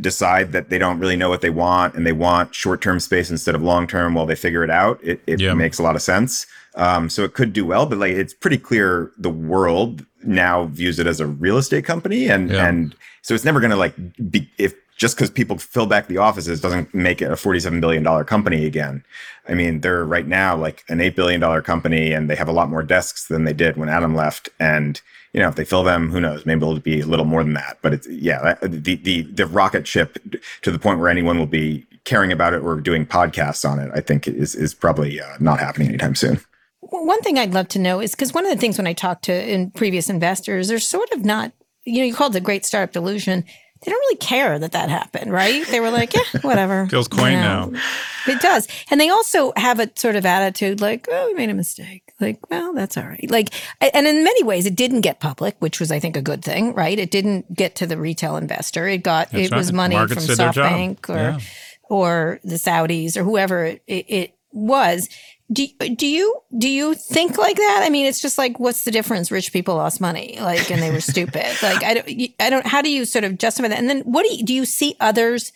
decide 0.00 0.52
that 0.52 0.70
they 0.70 0.78
don't 0.78 0.98
really 0.98 1.16
know 1.16 1.28
what 1.28 1.42
they 1.42 1.50
want 1.50 1.94
and 1.94 2.06
they 2.06 2.12
want 2.12 2.54
short-term 2.54 3.00
space 3.00 3.30
instead 3.30 3.54
of 3.54 3.62
long-term 3.62 4.14
while 4.14 4.26
they 4.26 4.36
figure 4.36 4.64
it 4.64 4.70
out, 4.70 4.98
it, 5.02 5.20
it 5.26 5.40
yeah. 5.40 5.52
makes 5.52 5.78
a 5.78 5.82
lot 5.82 5.96
of 5.96 6.02
sense. 6.02 6.46
Um, 6.76 7.10
so 7.10 7.24
it 7.24 7.34
could 7.34 7.52
do 7.52 7.66
well, 7.66 7.84
but 7.84 7.98
like 7.98 8.12
it's 8.12 8.32
pretty 8.32 8.58
clear 8.58 9.10
the 9.18 9.30
world 9.30 10.06
now 10.24 10.66
views 10.66 10.98
it 10.98 11.06
as 11.06 11.20
a 11.20 11.26
real 11.26 11.58
estate 11.58 11.84
company, 11.84 12.28
and 12.28 12.50
yeah. 12.50 12.66
and 12.66 12.94
so 13.22 13.34
it's 13.34 13.44
never 13.44 13.60
going 13.60 13.70
to 13.70 13.76
like 13.76 13.94
be 14.30 14.48
if 14.58 14.74
just 15.00 15.16
because 15.16 15.30
people 15.30 15.56
fill 15.56 15.86
back 15.86 16.08
the 16.08 16.18
offices 16.18 16.60
doesn't 16.60 16.94
make 16.94 17.22
it 17.22 17.30
a 17.30 17.34
$47 17.34 17.80
billion 17.80 18.04
company 18.26 18.66
again. 18.66 19.02
I 19.48 19.54
mean, 19.54 19.80
they're 19.80 20.04
right 20.04 20.26
now 20.26 20.54
like 20.54 20.84
an 20.90 20.98
$8 20.98 21.14
billion 21.14 21.62
company 21.62 22.12
and 22.12 22.28
they 22.28 22.34
have 22.36 22.48
a 22.48 22.52
lot 22.52 22.68
more 22.68 22.82
desks 22.82 23.26
than 23.26 23.44
they 23.44 23.54
did 23.54 23.78
when 23.78 23.88
Adam 23.88 24.14
left. 24.14 24.50
And, 24.60 25.00
you 25.32 25.40
know, 25.40 25.48
if 25.48 25.54
they 25.54 25.64
fill 25.64 25.84
them, 25.84 26.10
who 26.10 26.20
knows, 26.20 26.44
maybe 26.44 26.60
it'll 26.60 26.78
be 26.80 27.00
a 27.00 27.06
little 27.06 27.24
more 27.24 27.42
than 27.42 27.54
that. 27.54 27.78
But 27.80 27.94
it's, 27.94 28.06
yeah, 28.08 28.56
the, 28.60 28.96
the, 28.96 29.22
the 29.22 29.46
rocket 29.46 29.88
ship 29.88 30.18
to 30.60 30.70
the 30.70 30.78
point 30.78 31.00
where 31.00 31.08
anyone 31.08 31.38
will 31.38 31.46
be 31.46 31.86
caring 32.04 32.30
about 32.30 32.52
it 32.52 32.58
or 32.58 32.78
doing 32.78 33.06
podcasts 33.06 33.66
on 33.66 33.78
it, 33.78 33.90
I 33.94 34.02
think 34.02 34.28
is, 34.28 34.54
is 34.54 34.74
probably 34.74 35.18
uh, 35.18 35.36
not 35.40 35.60
happening 35.60 35.88
anytime 35.88 36.14
soon. 36.14 36.40
One 36.90 37.22
thing 37.22 37.38
I'd 37.38 37.54
love 37.54 37.68
to 37.68 37.78
know 37.78 38.00
is 38.00 38.12
because 38.12 38.34
one 38.34 38.46
of 38.46 38.52
the 38.52 38.58
things 38.58 38.78
when 38.78 38.86
I 38.86 38.92
talk 38.92 39.22
to 39.22 39.32
in 39.32 39.70
previous 39.70 40.10
investors, 40.10 40.68
they're 40.68 40.78
sort 40.78 41.10
of 41.12 41.24
not, 41.24 41.52
you 41.84 42.00
know, 42.00 42.04
you 42.04 42.14
called 42.14 42.32
it 42.32 42.40
the 42.40 42.44
great 42.44 42.64
startup 42.64 42.92
delusion 42.92 43.44
they 43.82 43.90
don't 43.90 43.98
really 43.98 44.16
care 44.16 44.58
that 44.58 44.72
that 44.72 44.90
happened, 44.90 45.32
right? 45.32 45.66
They 45.66 45.80
were 45.80 45.90
like, 45.90 46.12
yeah, 46.14 46.40
whatever. 46.42 46.86
Feels 46.90 47.08
quaint 47.08 47.36
you 47.36 47.40
know? 47.40 47.70
now. 47.70 47.80
It 48.26 48.40
does. 48.42 48.68
And 48.90 49.00
they 49.00 49.08
also 49.08 49.54
have 49.56 49.80
a 49.80 49.90
sort 49.94 50.16
of 50.16 50.26
attitude 50.26 50.82
like, 50.82 51.08
oh, 51.10 51.26
we 51.28 51.34
made 51.34 51.48
a 51.48 51.54
mistake. 51.54 52.12
Like, 52.20 52.50
well, 52.50 52.74
that's 52.74 52.98
all 52.98 53.04
right. 53.04 53.30
Like, 53.30 53.54
and 53.80 54.06
in 54.06 54.22
many 54.22 54.42
ways, 54.42 54.66
it 54.66 54.76
didn't 54.76 55.00
get 55.00 55.18
public, 55.18 55.56
which 55.60 55.80
was, 55.80 55.90
I 55.90 55.98
think, 55.98 56.16
a 56.16 56.22
good 56.22 56.44
thing, 56.44 56.74
right? 56.74 56.98
It 56.98 57.10
didn't 57.10 57.54
get 57.54 57.74
to 57.76 57.86
the 57.86 57.96
retail 57.96 58.36
investor. 58.36 58.86
It 58.86 58.98
got, 58.98 59.30
that's 59.30 59.46
it 59.46 59.50
right. 59.50 59.58
was 59.58 59.72
money 59.72 59.96
from 59.96 60.08
SoftBank 60.08 61.08
or, 61.08 61.14
yeah. 61.14 61.40
or 61.88 62.38
the 62.44 62.56
Saudis 62.56 63.16
or 63.16 63.24
whoever 63.24 63.64
it, 63.64 63.82
it 63.86 64.34
was 64.52 65.08
do, 65.52 65.66
do 65.96 66.06
you 66.06 66.42
do 66.56 66.68
you 66.68 66.94
think 66.94 67.36
like 67.36 67.56
that? 67.56 67.80
I 67.82 67.90
mean, 67.90 68.06
it's 68.06 68.20
just 68.20 68.38
like, 68.38 68.60
what's 68.60 68.84
the 68.84 68.90
difference? 68.90 69.30
Rich 69.30 69.52
people 69.52 69.74
lost 69.76 70.00
money, 70.00 70.38
like, 70.40 70.70
and 70.70 70.80
they 70.80 70.90
were 70.90 71.00
stupid. 71.00 71.46
Like, 71.62 71.82
I 71.82 71.94
don't, 71.94 72.30
I 72.38 72.50
don't. 72.50 72.66
How 72.66 72.82
do 72.82 72.90
you 72.90 73.04
sort 73.04 73.24
of 73.24 73.38
justify 73.38 73.68
that? 73.68 73.78
And 73.78 73.88
then, 73.88 74.02
what 74.02 74.24
do 74.24 74.34
you 74.34 74.44
do? 74.44 74.54
You 74.54 74.64
see 74.64 74.96
others 75.00 75.52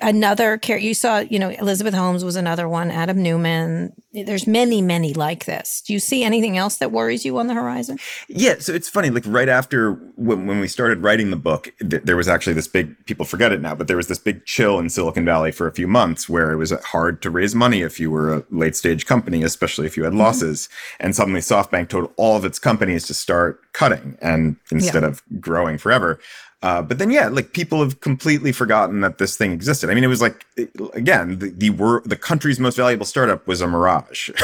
another 0.00 0.56
character 0.56 0.86
you 0.86 0.94
saw 0.94 1.18
you 1.18 1.38
know 1.38 1.48
elizabeth 1.50 1.94
holmes 1.94 2.24
was 2.24 2.36
another 2.36 2.68
one 2.68 2.90
adam 2.90 3.20
neumann 3.20 3.92
there's 4.12 4.46
many 4.46 4.80
many 4.80 5.12
like 5.14 5.46
this 5.46 5.82
do 5.84 5.92
you 5.92 5.98
see 5.98 6.22
anything 6.22 6.56
else 6.56 6.76
that 6.76 6.92
worries 6.92 7.24
you 7.24 7.36
on 7.38 7.48
the 7.48 7.54
horizon 7.54 7.98
yeah 8.28 8.54
so 8.58 8.72
it's 8.72 8.88
funny 8.88 9.10
like 9.10 9.24
right 9.26 9.48
after 9.48 9.92
when, 10.16 10.46
when 10.46 10.60
we 10.60 10.68
started 10.68 11.02
writing 11.02 11.30
the 11.30 11.36
book 11.36 11.72
th- 11.80 12.02
there 12.04 12.16
was 12.16 12.28
actually 12.28 12.52
this 12.52 12.68
big 12.68 12.94
people 13.06 13.26
forget 13.26 13.50
it 13.50 13.60
now 13.60 13.74
but 13.74 13.88
there 13.88 13.96
was 13.96 14.06
this 14.06 14.18
big 14.18 14.44
chill 14.44 14.78
in 14.78 14.88
silicon 14.88 15.24
valley 15.24 15.50
for 15.50 15.66
a 15.66 15.72
few 15.72 15.88
months 15.88 16.28
where 16.28 16.52
it 16.52 16.56
was 16.56 16.70
hard 16.84 17.20
to 17.20 17.28
raise 17.28 17.54
money 17.54 17.82
if 17.82 17.98
you 17.98 18.12
were 18.12 18.32
a 18.32 18.44
late 18.50 18.76
stage 18.76 19.06
company 19.06 19.42
especially 19.42 19.86
if 19.86 19.96
you 19.96 20.04
had 20.04 20.12
mm-hmm. 20.12 20.20
losses 20.20 20.68
mm-hmm. 20.68 21.06
and 21.06 21.16
suddenly 21.16 21.40
softbank 21.40 21.88
told 21.88 22.12
all 22.16 22.36
of 22.36 22.44
its 22.44 22.60
companies 22.60 23.06
to 23.06 23.14
start 23.14 23.60
cutting 23.72 24.16
and 24.22 24.56
instead 24.70 25.02
yeah. 25.02 25.08
of 25.08 25.22
growing 25.40 25.78
forever 25.78 26.20
uh, 26.62 26.82
but 26.82 26.98
then, 26.98 27.10
yeah, 27.10 27.28
like 27.28 27.52
people 27.54 27.80
have 27.80 28.00
completely 28.00 28.52
forgotten 28.52 29.00
that 29.00 29.16
this 29.16 29.34
thing 29.36 29.50
existed. 29.50 29.88
I 29.88 29.94
mean, 29.94 30.04
it 30.04 30.08
was 30.08 30.20
like, 30.20 30.44
again, 30.92 31.38
the 31.38 31.50
the, 31.50 31.70
wor- 31.70 32.02
the 32.04 32.16
country's 32.16 32.60
most 32.60 32.76
valuable 32.76 33.06
startup 33.06 33.46
was 33.46 33.62
a 33.62 33.66
mirage. 33.66 34.28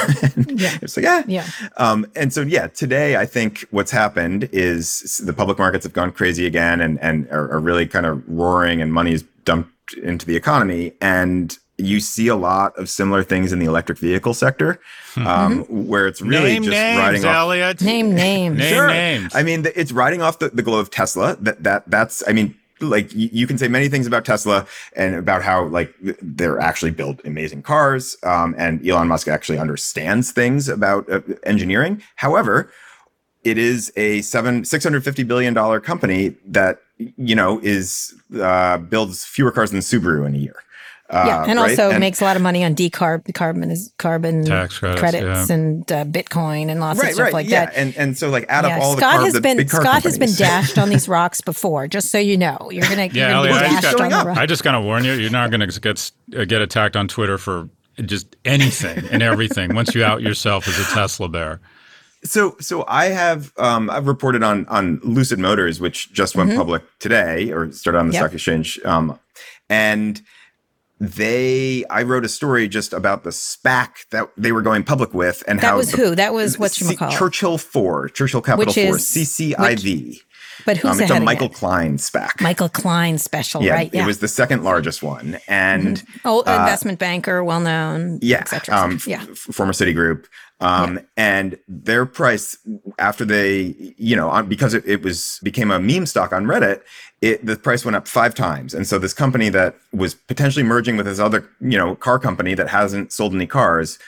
yeah. 0.46 0.78
It's 0.80 0.96
like, 0.96 1.04
yeah, 1.04 1.22
yeah. 1.26 1.46
Um, 1.76 2.06
and 2.16 2.32
so, 2.32 2.40
yeah, 2.40 2.68
today 2.68 3.16
I 3.16 3.26
think 3.26 3.66
what's 3.70 3.90
happened 3.90 4.48
is 4.50 5.18
the 5.18 5.34
public 5.34 5.58
markets 5.58 5.84
have 5.84 5.92
gone 5.92 6.10
crazy 6.10 6.46
again 6.46 6.80
and 6.80 6.98
and 7.00 7.28
are, 7.30 7.52
are 7.52 7.60
really 7.60 7.86
kind 7.86 8.06
of 8.06 8.26
roaring, 8.26 8.80
and 8.80 8.94
money 8.94 9.12
is 9.12 9.24
dumped 9.44 9.92
into 9.94 10.24
the 10.24 10.36
economy, 10.36 10.92
and 11.02 11.58
you 11.78 12.00
see 12.00 12.28
a 12.28 12.36
lot 12.36 12.76
of 12.78 12.88
similar 12.88 13.22
things 13.22 13.52
in 13.52 13.58
the 13.58 13.66
electric 13.66 13.98
vehicle 13.98 14.34
sector, 14.34 14.80
hmm. 15.14 15.26
um, 15.26 15.64
mm-hmm. 15.64 15.86
where 15.86 16.06
it's 16.06 16.22
really 16.22 16.54
name 16.54 16.62
just 16.62 16.72
names, 16.72 16.98
riding 16.98 17.24
off. 17.24 17.36
Eliot. 17.36 17.80
Name 17.82 18.14
names. 18.14 18.58
name 18.58 18.74
sure. 18.74 18.88
names. 18.88 19.34
I 19.34 19.42
mean, 19.42 19.66
it's 19.74 19.92
riding 19.92 20.22
off 20.22 20.38
the, 20.38 20.48
the 20.48 20.62
glow 20.62 20.78
of 20.78 20.90
Tesla. 20.90 21.36
That 21.36 21.62
that 21.64 21.90
that's. 21.90 22.26
I 22.26 22.32
mean, 22.32 22.54
like 22.80 23.12
you, 23.14 23.28
you, 23.32 23.46
can 23.46 23.58
say 23.58 23.68
many 23.68 23.88
things 23.88 24.06
about 24.06 24.24
Tesla 24.24 24.66
and 24.94 25.14
about 25.14 25.42
how 25.42 25.66
like 25.66 25.94
they're 26.22 26.60
actually 26.60 26.90
build 26.90 27.20
amazing 27.24 27.62
cars, 27.62 28.16
um, 28.22 28.54
and 28.58 28.86
Elon 28.86 29.08
Musk 29.08 29.28
actually 29.28 29.58
understands 29.58 30.32
things 30.32 30.68
about 30.68 31.10
uh, 31.10 31.20
engineering. 31.44 32.02
However, 32.16 32.70
it 33.44 33.58
is 33.58 33.92
a 33.96 34.22
seven 34.22 34.64
six 34.64 34.82
hundred 34.82 35.04
fifty 35.04 35.22
billion 35.22 35.54
dollar 35.54 35.80
company 35.80 36.34
that 36.46 36.80
you 36.98 37.34
know 37.34 37.60
is 37.62 38.14
uh, 38.40 38.78
builds 38.78 39.24
fewer 39.24 39.52
cars 39.52 39.70
than 39.70 39.80
Subaru 39.80 40.26
in 40.26 40.34
a 40.34 40.38
year. 40.38 40.56
Uh, 41.08 41.24
yeah, 41.26 41.44
and 41.44 41.58
right? 41.58 41.70
also 41.70 41.90
and, 41.90 42.00
makes 42.00 42.20
a 42.20 42.24
lot 42.24 42.34
of 42.34 42.42
money 42.42 42.64
on 42.64 42.74
decarb 42.74 43.32
carbon 43.32 43.70
is 43.70 43.92
carbon 43.96 44.44
tax 44.44 44.78
credits, 44.78 45.00
credits 45.00 45.48
yeah. 45.48 45.54
and 45.54 45.92
uh, 45.92 46.04
Bitcoin 46.04 46.68
and 46.68 46.80
lots 46.80 46.98
right, 46.98 47.10
of 47.10 47.14
stuff 47.14 47.24
right, 47.26 47.32
like 47.32 47.48
yeah. 47.48 47.66
that. 47.66 47.76
And 47.76 47.96
and 47.96 48.18
so 48.18 48.28
like 48.28 48.44
add 48.48 48.64
yeah. 48.64 48.76
up 48.76 48.82
all 48.82 48.96
Scott 48.96 49.18
the 49.18 49.24
has 49.24 49.40
been 49.40 49.68
Scott 49.68 49.82
companies. 49.82 50.04
has 50.04 50.18
been 50.18 50.34
dashed 50.34 50.78
on 50.78 50.88
these 50.88 51.08
rocks 51.08 51.40
before. 51.40 51.86
Just 51.86 52.10
so 52.10 52.18
you 52.18 52.36
know, 52.36 52.70
you're 52.72 52.88
gonna 52.88 53.06
yeah. 53.12 53.30
Gonna 53.30 53.48
Eliot, 53.48 53.62
I, 53.62 53.80
just 53.80 53.98
got, 53.98 54.38
I 54.38 54.46
just 54.46 54.64
gotta 54.64 54.80
warn 54.80 55.04
you, 55.04 55.12
you're 55.12 55.30
not 55.30 55.52
gonna 55.52 55.68
get 55.68 56.10
uh, 56.36 56.44
get 56.44 56.60
attacked 56.60 56.96
on 56.96 57.06
Twitter 57.06 57.38
for 57.38 57.68
just 58.04 58.34
anything 58.44 59.06
and 59.10 59.22
everything 59.22 59.74
once 59.74 59.94
you 59.94 60.04
out 60.04 60.22
yourself 60.22 60.66
as 60.68 60.78
a 60.78 60.94
Tesla 60.94 61.28
bear. 61.28 61.60
So, 62.24 62.56
so 62.60 62.84
I 62.88 63.06
have 63.06 63.52
um, 63.58 63.88
I've 63.90 64.08
reported 64.08 64.42
on 64.42 64.66
on 64.66 65.00
Lucid 65.04 65.38
Motors, 65.38 65.80
which 65.80 66.12
just 66.12 66.34
went 66.34 66.50
mm-hmm. 66.50 66.58
public 66.58 66.82
today 66.98 67.52
or 67.52 67.70
started 67.70 67.98
on 67.98 68.08
the 68.08 68.14
yep. 68.14 68.22
stock 68.22 68.34
exchange, 68.34 68.80
um, 68.84 69.18
and 69.68 70.20
they 70.98 71.84
I 71.90 72.02
wrote 72.02 72.24
a 72.24 72.28
story 72.28 72.68
just 72.68 72.92
about 72.92 73.24
the 73.24 73.30
SPAC 73.30 74.08
that 74.10 74.30
they 74.36 74.52
were 74.52 74.62
going 74.62 74.82
public 74.82 75.12
with 75.12 75.42
and 75.46 75.60
how 75.60 75.66
that 75.66 75.70
how 75.72 75.76
was 75.76 75.92
the, 75.92 75.96
who 75.96 76.14
that 76.14 76.32
was 76.32 76.58
what 76.58 76.80
you 76.80 76.96
call 76.96 77.10
Churchill 77.10 77.58
Four 77.58 78.08
Churchill 78.08 78.40
Capital 78.40 78.72
which 78.72 78.86
Four 78.86 78.96
CCIV. 78.96 80.08
Which, 80.08 80.26
but 80.64 80.78
who's 80.78 80.92
um, 80.92 81.00
it's 81.00 81.10
a 81.10 81.20
Michael 81.20 81.46
it? 81.48 81.54
Klein 81.54 81.98
SPAC. 81.98 82.40
Michael 82.40 82.70
Klein 82.70 83.18
special, 83.18 83.62
yeah, 83.62 83.74
right? 83.74 83.90
Yeah, 83.92 84.04
it 84.04 84.06
was 84.06 84.20
the 84.20 84.28
second 84.28 84.64
largest 84.64 85.02
one, 85.02 85.38
and 85.48 85.98
mm-hmm. 85.98 86.18
oh, 86.24 86.42
uh, 86.46 86.60
investment 86.60 86.98
banker, 86.98 87.44
well 87.44 87.60
known, 87.60 88.18
yeah, 88.22 88.38
et 88.38 88.48
cetera, 88.48 88.74
et 88.74 88.78
cetera. 88.78 88.94
Um, 88.94 89.00
yeah, 89.06 89.26
f- 89.30 89.36
former 89.38 89.72
Citigroup. 89.72 90.26
Um, 90.58 90.94
yeah. 90.94 91.02
and 91.18 91.58
their 91.68 92.06
price 92.06 92.56
after 92.98 93.26
they, 93.26 93.74
you 93.98 94.16
know, 94.16 94.30
on, 94.30 94.48
because 94.48 94.72
it, 94.72 94.84
it, 94.86 95.02
was 95.02 95.38
became 95.42 95.70
a 95.70 95.78
meme 95.78 96.06
stock 96.06 96.32
on 96.32 96.46
Reddit, 96.46 96.80
it, 97.20 97.44
the 97.44 97.56
price 97.56 97.84
went 97.84 97.94
up 97.94 98.08
five 98.08 98.34
times. 98.34 98.72
And 98.72 98.86
so 98.86 98.98
this 98.98 99.12
company 99.12 99.50
that 99.50 99.76
was 99.92 100.14
potentially 100.14 100.62
merging 100.62 100.96
with 100.96 101.04
this 101.04 101.18
other, 101.18 101.46
you 101.60 101.76
know, 101.76 101.94
car 101.94 102.18
company 102.18 102.54
that 102.54 102.68
hasn't 102.68 103.12
sold 103.12 103.34
any 103.34 103.46
cars, 103.46 103.98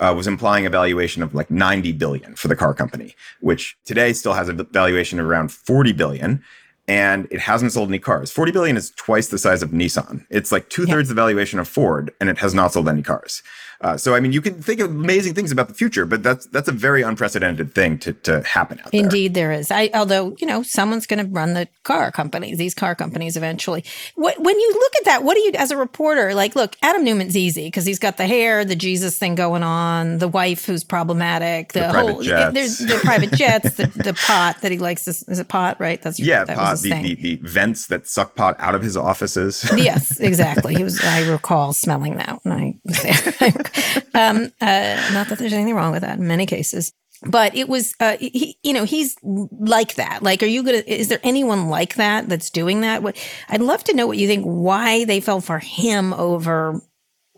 uh, 0.00 0.12
was 0.12 0.26
implying 0.26 0.66
a 0.66 0.70
valuation 0.70 1.22
of 1.22 1.34
like 1.34 1.50
90 1.50 1.92
billion 1.92 2.34
for 2.34 2.48
the 2.48 2.56
car 2.56 2.74
company, 2.74 3.14
which 3.40 3.76
today 3.84 4.12
still 4.12 4.34
has 4.34 4.48
a 4.48 4.52
valuation 4.52 5.20
of 5.20 5.26
around 5.26 5.52
40 5.52 5.92
billion 5.92 6.42
and 6.88 7.28
it 7.30 7.40
hasn't 7.40 7.72
sold 7.72 7.88
any 7.88 7.98
cars. 7.98 8.32
40 8.32 8.52
billion 8.52 8.76
is 8.76 8.90
twice 8.90 9.28
the 9.28 9.38
size 9.38 9.62
of 9.62 9.70
Nissan. 9.70 10.26
It's 10.30 10.50
like 10.50 10.68
two 10.68 10.84
thirds 10.84 11.08
yeah. 11.08 11.14
the 11.14 11.20
valuation 11.20 11.58
of 11.58 11.68
Ford, 11.68 12.12
and 12.20 12.28
it 12.28 12.38
has 12.38 12.54
not 12.54 12.72
sold 12.72 12.88
any 12.88 13.02
cars. 13.02 13.42
Uh, 13.82 13.96
so 13.96 14.14
I 14.14 14.20
mean, 14.20 14.32
you 14.32 14.40
can 14.40 14.62
think 14.62 14.80
of 14.80 14.90
amazing 14.90 15.34
things 15.34 15.50
about 15.50 15.66
the 15.68 15.74
future, 15.74 16.06
but 16.06 16.22
that's 16.22 16.46
that's 16.46 16.68
a 16.68 16.72
very 16.72 17.02
unprecedented 17.02 17.74
thing 17.74 17.98
to 17.98 18.12
to 18.12 18.42
happen 18.42 18.78
out 18.78 18.92
there. 18.92 19.02
Indeed, 19.02 19.34
there 19.34 19.50
is. 19.50 19.70
I 19.70 19.90
although 19.92 20.36
you 20.38 20.46
know 20.46 20.62
someone's 20.62 21.06
going 21.06 21.24
to 21.24 21.30
run 21.30 21.54
the 21.54 21.68
car 21.82 22.12
companies, 22.12 22.58
these 22.58 22.74
car 22.74 22.94
companies 22.94 23.36
eventually. 23.36 23.84
What, 24.14 24.38
when 24.38 24.58
you 24.58 24.72
look 24.72 24.92
at 24.96 25.04
that, 25.06 25.24
what 25.24 25.34
do 25.34 25.40
you 25.40 25.52
as 25.54 25.72
a 25.72 25.76
reporter 25.76 26.32
like? 26.32 26.54
Look, 26.54 26.76
Adam 26.82 27.04
Neumann's 27.04 27.36
easy 27.36 27.66
because 27.66 27.84
he's 27.84 27.98
got 27.98 28.18
the 28.18 28.26
hair, 28.26 28.64
the 28.64 28.76
Jesus 28.76 29.18
thing 29.18 29.34
going 29.34 29.64
on, 29.64 30.18
the 30.18 30.28
wife 30.28 30.64
who's 30.64 30.84
problematic, 30.84 31.72
the, 31.72 31.80
the 31.80 31.92
whole 31.92 32.22
jets. 32.22 32.54
there's 32.54 32.78
the 32.78 33.00
private 33.02 33.32
jets, 33.36 33.74
the, 33.74 33.86
the 33.86 34.14
pot 34.14 34.60
that 34.60 34.70
he 34.70 34.78
likes. 34.78 35.04
To, 35.04 35.10
is 35.10 35.38
it 35.40 35.48
pot? 35.48 35.80
Right? 35.80 36.00
That's 36.00 36.20
yeah, 36.20 36.44
that 36.44 36.56
pot. 36.56 36.78
The, 36.78 36.92
the, 36.92 37.14
the 37.16 37.36
vents 37.42 37.88
that 37.88 38.06
suck 38.06 38.36
pot 38.36 38.54
out 38.60 38.76
of 38.76 38.82
his 38.82 38.96
offices. 38.96 39.68
yes, 39.74 40.20
exactly. 40.20 40.76
He 40.76 40.84
was. 40.84 41.02
I 41.02 41.28
recall 41.28 41.72
smelling 41.72 42.16
that 42.16 42.38
when 42.44 42.54
I 42.54 42.74
was 42.84 43.02
there. 43.02 43.52
um, 44.14 44.52
uh, 44.60 45.10
not 45.12 45.28
that 45.28 45.38
there's 45.38 45.52
anything 45.52 45.74
wrong 45.74 45.92
with 45.92 46.02
that 46.02 46.18
in 46.18 46.26
many 46.26 46.46
cases. 46.46 46.92
But 47.24 47.54
it 47.54 47.68
was, 47.68 47.94
uh, 48.00 48.16
he, 48.18 48.58
you 48.64 48.72
know, 48.72 48.84
he's 48.84 49.16
like 49.22 49.94
that. 49.94 50.24
Like, 50.24 50.42
are 50.42 50.46
you 50.46 50.64
gonna? 50.64 50.82
Is 50.86 51.06
there 51.06 51.20
anyone 51.22 51.68
like 51.68 51.94
that 51.94 52.28
that's 52.28 52.50
doing 52.50 52.80
that? 52.80 53.02
What 53.02 53.16
I'd 53.48 53.60
love 53.60 53.84
to 53.84 53.94
know 53.94 54.08
what 54.08 54.18
you 54.18 54.26
think. 54.26 54.44
Why 54.44 55.04
they 55.04 55.20
fell 55.20 55.40
for 55.40 55.60
him 55.60 56.12
over 56.14 56.80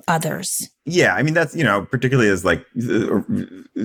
others? 0.09 0.70
Yeah, 0.87 1.14
I 1.14 1.22
mean 1.22 1.35
that's 1.35 1.55
you 1.57 1.64
know 1.64 1.82
particularly 1.82 2.28
as 2.28 2.45
like 2.45 2.64
uh, 2.78 3.20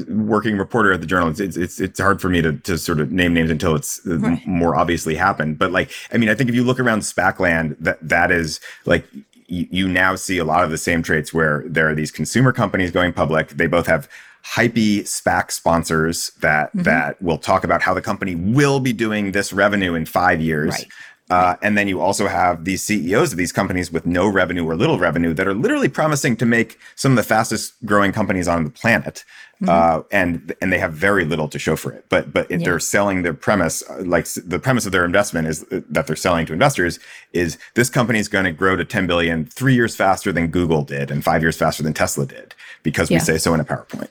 working 0.09 0.57
reporter 0.57 0.91
at 0.91 1.01
the 1.01 1.07
journal, 1.07 1.29
it's 1.29 1.39
it's 1.39 1.79
it's 1.79 1.99
hard 1.99 2.21
for 2.21 2.29
me 2.29 2.41
to 2.41 2.53
to 2.53 2.77
sort 2.77 2.99
of 2.99 3.11
name 3.11 3.33
names 3.33 3.49
until 3.49 3.75
it's 3.75 4.05
uh, 4.05 4.17
right. 4.19 4.45
more 4.45 4.75
obviously 4.75 5.15
happened. 5.15 5.57
But 5.57 5.71
like, 5.71 5.91
I 6.11 6.17
mean, 6.17 6.29
I 6.29 6.35
think 6.35 6.49
if 6.49 6.55
you 6.55 6.63
look 6.63 6.79
around 6.79 7.01
SPAC 7.01 7.39
land, 7.39 7.77
that 7.79 7.99
that 8.01 8.31
is 8.31 8.59
like 8.85 9.05
you, 9.49 9.87
now 9.87 10.15
see 10.15 10.37
a 10.37 10.45
lot 10.45 10.63
of 10.63 10.71
the 10.71 10.77
same 10.77 11.01
traits 11.01 11.33
where 11.33 11.63
there 11.67 11.89
are 11.89 11.95
these 11.95 12.11
consumer 12.11 12.53
companies 12.53 12.91
going 12.91 13.13
public. 13.13 13.49
They 13.49 13.67
both 13.67 13.87
have 13.87 14.07
hypey 14.45 15.01
SPAC 15.01 15.51
sponsors 15.51 16.31
that 16.41 16.69
mm-hmm. 16.69 16.83
that 16.83 17.21
will 17.21 17.37
talk 17.37 17.63
about 17.63 17.81
how 17.81 17.93
the 17.93 18.01
company 18.01 18.35
will 18.35 18.79
be 18.79 18.93
doing 18.93 19.31
this 19.31 19.51
revenue 19.51 19.95
in 19.95 20.05
five 20.05 20.41
years. 20.41 20.71
Right. 20.71 20.87
Uh, 21.29 21.55
and 21.61 21.77
then 21.77 21.87
you 21.87 22.01
also 22.01 22.27
have 22.27 22.65
these 22.65 22.83
CEOs 22.83 23.31
of 23.31 23.37
these 23.37 23.51
companies 23.51 23.91
with 23.91 24.05
no 24.05 24.27
revenue 24.27 24.65
or 24.65 24.75
little 24.75 24.97
revenue 24.97 25.33
that 25.33 25.47
are 25.47 25.53
literally 25.53 25.87
promising 25.89 26.35
to 26.37 26.45
make 26.45 26.79
some 26.95 27.11
of 27.11 27.15
the 27.17 27.23
fastest 27.23 27.73
growing 27.85 28.11
companies 28.11 28.47
on 28.47 28.63
the 28.63 28.69
planet. 28.71 29.23
Mm-hmm. 29.61 29.69
Uh, 29.69 30.03
and 30.11 30.55
and 30.61 30.71
they 30.71 30.79
have 30.79 30.93
very 30.93 31.25
little 31.25 31.49
to 31.49 31.59
show 31.59 31.75
for 31.75 31.91
it. 31.91 32.05
But 32.07 32.31
but 32.31 32.49
yeah. 32.49 32.57
they're 32.57 32.79
selling 32.79 33.23
their 33.23 33.33
premise, 33.33 33.83
uh, 33.89 34.01
like 34.05 34.25
the 34.33 34.57
premise 34.57 34.85
of 34.85 34.93
their 34.93 35.03
investment 35.03 35.49
is 35.49 35.63
uh, 35.71 35.81
that 35.89 36.07
they're 36.07 36.15
selling 36.15 36.45
to 36.45 36.53
investors 36.53 36.97
is 37.33 37.57
this 37.75 37.89
company 37.89 38.19
is 38.19 38.29
going 38.29 38.45
to 38.45 38.53
grow 38.53 38.77
to 38.77 38.85
10 38.85 39.05
billion 39.05 39.45
three 39.45 39.75
years 39.75 39.97
faster 39.97 40.31
than 40.31 40.47
Google 40.47 40.83
did 40.83 41.11
and 41.11 41.25
five 41.25 41.41
years 41.41 41.57
faster 41.57 41.83
than 41.83 41.93
Tesla 41.93 42.25
did 42.25 42.55
because 42.83 43.11
yeah. 43.11 43.17
we 43.17 43.19
say 43.19 43.37
so 43.37 43.53
in 43.53 43.59
a 43.59 43.65
PowerPoint. 43.65 44.09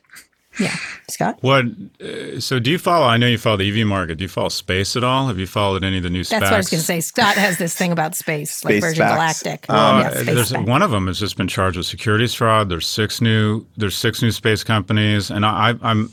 Yeah, 0.58 0.74
Scott. 1.08 1.38
What? 1.40 1.66
Uh, 2.00 2.40
so, 2.40 2.58
do 2.58 2.70
you 2.70 2.78
follow? 2.78 3.06
I 3.06 3.16
know 3.16 3.26
you 3.26 3.38
follow 3.38 3.56
the 3.56 3.80
EV 3.80 3.86
market. 3.86 4.18
Do 4.18 4.24
you 4.24 4.28
follow 4.28 4.48
space 4.48 4.96
at 4.96 5.04
all? 5.04 5.28
Have 5.28 5.38
you 5.38 5.46
followed 5.46 5.84
any 5.84 5.98
of 5.98 6.02
the 6.02 6.10
new? 6.10 6.24
That's 6.24 6.42
what 6.42 6.52
I 6.52 6.56
was 6.56 6.68
going 6.70 6.80
to 6.80 6.84
say. 6.86 7.00
Scott 7.00 7.36
has 7.36 7.58
this 7.58 7.74
thing 7.74 7.92
about 7.92 8.14
space, 8.14 8.50
space 8.50 8.82
like 8.82 8.90
Virgin 8.90 9.06
Galactic. 9.06 9.68
Um, 9.70 10.00
yeah, 10.00 10.10
there's 10.10 10.52
SpaceX. 10.52 10.66
one 10.66 10.82
of 10.82 10.90
them 10.90 11.06
has 11.06 11.18
just 11.18 11.36
been 11.36 11.48
charged 11.48 11.76
with 11.76 11.86
securities 11.86 12.34
fraud. 12.34 12.68
There's 12.68 12.86
six 12.86 13.20
new. 13.20 13.64
There's 13.76 13.96
six 13.96 14.22
new 14.22 14.30
space 14.30 14.64
companies, 14.64 15.30
and 15.30 15.46
I, 15.46 15.74
I'm. 15.82 16.10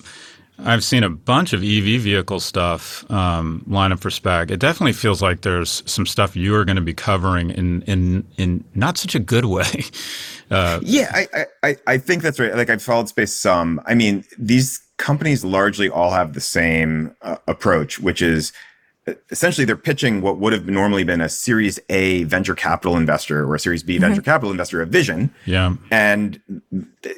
I've 0.58 0.84
seen 0.84 1.04
a 1.04 1.10
bunch 1.10 1.54
of 1.54 1.62
EV 1.62 2.02
vehicle 2.02 2.40
stuff 2.40 3.10
um, 3.12 3.64
line 3.68 3.92
up 3.92 4.00
for 4.00 4.10
SPAC. 4.10 4.52
It 4.52 4.60
definitely 4.60 4.94
feels 4.94 5.22
like 5.22 5.42
there's 5.42 5.84
some 5.86 6.06
stuff 6.06 6.36
you 6.36 6.56
are 6.56 6.64
going 6.64 6.78
to 6.78 6.82
be 6.82 6.94
covering 6.94 7.50
in 7.50 7.82
in 7.84 8.26
in 8.38 8.64
not 8.74 8.98
such 8.98 9.16
a 9.16 9.20
good 9.20 9.46
way. 9.46 9.66
Uh, 10.52 10.80
yeah, 10.84 11.10
I, 11.12 11.46
I 11.64 11.76
I 11.88 11.98
think 11.98 12.22
that's 12.22 12.40
right. 12.40 12.56
Like 12.56 12.70
I've 12.70 12.84
followed 12.84 13.10
space 13.10 13.34
some. 13.34 13.82
I 13.88 13.96
mean, 13.96 14.24
these 14.38 14.80
companies 14.98 15.44
largely 15.44 15.90
all 15.90 16.12
have 16.12 16.34
the 16.34 16.40
same 16.40 17.16
uh, 17.24 17.38
approach, 17.48 18.00
which 18.00 18.22
is 18.22 18.54
essentially 19.30 19.66
they're 19.66 19.78
pitching 19.78 20.22
what 20.22 20.38
would 20.40 20.54
have 20.54 20.68
normally 20.68 21.04
been 21.04 21.22
a 21.22 21.30
Series 21.30 21.80
A 21.90 22.24
venture 22.24 22.56
capital 22.56 22.98
investor 22.98 23.44
or 23.46 23.56
a 23.56 23.60
Series 23.60 23.84
B 23.84 23.96
mm-hmm. 23.96 24.02
venture 24.02 24.22
capital 24.22 24.52
investor 24.52 24.82
a 24.82 24.86
vision. 24.86 25.34
Yeah. 25.46 25.76
And 25.92 26.42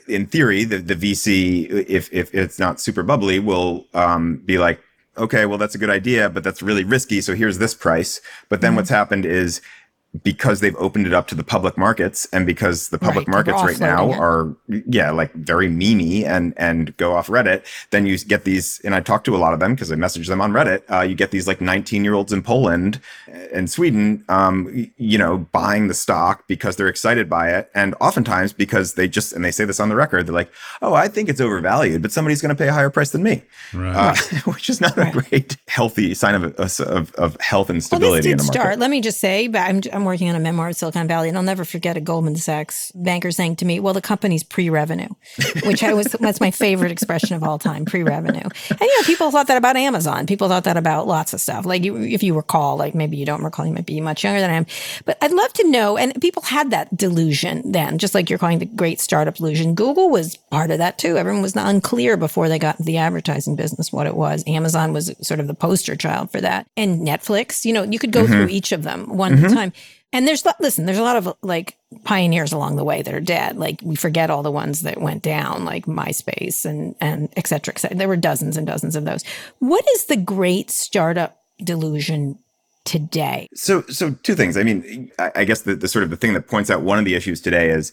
in 0.07 0.27
theory, 0.27 0.63
the, 0.63 0.79
the 0.79 0.95
VC, 0.95 1.69
if, 1.88 2.11
if 2.11 2.33
it's 2.33 2.59
not 2.59 2.79
super 2.79 3.03
bubbly, 3.03 3.39
will 3.39 3.85
um, 3.93 4.38
be 4.45 4.57
like, 4.57 4.81
okay, 5.17 5.45
well, 5.45 5.57
that's 5.57 5.75
a 5.75 5.77
good 5.77 5.89
idea, 5.89 6.29
but 6.29 6.43
that's 6.43 6.61
really 6.61 6.83
risky. 6.83 7.21
So 7.21 7.33
here's 7.33 7.57
this 7.57 7.73
price. 7.73 8.21
But 8.49 8.61
then 8.61 8.71
mm-hmm. 8.71 8.77
what's 8.77 8.89
happened 8.89 9.25
is 9.25 9.61
because 10.24 10.59
they've 10.59 10.76
opened 10.78 11.07
it 11.07 11.13
up 11.13 11.28
to 11.28 11.36
the 11.36 11.43
public 11.43 11.78
markets 11.78 12.28
and 12.32 12.45
because 12.45 12.89
the 12.89 12.97
public 12.97 13.28
right, 13.28 13.45
markets 13.45 13.61
right 13.63 13.80
now 13.80 14.11
it. 14.11 14.18
are 14.18 14.55
yeah 14.88 15.11
like 15.11 15.34
very 15.34 15.68
memey 15.68 16.24
and 16.24 16.53
and 16.57 16.95
go 16.97 17.13
off 17.13 17.28
reddit 17.28 17.63
then 17.91 18.05
you 18.05 18.18
get 18.20 18.43
these 18.43 18.80
and 18.84 18.95
i 18.95 18.99
talk 18.99 19.24
to 19.24 19.36
a 19.36 19.38
lot 19.38 19.53
of 19.53 19.59
them 19.59 19.74
because 19.74 19.91
i 19.91 19.95
message 19.95 20.28
them 20.28 20.41
on 20.41 20.51
reddit 20.51 20.82
uh, 20.91 21.01
you 21.01 21.15
get 21.15 21.32
these 21.32 21.47
like 21.47 21.59
19 21.59 22.03
year 22.03 22.13
olds 22.13 22.32
in 22.32 22.41
poland 22.41 22.99
and 23.53 23.70
sweden 23.70 24.24
um, 24.30 24.89
you 24.97 25.18
know 25.18 25.39
buying 25.51 25.88
the 25.88 25.93
stock 25.93 26.47
because 26.47 26.76
they're 26.76 26.88
excited 26.88 27.30
by 27.30 27.49
it 27.49 27.70
and 27.76 27.93
oftentimes 27.99 28.53
because 28.53 28.93
they 28.93 29.07
just 29.07 29.34
and 29.34 29.43
they 29.43 29.51
say 29.51 29.65
this 29.65 29.80
on 29.80 29.89
the 29.89 29.95
record 29.95 30.26
they're 30.26 30.34
like 30.34 30.51
oh 30.82 30.93
i 30.93 31.07
think 31.07 31.30
it's 31.30 31.41
overvalued 31.41 32.01
but 32.01 32.11
somebody's 32.11 32.41
going 32.41 32.55
to 32.55 32.55
pay 32.55 32.70
a 32.70 32.74
higher 32.74 32.89
price 32.89 33.11
than 33.11 33.24
me 33.24 33.43
right. 33.74 33.95
uh, 33.95 34.15
which 34.51 34.70
is 34.70 34.80
not 34.80 34.95
right. 34.95 35.15
a 35.15 35.22
great 35.22 35.57
healthy 35.68 36.13
sign 36.13 36.36
of, 36.36 36.55
of, 36.55 37.13
of 37.15 37.38
health 37.41 37.70
and 37.70 37.84
stability 37.84 38.09
well, 38.09 38.15
this 38.15 38.26
did 38.26 38.32
in 38.32 38.38
the 38.38 38.43
market 38.43 38.59
start 38.59 38.80
let 38.80 38.89
me 38.89 39.01
just 39.01 39.20
say 39.20 39.47
but 39.47 39.59
i'm, 39.59 39.82
I'm 39.91 40.05
working 40.07 40.29
on 40.29 40.35
a 40.35 40.39
memoir 40.39 40.69
of 40.69 40.75
Silicon 40.75 41.07
Valley, 41.07 41.29
and 41.29 41.37
I'll 41.37 41.43
never 41.43 41.65
forget 41.65 41.97
a 41.97 42.01
Goldman 42.01 42.35
Sachs 42.35 42.91
banker 42.95 43.31
saying 43.31 43.57
to 43.57 43.65
me, 43.65 43.79
"Well, 43.79 43.93
the 43.93 44.01
company's 44.01 44.43
pre-revenue," 44.43 45.09
which 45.63 45.83
I 45.83 45.93
was 45.93 46.07
that's 46.19 46.41
my 46.41 46.51
favorite 46.51 46.91
expression 46.91 47.35
of 47.35 47.43
all 47.43 47.59
time, 47.59 47.85
pre-revenue. 47.85 48.47
And 48.69 48.81
you 48.81 48.97
know, 48.97 49.05
people 49.05 49.31
thought 49.31 49.47
that 49.47 49.57
about 49.57 49.77
Amazon. 49.77 50.25
People 50.25 50.47
thought 50.47 50.63
that 50.63 50.77
about 50.77 51.07
lots 51.07 51.33
of 51.33 51.41
stuff. 51.41 51.65
Like 51.65 51.83
you, 51.83 51.97
if 51.97 52.23
you 52.23 52.35
recall, 52.35 52.77
like 52.77 52.95
maybe 52.95 53.17
you 53.17 53.25
don't 53.25 53.43
recall, 53.43 53.65
you 53.65 53.73
might 53.73 53.85
be 53.85 54.01
much 54.01 54.23
younger 54.23 54.39
than 54.39 54.49
I 54.49 54.53
am, 54.53 54.65
but 55.05 55.17
I'd 55.21 55.31
love 55.31 55.53
to 55.53 55.69
know. 55.69 55.97
And 55.97 56.19
people 56.21 56.41
had 56.43 56.71
that 56.71 56.95
delusion 56.95 57.71
then, 57.71 57.97
just 57.97 58.15
like 58.15 58.29
you're 58.29 58.39
calling 58.39 58.59
the 58.59 58.65
great 58.65 58.99
startup 58.99 59.35
delusion. 59.35 59.75
Google 59.75 60.09
was 60.09 60.37
part 60.51 60.71
of 60.71 60.77
that 60.79 60.97
too. 60.97 61.17
Everyone 61.17 61.41
was 61.41 61.55
unclear 61.55 62.17
before 62.17 62.49
they 62.49 62.59
got 62.59 62.77
the 62.77 62.97
advertising 62.97 63.55
business 63.55 63.91
what 63.91 64.07
it 64.07 64.15
was. 64.15 64.43
Amazon 64.47 64.93
was 64.93 65.13
sort 65.21 65.39
of 65.39 65.47
the 65.47 65.53
poster 65.53 65.95
child 65.95 66.31
for 66.31 66.41
that, 66.41 66.67
and 66.77 67.05
Netflix. 67.05 67.65
You 67.65 67.73
know, 67.73 67.83
you 67.83 67.99
could 67.99 68.11
go 68.11 68.23
mm-hmm. 68.23 68.33
through 68.33 68.47
each 68.47 68.71
of 68.71 68.83
them 68.83 69.17
one 69.17 69.33
mm-hmm. 69.33 69.45
at 69.45 69.51
a 69.51 69.55
time. 69.55 69.73
And 70.13 70.25
there's 70.25 70.45
listen, 70.59 70.85
there's 70.85 70.97
a 70.97 71.03
lot 71.03 71.17
of 71.17 71.35
like 71.41 71.77
pioneers 72.05 72.53
along 72.53 72.77
the 72.77 72.83
way 72.85 73.01
that 73.01 73.13
are 73.13 73.19
dead. 73.19 73.57
Like 73.57 73.81
we 73.83 73.95
forget 73.95 74.29
all 74.29 74.41
the 74.41 74.51
ones 74.51 74.81
that 74.81 75.01
went 75.01 75.21
down, 75.21 75.65
like 75.65 75.85
MySpace 75.85 76.65
and 76.65 76.95
and 77.01 77.29
et 77.35 77.45
cetera, 77.47 77.73
et 77.73 77.79
cetera. 77.79 77.97
There 77.97 78.07
were 78.07 78.15
dozens 78.15 78.55
and 78.55 78.65
dozens 78.65 78.95
of 78.95 79.03
those. 79.03 79.23
What 79.59 79.85
is 79.95 80.05
the 80.05 80.15
great 80.15 80.71
startup 80.71 81.41
delusion 81.61 82.39
today? 82.85 83.47
So 83.53 83.81
so 83.89 84.11
two 84.23 84.33
things. 84.33 84.55
I 84.55 84.63
mean, 84.63 85.11
I, 85.19 85.31
I 85.35 85.43
guess 85.43 85.63
the, 85.63 85.75
the 85.75 85.89
sort 85.89 86.03
of 86.03 86.09
the 86.09 86.17
thing 86.17 86.33
that 86.33 86.47
points 86.47 86.69
out 86.69 86.81
one 86.81 86.97
of 86.97 87.05
the 87.05 87.13
issues 87.13 87.41
today 87.41 87.69
is 87.69 87.91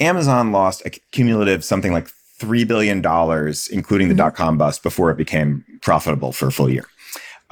Amazon 0.00 0.50
lost 0.50 0.84
a 0.84 0.90
cumulative 0.90 1.64
something 1.64 1.92
like 1.92 2.08
three 2.38 2.64
billion 2.64 3.00
dollars, 3.00 3.68
including 3.68 4.08
the 4.08 4.14
mm-hmm. 4.14 4.18
dot 4.18 4.34
com 4.34 4.58
bust, 4.58 4.82
before 4.82 5.12
it 5.12 5.16
became 5.16 5.64
profitable 5.80 6.32
for 6.32 6.48
a 6.48 6.52
full 6.52 6.68
year. 6.68 6.86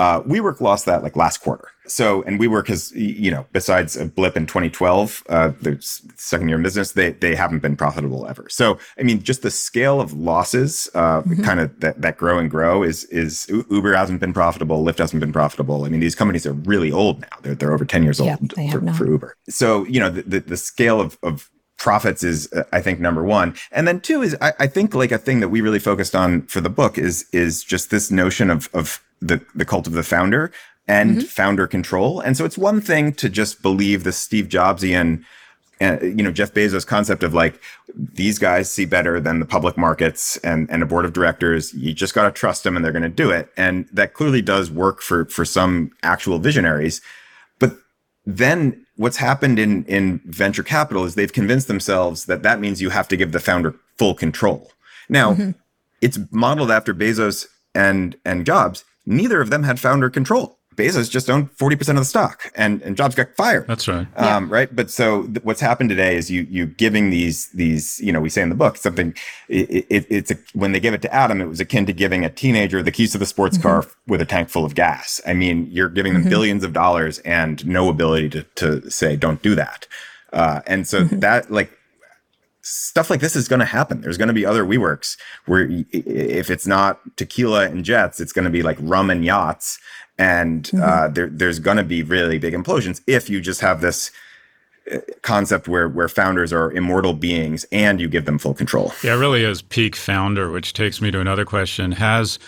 Uh, 0.01 0.22
WeWork 0.22 0.62
lost 0.62 0.86
that 0.86 1.03
like 1.03 1.14
last 1.14 1.42
quarter. 1.42 1.68
So, 1.86 2.22
and 2.22 2.40
WeWork 2.40 2.68
has, 2.68 2.90
you 2.92 3.30
know, 3.30 3.44
besides 3.53 3.98
a 3.98 4.07
blip 4.07 4.34
in 4.34 4.46
2012, 4.46 5.24
uh, 5.28 5.53
the 5.61 5.76
second 6.16 6.48
year 6.48 6.57
in 6.57 6.62
business, 6.62 6.92
they 6.92 7.11
they 7.11 7.34
haven't 7.34 7.59
been 7.59 7.76
profitable 7.76 8.26
ever. 8.26 8.48
So, 8.48 8.78
I 8.98 9.03
mean, 9.03 9.22
just 9.22 9.42
the 9.42 9.51
scale 9.51 10.01
of 10.01 10.14
losses, 10.14 10.88
uh, 10.94 11.20
mm-hmm. 11.20 11.42
kind 11.42 11.61
of 11.61 11.78
that, 11.80 12.01
that 12.01 12.16
grow 12.16 12.38
and 12.38 12.51
grow 12.51 12.82
is 12.82 13.05
is 13.05 13.46
Uber 13.51 13.94
hasn't 13.94 14.20
been 14.20 14.32
profitable, 14.32 14.82
Lyft 14.82 14.98
hasn't 14.98 15.20
been 15.20 15.34
profitable. 15.34 15.84
I 15.84 15.90
mean, 15.90 16.01
these 16.01 16.14
companies 16.14 16.46
are 16.46 16.55
really 16.55 16.90
old 16.90 17.20
now. 17.20 17.36
They're 17.42 17.55
they're 17.55 17.72
over 17.72 17.84
10 17.84 18.03
years 18.03 18.20
old 18.20 18.55
yeah, 18.57 18.72
for, 18.72 18.80
for, 18.94 19.07
Uber. 19.07 19.36
So, 19.51 19.84
you 19.84 20.01
know, 20.01 20.09
the 20.09 20.22
the, 20.22 20.40
the 20.40 20.57
scale 20.57 20.98
of 20.98 21.18
of 21.22 21.51
profits 21.76 22.22
is 22.22 22.53
uh, 22.53 22.62
i 22.72 22.82
think 22.82 23.01
number 23.01 23.24
one 23.24 23.55
and 23.72 23.88
then 23.88 23.98
two 24.03 24.20
is 24.20 24.36
I, 24.42 24.53
I, 24.59 24.66
think 24.66 24.94
like 24.94 25.12
a 25.12 25.16
thing 25.16 25.40
that 25.40 25.48
we 25.48 25.62
really 25.62 25.78
focused 25.78 26.14
on 26.14 26.42
for 26.42 26.61
the 26.61 26.68
book 26.68 26.98
is 26.98 27.24
is 27.32 27.64
just 27.64 27.88
this 27.88 28.11
notion 28.11 28.51
of 28.51 28.68
of 28.74 29.01
the 29.21 29.45
the 29.55 29.64
cult 29.64 29.87
of 29.87 29.93
the 29.93 30.03
founder 30.03 30.53
and 30.89 31.18
mm-hmm. 31.18 31.27
founder 31.27 31.66
control. 31.66 32.21
And 32.21 32.37
so 32.37 32.45
it's 32.45 32.59
one 32.59 32.81
thing 32.81 33.12
to 33.14 33.29
just 33.29 33.62
believe 33.62 34.05
the 34.05 34.12
Steve 34.12 34.49
Jobsian 34.49 35.25
uh, 35.81 35.99
you 36.03 36.23
know 36.23 36.31
Jeff 36.31 36.53
Bezos 36.53 36.87
concept 36.87 37.23
of 37.23 37.33
like 37.33 37.61
these 37.95 38.39
guys 38.39 38.71
see 38.71 38.85
better 38.85 39.18
than 39.18 39.41
the 39.41 39.47
public 39.47 39.79
markets 39.79 40.37
and 40.39 40.71
and 40.71 40.83
a 40.83 40.87
board 40.87 41.07
of 41.07 41.14
directors 41.14 41.73
you 41.73 41.95
just 41.95 42.12
got 42.12 42.25
to 42.25 42.31
trust 42.31 42.64
them 42.64 42.77
and 42.77 42.85
they're 42.85 42.93
going 42.93 43.03
to 43.03 43.09
do 43.09 43.31
it 43.31 43.49
and 43.57 43.89
that 43.91 44.12
clearly 44.12 44.43
does 44.43 44.71
work 44.71 45.01
for 45.01 45.25
for 45.27 45.45
some 45.45 45.91
actual 46.03 46.39
visionaries 46.39 47.01
but 47.59 47.73
then 48.27 48.85
what's 48.97 49.16
happened 49.16 49.59
in 49.59 49.85
in 49.87 50.21
venture 50.27 50.62
capital 50.62 51.05
is 51.05 51.14
they've 51.14 51.33
convinced 51.33 51.66
themselves 51.66 52.27
that 52.27 52.43
that 52.43 52.61
means 52.61 52.83
you 52.83 52.91
have 52.91 53.09
to 53.09 53.16
give 53.16 53.33
the 53.33 53.41
founder 53.41 53.75
full 53.97 54.14
control 54.14 54.71
now 55.09 55.33
mm-hmm. 55.33 55.53
it's 56.03 56.18
modeled 56.31 56.71
after 56.71 56.93
Bezos 56.93 57.47
and 57.75 58.16
and 58.27 58.45
Jobs 58.45 58.85
neither 59.11 59.40
of 59.40 59.50
them 59.50 59.64
had 59.64 59.78
founder 59.78 60.08
control. 60.08 60.56
Bezos 60.76 61.11
just 61.11 61.28
owned 61.28 61.54
40% 61.56 61.90
of 61.90 61.96
the 61.96 62.04
stock 62.04 62.50
and, 62.54 62.80
and 62.82 62.96
Jobs 62.96 63.14
got 63.14 63.34
fired. 63.36 63.66
That's 63.66 63.86
right. 63.88 64.06
Um, 64.16 64.44
yeah. 64.44 64.46
Right. 64.48 64.74
But 64.74 64.88
so 64.90 65.24
th- 65.24 65.42
what's 65.42 65.61
happened 65.61 65.90
today 65.90 66.16
is 66.16 66.30
you, 66.30 66.46
you 66.48 66.64
giving 66.64 67.11
these, 67.11 67.50
these, 67.50 68.00
you 68.00 68.12
know, 68.12 68.20
we 68.20 68.30
say 68.30 68.40
in 68.40 68.48
the 68.48 68.54
book, 68.54 68.76
something, 68.76 69.14
it, 69.48 69.84
it, 69.90 70.06
it's 70.08 70.30
a, 70.30 70.38
when 70.54 70.72
they 70.72 70.80
give 70.80 70.94
it 70.94 71.02
to 71.02 71.12
Adam, 71.12 71.40
it 71.40 71.46
was 71.46 71.61
akin 71.61 71.86
to 71.86 71.92
giving 71.92 72.24
a 72.24 72.30
teenager 72.30 72.82
the 72.82 72.92
keys 72.92 73.12
to 73.12 73.18
the 73.18 73.26
sports 73.26 73.58
mm-hmm. 73.58 73.68
car 73.68 73.86
with 74.06 74.22
a 74.22 74.24
tank 74.24 74.48
full 74.48 74.64
of 74.64 74.74
gas. 74.74 75.20
I 75.26 75.34
mean, 75.34 75.66
you're 75.70 75.88
giving 75.88 76.12
them 76.12 76.22
mm-hmm. 76.22 76.30
billions 76.30 76.64
of 76.64 76.72
dollars 76.72 77.18
and 77.20 77.66
no 77.66 77.90
ability 77.90 78.30
to, 78.30 78.42
to 78.54 78.90
say, 78.90 79.16
don't 79.16 79.42
do 79.42 79.54
that. 79.56 79.86
Uh, 80.32 80.61
and 80.66 80.86
so 80.86 81.02
mm-hmm. 81.02 81.18
that 81.18 81.50
like 81.50 81.76
stuff 82.62 83.11
like 83.11 83.20
this 83.20 83.36
is 83.36 83.48
going 83.48 83.61
to 83.61 83.66
happen. 83.66 84.00
There's 84.00 84.18
going 84.18 84.28
to 84.28 84.34
be 84.34 84.44
other 84.44 84.64
WeWorks 84.64 85.16
where 85.46 85.68
if 85.92 86.50
it's 86.50 86.66
not 86.66 87.00
tequila 87.16 87.66
and 87.66 87.84
jets, 87.84 88.20
it's 88.20 88.32
going 88.32 88.44
to 88.44 88.50
be 88.50 88.62
like 88.62 88.78
rum 88.80 89.11
and 89.11 89.24
yachts. 89.24 89.78
And 90.18 90.64
mm-hmm. 90.64 90.82
uh, 90.82 91.08
there, 91.08 91.28
there's 91.28 91.58
going 91.58 91.78
to 91.78 91.84
be 91.84 92.02
really 92.02 92.38
big 92.38 92.54
implosions 92.54 93.00
if 93.06 93.30
you 93.30 93.40
just 93.40 93.61
have 93.62 93.80
this 93.80 94.11
uh, 94.92 94.98
concept 95.22 95.68
where 95.68 95.88
where 95.88 96.08
founders 96.08 96.52
are 96.52 96.70
immortal 96.72 97.14
beings 97.14 97.64
and 97.72 98.00
you 98.00 98.08
give 98.08 98.26
them 98.26 98.38
full 98.38 98.54
control. 98.54 98.92
Yeah, 99.02 99.14
it 99.14 99.18
really 99.18 99.44
is 99.44 99.62
peak 99.62 99.96
founder, 99.96 100.50
which 100.50 100.72
takes 100.74 101.00
me 101.00 101.11
to 101.11 101.20
another 101.20 101.44
question. 101.44 101.92
Has 101.92 102.38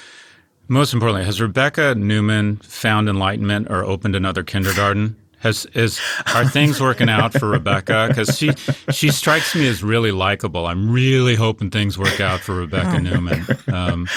most 0.68 0.92
importantly, 0.92 1.24
has 1.24 1.40
Rebekah 1.40 1.94
Neumann 1.96 2.56
found 2.56 3.08
enlightenment 3.08 3.68
or 3.70 3.84
opened 3.84 4.16
another 4.16 4.42
kindergarten? 4.42 5.16
Has 5.42 5.66
is 5.74 6.00
are 6.34 6.44
things 6.46 6.80
working 6.80 7.08
out 7.08 7.32
for 7.32 7.48
Rebekah? 7.48 8.06
Because 8.08 8.38
she 8.38 8.52
she 8.92 9.10
strikes 9.10 9.54
me 9.54 9.66
as 9.68 9.82
really 9.82 10.12
likable. 10.12 10.66
I'm 10.66 10.90
really 10.90 11.34
hoping 11.34 11.70
things 11.70 11.98
work 11.98 12.20
out 12.20 12.40
for 12.40 12.54
Rebekah 12.54 13.00
Neumann. 13.00 13.46
Um, 13.72 14.08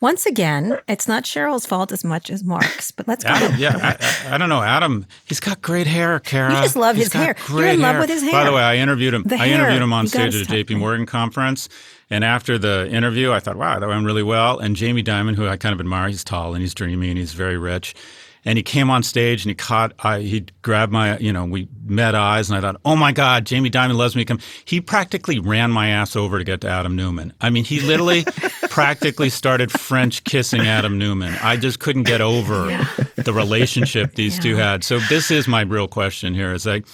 Once 0.00 0.26
again, 0.26 0.78
it's 0.86 1.08
not 1.08 1.24
Cheryl's 1.24 1.66
fault 1.66 1.90
as 1.90 2.04
much 2.04 2.30
as 2.30 2.44
Mark's, 2.44 2.92
but 2.92 3.08
let's 3.08 3.24
go. 3.24 3.30
Adam, 3.30 3.58
yeah, 3.58 3.96
I, 4.28 4.34
I, 4.34 4.38
don't 4.38 4.48
know. 4.48 4.62
Adam, 4.62 5.04
he's 5.24 5.40
got 5.40 5.60
great 5.60 5.88
hair, 5.88 6.20
Kara. 6.20 6.54
You 6.54 6.62
just 6.62 6.76
love 6.76 6.94
he's 6.94 7.06
his 7.06 7.14
hair. 7.14 7.34
You're 7.48 7.66
in 7.66 7.80
love 7.80 7.98
with 7.98 8.08
his 8.08 8.22
hair. 8.22 8.30
By 8.30 8.44
the 8.44 8.52
way, 8.52 8.62
I 8.62 8.76
interviewed 8.76 9.12
him. 9.12 9.24
The 9.24 9.34
I 9.34 9.48
hair. 9.48 9.54
interviewed 9.56 9.82
him 9.82 9.92
on 9.92 10.06
stage 10.06 10.36
at 10.36 10.42
a 10.42 10.52
JP 10.52 10.78
Morgan 10.78 11.04
conference. 11.04 11.68
And 12.10 12.22
after 12.22 12.58
the 12.58 12.88
interview, 12.88 13.32
I 13.32 13.40
thought, 13.40 13.56
wow, 13.56 13.80
that 13.80 13.88
went 13.88 14.06
really 14.06 14.22
well. 14.22 14.60
And 14.60 14.76
Jamie 14.76 15.02
Dimon, 15.02 15.34
who 15.34 15.48
I 15.48 15.56
kind 15.56 15.72
of 15.72 15.80
admire, 15.80 16.08
he's 16.08 16.22
tall 16.22 16.54
and 16.54 16.62
he's 16.62 16.74
dreamy 16.74 17.08
and 17.08 17.18
he's 17.18 17.32
very 17.32 17.58
rich. 17.58 17.96
And 18.44 18.56
he 18.56 18.62
came 18.62 18.90
on 18.90 19.02
stage 19.02 19.44
and 19.44 19.50
he 19.50 19.54
caught 19.54 19.92
I 19.98 20.20
he 20.20 20.46
grabbed 20.62 20.92
my 20.92 21.18
you 21.18 21.32
know 21.32 21.44
we 21.44 21.68
met 21.84 22.14
eyes 22.14 22.48
and 22.48 22.56
I 22.56 22.60
thought 22.60 22.80
oh 22.84 22.96
my 22.96 23.12
god 23.12 23.44
Jamie 23.44 23.70
Dimon 23.70 23.96
loves 23.96 24.16
me. 24.16 24.24
Come. 24.24 24.40
He 24.64 24.80
practically 24.80 25.38
ran 25.38 25.70
my 25.70 25.88
ass 25.88 26.16
over 26.16 26.38
to 26.38 26.44
get 26.44 26.60
to 26.62 26.68
Adam 26.68 26.96
Neumann. 26.96 27.32
I 27.40 27.50
mean 27.50 27.64
he 27.64 27.80
literally 27.80 28.24
practically 28.70 29.30
started 29.30 29.70
French 29.70 30.24
kissing 30.24 30.62
Adam 30.62 30.98
Neumann. 30.98 31.36
I 31.42 31.56
just 31.56 31.80
couldn't 31.80 32.04
get 32.04 32.20
over 32.20 32.70
yeah. 32.70 32.86
the 33.16 33.32
relationship 33.32 34.14
these 34.14 34.36
yeah. 34.36 34.42
two 34.42 34.56
had. 34.56 34.84
So 34.84 34.98
this 35.08 35.30
is 35.30 35.48
my 35.48 35.62
real 35.62 35.88
question 35.88 36.34
here. 36.34 36.52
Is 36.52 36.66
like 36.66 36.86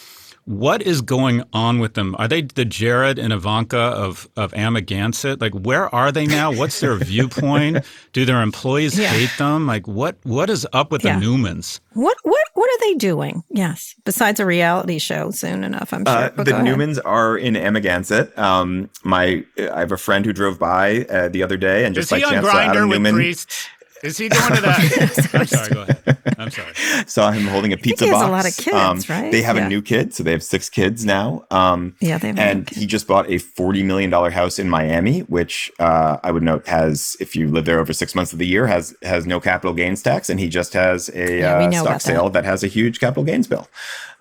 what 0.47 0.83
is 0.83 1.01
going 1.01 1.43
on 1.53 1.79
with 1.79 1.95
them? 1.95 2.15
Are 2.19 2.29
they 2.29 2.43
the 2.43 2.65
Jared 2.65 3.19
and 3.19 3.33
Ivanka 3.33 3.79
of 3.79 4.29
of 4.37 4.53
Amagansett? 4.53 5.41
Like, 5.41 5.53
where 5.55 5.93
are 5.95 6.13
they 6.13 6.27
now? 6.27 6.53
What's 6.53 6.81
their 6.81 6.95
viewpoint? 7.05 7.85
Do 8.13 8.25
their 8.25 8.43
employees 8.43 8.99
yeah. 8.99 9.09
hate 9.09 9.33
them? 9.39 9.67
Like, 9.67 9.89
what 9.89 10.17
what 10.23 10.51
is 10.51 10.67
up 10.73 10.91
with 10.91 11.05
yeah. 11.05 11.19
the 11.19 11.25
Neumanns? 11.25 11.81
What 11.95 12.17
what 12.23 12.45
what 12.55 12.69
are 12.71 12.87
they 12.87 12.95
doing? 12.95 13.43
Yes, 13.51 13.95
besides 14.05 14.41
a 14.41 14.47
reality 14.47 14.99
show 14.99 15.31
soon 15.31 15.65
enough, 15.65 15.93
I'm 15.93 16.05
sure. 16.05 16.15
Uh, 16.15 16.31
the 16.37 16.53
Neumanns 16.53 16.99
are 17.05 17.37
in 17.37 17.55
Amagansett. 17.55 18.37
Um, 18.39 18.91
my 19.03 19.45
I 19.59 19.81
have 19.81 19.93
a 19.93 19.97
friend 19.97 20.27
who 20.27 20.33
drove 20.33 20.59
by 20.59 21.07
uh, 21.07 21.29
the 21.29 21.43
other 21.43 21.57
day 21.57 21.85
and 21.85 21.95
just 21.95 22.09
is 22.09 22.13
like 22.13 22.25
chance 22.25 22.47
Adam 22.47 22.91
Neumann. 22.91 23.15
Priests? 23.15 23.69
Is 24.05 24.19
he 24.19 24.29
going 24.29 24.55
to 24.55 24.61
that? 24.61 25.31
I'm 25.35 25.47
sorry. 25.47 25.71
Go 25.71 25.83
ahead. 25.83 26.19
I'm 26.39 26.51
sorry. 26.51 26.75
Saw 27.07 27.31
him 27.31 27.47
holding 27.47 27.73
a 27.73 27.79
pizza 27.79 28.05
he 28.05 28.11
box. 28.11 28.27
a 28.27 28.31
lot 28.31 28.47
of 28.47 28.57
kids, 28.57 28.77
um, 28.77 29.01
right? 29.09 29.33
They 29.33 29.41
have 29.41 29.57
yeah. 29.57 29.65
a 29.65 29.69
new 29.69 29.81
kid, 29.81 30.13
so 30.13 30.23
they 30.23 30.33
have 30.33 30.43
six 30.43 30.69
kids 30.69 31.07
now. 31.07 31.47
Um, 31.51 31.97
yeah, 32.01 32.19
they 32.19 32.29
have. 32.29 32.39
And 32.39 32.71
he 32.71 32.87
just 32.87 33.07
bought 33.07 33.31
a 33.31 33.39
forty 33.39 33.83
million 33.83 34.11
dollar 34.11 34.31
house 34.31 34.59
in 34.59 34.69
Miami, 34.69 35.21
which 35.21 35.73
uh, 35.79 36.19
I 36.23 36.31
would 36.33 36.43
note 36.43 36.67
has, 36.67 37.17
if 37.19 37.35
you 37.35 37.49
live 37.49 37.65
there 37.65 37.79
over 37.81 37.95
six 37.95 38.15
months 38.15 38.33
of 38.33 38.39
the 38.39 38.47
year, 38.47 38.67
has 38.67 38.95
has 39.03 39.27
no 39.27 39.41
capital 39.41 39.73
gains 39.73 40.03
tax, 40.03 40.29
and 40.29 40.39
he 40.39 40.49
just 40.51 40.75
has 40.75 41.09
a 41.15 41.39
yeah, 41.39 41.57
uh, 41.57 41.71
stock 41.73 42.01
sale 42.03 42.25
that. 42.25 42.43
that. 42.43 42.45
has 42.45 42.63
a 42.63 42.69
huge 42.69 43.01
capital 43.01 43.25
gains 43.25 43.47
bill. 43.47 43.69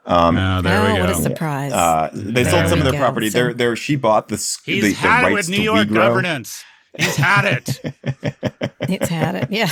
Um, 0.06 0.38
oh, 0.38 0.62
there 0.62 0.82
oh, 0.82 0.92
we 0.92 0.98
go. 0.98 1.02
What 1.02 1.10
a 1.10 1.16
surprise! 1.16 1.74
Uh, 1.74 2.10
they 2.14 2.44
there 2.44 2.52
sold 2.52 2.68
some 2.70 2.80
of 2.80 2.86
their 2.86 2.94
go. 2.94 3.00
property. 3.00 3.30
So, 3.30 3.38
there, 3.38 3.54
there. 3.54 3.76
She 3.76 3.98
bought 3.98 4.30
the. 4.30 4.36
He's 4.64 4.84
the, 4.84 4.94
had 4.94 5.26
the 5.26 5.30
it 5.30 5.34
with 5.34 5.50
New 5.50 5.62
York 5.62 5.90
governance. 5.90 6.64
He's 6.98 7.16
had 7.16 7.46
it. 7.46 7.96
He's 8.88 9.10
had 9.10 9.36
it. 9.36 9.52
Yeah. 9.52 9.70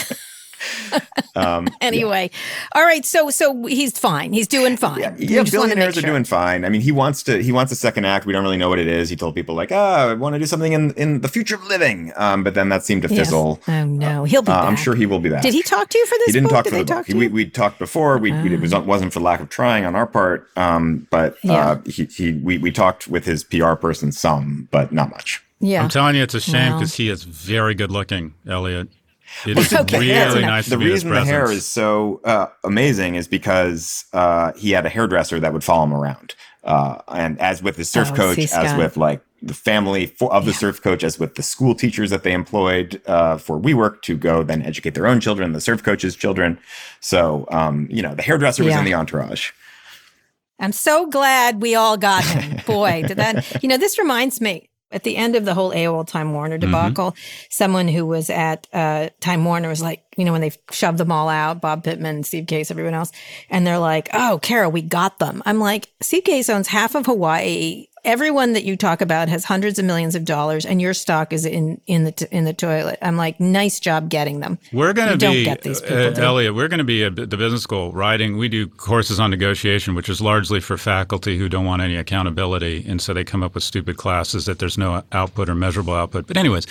um, 1.36 1.68
anyway, 1.82 2.30
yeah. 2.32 2.68
all 2.76 2.84
right. 2.84 3.06
So 3.06 3.30
so 3.30 3.66
he's 3.66 3.98
fine. 3.98 4.34
He's 4.34 4.48
doing 4.48 4.78
fine. 4.78 5.00
Yeah, 5.00 5.16
yeah 5.18 5.44
billionaires 5.44 5.96
sure. 5.96 6.04
are 6.04 6.06
doing 6.08 6.24
fine. 6.24 6.66
I 6.66 6.70
mean, 6.70 6.82
he 6.82 6.92
wants 6.92 7.24
to. 7.24 7.42
He 7.42 7.52
wants 7.52 7.72
a 7.72 7.76
second 7.76 8.06
act. 8.06 8.26
We 8.26 8.34
don't 8.34 8.44
really 8.44 8.58
know 8.58 8.70
what 8.70 8.80
it 8.80 8.88
is. 8.88 9.10
He 9.10 9.16
told 9.16 9.36
people 9.36 9.56
like, 9.56 9.72
"Ah, 9.72 10.06
oh, 10.06 10.12
I 10.12 10.14
want 10.14 10.34
to 10.34 10.40
do 10.40 10.46
something 10.46 10.74
in 10.74 10.94
in 10.94 11.22
the 11.22 11.28
future 11.28 11.56
of 11.56 11.66
living." 11.66 12.12
Um, 12.16 12.44
but 12.44 12.54
then 12.54 12.70
that 12.70 12.84
seemed 12.84 13.02
to 13.04 13.08
fizzle. 13.08 13.60
Yes. 13.68 13.84
Oh 13.84 13.86
no, 13.86 14.24
he'll 14.24 14.42
be. 14.42 14.52
Uh, 14.52 14.64
I'm 14.64 14.76
sure 14.76 14.96
he 14.96 15.06
will 15.06 15.20
be 15.20 15.30
back. 15.30 15.42
Did 15.42 15.54
he 15.54 15.64
talk 15.64 15.90
to 15.90 15.98
you 15.98 16.06
for 16.06 16.18
this? 16.20 16.28
He 16.28 16.32
didn't 16.34 16.50
book? 16.50 16.52
talk 16.52 16.64
Did 16.66 16.74
for 16.74 16.80
the 16.80 16.86
book. 16.86 17.08
He, 17.08 17.14
we 17.14 17.28
we 17.28 17.50
talked 17.50 17.80
before. 17.80 18.18
We, 18.18 18.32
we, 18.32 18.54
it 18.54 18.60
was 18.60 18.74
ah. 18.74 18.82
wasn't 18.82 19.14
for 19.14 19.20
lack 19.20 19.40
of 19.40 19.50
trying 19.50 19.86
on 19.86 19.96
our 19.96 20.08
part. 20.08 20.50
Um, 20.56 21.08
but 21.10 21.38
uh, 21.48 21.78
he 21.86 22.06
he 22.06 22.34
we 22.34 22.58
we 22.58 22.72
talked 22.72 23.08
with 23.08 23.26
his 23.26 23.44
PR 23.44 23.74
person 23.74 24.12
some, 24.12 24.68
but 24.72 24.92
not 24.92 25.10
much. 25.10 25.44
Yeah. 25.62 25.84
I'm 25.84 25.90
telling 25.90 26.16
you, 26.16 26.24
it's 26.24 26.34
a 26.34 26.42
shame 26.42 26.74
because 26.74 26.92
well. 26.92 27.06
he 27.06 27.10
is 27.10 27.24
very 27.24 27.76
good 27.76 27.92
looking, 27.92 28.34
Eliot. 28.48 28.90
It 29.46 29.58
is 29.58 29.74
okay, 29.82 30.00
really 30.00 30.42
nice. 30.42 30.68
The 30.68 30.78
reason 30.78 31.10
the 31.10 31.24
hair 31.24 31.50
is 31.50 31.66
so 31.66 32.20
uh, 32.24 32.48
amazing 32.64 33.16
is 33.16 33.28
because 33.28 34.06
uh, 34.14 34.54
he 34.54 34.72
had 34.72 34.86
a 34.86 34.90
hairdresser 34.90 35.40
that 35.40 35.54
would 35.54 35.64
follow 35.64 35.86
him 35.86 35.94
around, 35.94 36.36
uh, 36.64 37.02
and 37.08 37.40
as 37.40 37.64
with 37.64 37.78
the 37.78 37.86
surf 37.86 38.10
oh, 38.12 38.16
coach, 38.16 38.40
as 38.52 38.78
with 38.78 38.98
like 38.98 39.22
the 39.42 39.54
family 39.54 40.08
for, 40.08 40.32
of 40.34 40.46
the 40.46 40.52
yeah. 40.52 40.58
surf 40.58 40.82
coach, 40.82 41.04
as 41.04 41.20
with 41.20 41.36
the 41.36 41.44
school 41.44 41.76
teachers 41.76 42.10
that 42.10 42.24
they 42.24 42.34
employed 42.34 43.02
uh, 43.08 43.38
for 43.38 43.60
WeWork 43.60 44.02
to 44.04 44.18
go 44.18 44.44
then 44.44 44.62
educate 44.64 44.96
their 44.96 45.08
own 45.08 45.20
children, 45.20 45.54
the 45.54 45.62
surf 45.62 45.84
coach's 45.84 46.16
children. 46.16 46.60
So 47.00 47.48
um, 47.52 47.88
you 47.90 48.02
know, 48.02 48.16
the 48.16 48.24
hairdresser 48.24 48.64
was 48.64 48.76
in 48.76 48.86
the 48.86 48.94
entourage. 48.94 49.52
I'm 50.60 50.74
so 50.74 51.08
glad 51.08 51.60
we 51.60 51.74
all 51.74 51.98
got 51.98 52.24
him. 52.24 52.62
Boy, 52.68 53.04
did 53.08 53.18
that, 53.18 53.64
you 53.64 53.68
know, 53.68 53.78
this 53.78 53.98
reminds 53.98 54.40
me 54.40 54.70
at 54.92 55.04
the 55.04 55.18
end 55.18 55.36
of 55.36 55.46
the 55.46 55.54
whole 55.54 55.72
AOL 55.72 56.08
Time 56.08 56.34
Warner 56.34 56.58
mm-hmm. 56.58 56.72
debacle, 56.72 57.12
mm-hmm. 57.12 57.46
someone 57.50 57.88
who 57.88 58.06
was 58.06 58.30
at 58.30 58.68
uh, 58.74 59.10
Time 59.20 59.46
Warner 59.46 59.70
was 59.70 59.82
like, 59.82 60.04
you 60.18 60.26
know, 60.26 60.32
when 60.32 60.42
they 60.42 60.52
shoved 60.72 60.98
them 60.98 61.12
all 61.12 61.30
out, 61.30 61.62
Bob 61.62 61.84
Pittman, 61.84 62.24
Steve 62.24 62.48
Case, 62.48 62.72
everyone 62.72 62.94
else, 62.94 63.12
and 63.50 63.66
they're 63.66 63.80
like, 63.80 64.10
oh, 64.14 64.40
Carol, 64.42 64.72
we 64.72 64.82
got 64.82 65.20
them. 65.20 65.42
I'm 65.46 65.60
like, 65.60 65.90
Steve 66.02 66.24
Case 66.24 66.50
owns 66.50 66.68
half 66.68 66.96
of 66.96 67.06
Hawaii 67.06 67.88
everyone 68.04 68.54
that 68.54 68.64
you 68.64 68.76
talk 68.76 69.02
about 69.02 69.30
has 69.30 69.46
hundreds 69.46 69.78
of 69.78 69.86
millions 69.86 70.16
of 70.16 70.26
dollars 70.26 70.66
and 70.66 70.82
your 70.82 70.94
stock 70.94 71.32
is 71.32 71.46
in 71.46 71.80
in 71.86 72.04
the 72.04 72.12
t- 72.12 72.26
in 72.32 72.46
the 72.46 72.54
toilet 72.54 72.98
i'm 73.02 73.16
like 73.16 73.40
nice 73.40 73.80
job 73.80 74.10
getting 74.10 74.40
them 74.40 74.58
we're 74.74 74.94
going 74.94 75.10
to 75.10 75.18
be 75.18 75.44
get 75.44 75.62
these 75.62 75.82
people, 75.82 75.98
uh, 75.98 76.26
eliot 76.26 76.56
we're 76.56 76.68
going 76.68 76.80
to 76.80 76.84
be 76.84 77.04
at 77.04 77.16
the 77.16 77.28
business 77.28 77.62
school 77.62 77.92
writing 77.92 78.38
we 78.38 78.50
do 78.50 78.68
courses 78.68 79.20
on 79.20 79.30
negotiation 79.30 79.94
which 79.94 80.10
is 80.10 80.20
largely 80.20 80.60
for 80.60 80.78
faculty 80.78 81.38
who 81.38 81.48
don't 81.48 81.66
want 81.66 81.82
any 81.82 81.96
accountability 81.96 82.84
and 82.88 83.02
so 83.02 83.14
they 83.14 83.24
come 83.24 83.44
up 83.44 83.54
with 83.54 83.64
stupid 83.64 83.98
classes 83.98 84.46
that 84.46 84.60
there's 84.60 84.78
no 84.78 85.04
output 85.12 85.48
or 85.48 85.56
measurable 85.56 85.94
output 85.94 86.26
but 86.26 86.38
anyways 86.38 86.66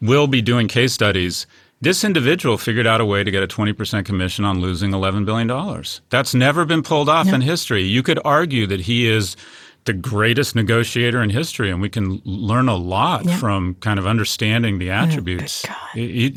we'll 0.00 0.26
be 0.26 0.42
doing 0.42 0.66
case 0.66 0.92
studies 0.92 1.46
this 1.80 2.02
individual 2.02 2.56
figured 2.56 2.86
out 2.86 3.02
a 3.02 3.04
way 3.04 3.22
to 3.22 3.30
get 3.30 3.42
a 3.42 3.46
20% 3.46 4.06
commission 4.06 4.46
on 4.46 4.58
losing 4.58 4.92
$11 4.92 5.26
billion. 5.26 5.84
That's 6.08 6.34
never 6.34 6.64
been 6.64 6.82
pulled 6.82 7.10
off 7.10 7.26
no. 7.26 7.34
in 7.34 7.40
history. 7.42 7.82
You 7.82 8.02
could 8.02 8.18
argue 8.24 8.66
that 8.68 8.80
he 8.80 9.06
is 9.06 9.36
the 9.84 9.92
greatest 9.92 10.54
negotiator 10.54 11.22
in 11.22 11.30
history, 11.30 11.70
and 11.70 11.80
we 11.80 11.88
can 11.88 12.20
learn 12.24 12.68
a 12.68 12.76
lot 12.76 13.24
yeah. 13.24 13.36
from 13.38 13.74
kind 13.76 13.98
of 13.98 14.06
understanding 14.06 14.78
the 14.78 14.90
oh, 14.90 14.94
attributes. 14.94 15.64
Oh, 15.68 15.88
he, 15.94 16.34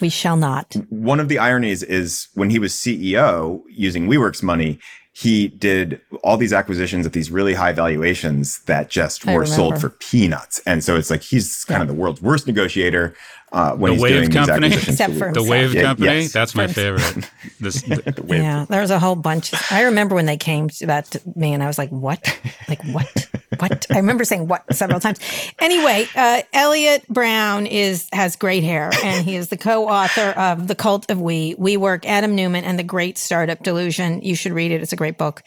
we 0.00 0.08
shall 0.08 0.36
not. 0.36 0.74
One 0.90 1.20
of 1.20 1.28
the 1.28 1.38
ironies 1.38 1.82
is 1.82 2.28
when 2.34 2.50
he 2.50 2.58
was 2.58 2.72
CEO 2.72 3.62
using 3.68 4.08
WeWork's 4.08 4.42
money, 4.42 4.78
he 5.12 5.48
did 5.48 5.98
all 6.22 6.36
these 6.36 6.52
acquisitions 6.52 7.06
at 7.06 7.14
these 7.14 7.30
really 7.30 7.54
high 7.54 7.72
valuations 7.72 8.60
that 8.64 8.90
just 8.90 9.24
were 9.24 9.46
sold 9.46 9.80
for 9.80 9.88
peanuts. 9.88 10.60
And 10.66 10.84
so 10.84 10.94
it's 10.94 11.08
like 11.08 11.22
he's 11.22 11.64
kind 11.64 11.78
yeah. 11.78 11.82
of 11.82 11.88
the 11.88 11.94
world's 11.94 12.20
worst 12.20 12.46
negotiator 12.46 13.16
uh, 13.52 13.74
when 13.74 13.90
the 13.90 13.94
he's 13.94 14.02
Wave 14.02 14.30
doing 14.30 14.30
Company, 14.30 14.66
except 14.74 15.14
for 15.14 15.32
the 15.32 15.42
Wave 15.42 15.72
yeah, 15.72 15.82
Company. 15.82 16.20
Yes. 16.20 16.32
That's 16.32 16.54
my 16.54 16.66
favorite. 16.66 17.30
This, 17.58 17.80
the 17.80 18.24
yeah, 18.28 18.66
there's 18.68 18.90
a 18.90 18.98
whole 18.98 19.14
bunch. 19.14 19.54
Of, 19.54 19.62
I 19.70 19.84
remember 19.84 20.14
when 20.14 20.26
they 20.26 20.36
came 20.36 20.68
to 20.68 20.86
that 20.86 21.06
to 21.06 21.20
me, 21.34 21.54
and 21.54 21.62
I 21.62 21.66
was 21.66 21.78
like, 21.78 21.88
"What? 21.88 22.38
Like 22.68 22.84
what? 22.88 23.26
what?" 23.58 23.86
I 23.90 23.96
remember 23.96 24.24
saying 24.24 24.46
"what" 24.46 24.62
several 24.74 25.00
times. 25.00 25.18
Anyway, 25.58 26.06
uh, 26.14 26.42
Eliot 26.52 27.08
Brown 27.08 27.66
is 27.66 28.08
has 28.12 28.36
great 28.36 28.62
hair, 28.62 28.90
and 29.02 29.24
he 29.24 29.36
is 29.36 29.48
the 29.48 29.56
co-author 29.56 30.38
of 30.38 30.68
"The 30.68 30.74
Cult 30.74 31.10
of 31.10 31.18
We," 31.18 31.54
"We 31.56 31.78
Work," 31.78 32.06
Adam 32.06 32.34
Neumann, 32.34 32.64
and 32.64 32.78
the 32.78 32.84
Great 32.84 33.16
Startup 33.16 33.62
Delusion. 33.62 34.20
You 34.20 34.36
should 34.36 34.52
read 34.52 34.70
it. 34.70 34.82
It's 34.82 34.92
a 34.92 34.96
great 34.96 35.16
book. 35.16 35.42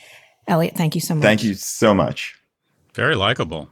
Eliot, 0.47 0.75
thank 0.75 0.95
you 0.95 1.01
so 1.01 1.13
much. 1.13 1.23
Thank 1.23 1.43
you 1.43 1.53
so 1.53 1.93
much. 1.93 2.35
Very 2.95 3.15
likable. 3.15 3.69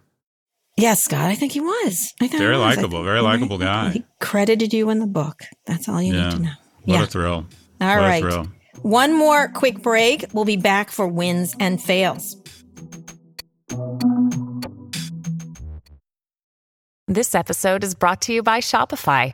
Yes, 0.77 1.03
Scott, 1.03 1.25
I 1.25 1.33
think 1.33 1.53
he 1.53 1.59
was. 1.59 2.13
I 2.21 2.27
think 2.27 2.39
very 2.39 2.55
likable, 2.55 3.03
very 3.03 3.19
likable 3.19 3.57
guy. 3.57 3.89
He 3.89 4.03
credited 4.19 4.73
you 4.73 4.91
in 4.91 4.99
the 4.99 5.07
book. 5.07 5.41
That's 5.65 5.89
all 5.89 5.99
you 5.99 6.13
yeah. 6.13 6.29
need 6.29 6.31
to 6.31 6.39
know. 6.39 6.51
What 6.85 6.93
yeah. 6.95 7.03
a 7.03 7.07
thrill. 7.07 7.45
All 7.81 7.87
what 7.87 7.97
right. 7.97 8.21
Thrill. 8.21 8.47
One 8.83 9.17
more 9.17 9.47
quick 9.47 9.81
break. 9.81 10.25
We'll 10.33 10.45
be 10.45 10.55
back 10.55 10.91
for 10.91 11.07
wins 11.07 11.55
and 11.59 11.81
fails. 11.81 12.37
This 17.07 17.33
episode 17.33 17.83
is 17.83 17.95
brought 17.95 18.21
to 18.23 18.33
you 18.33 18.43
by 18.43 18.59
Shopify. 18.59 19.33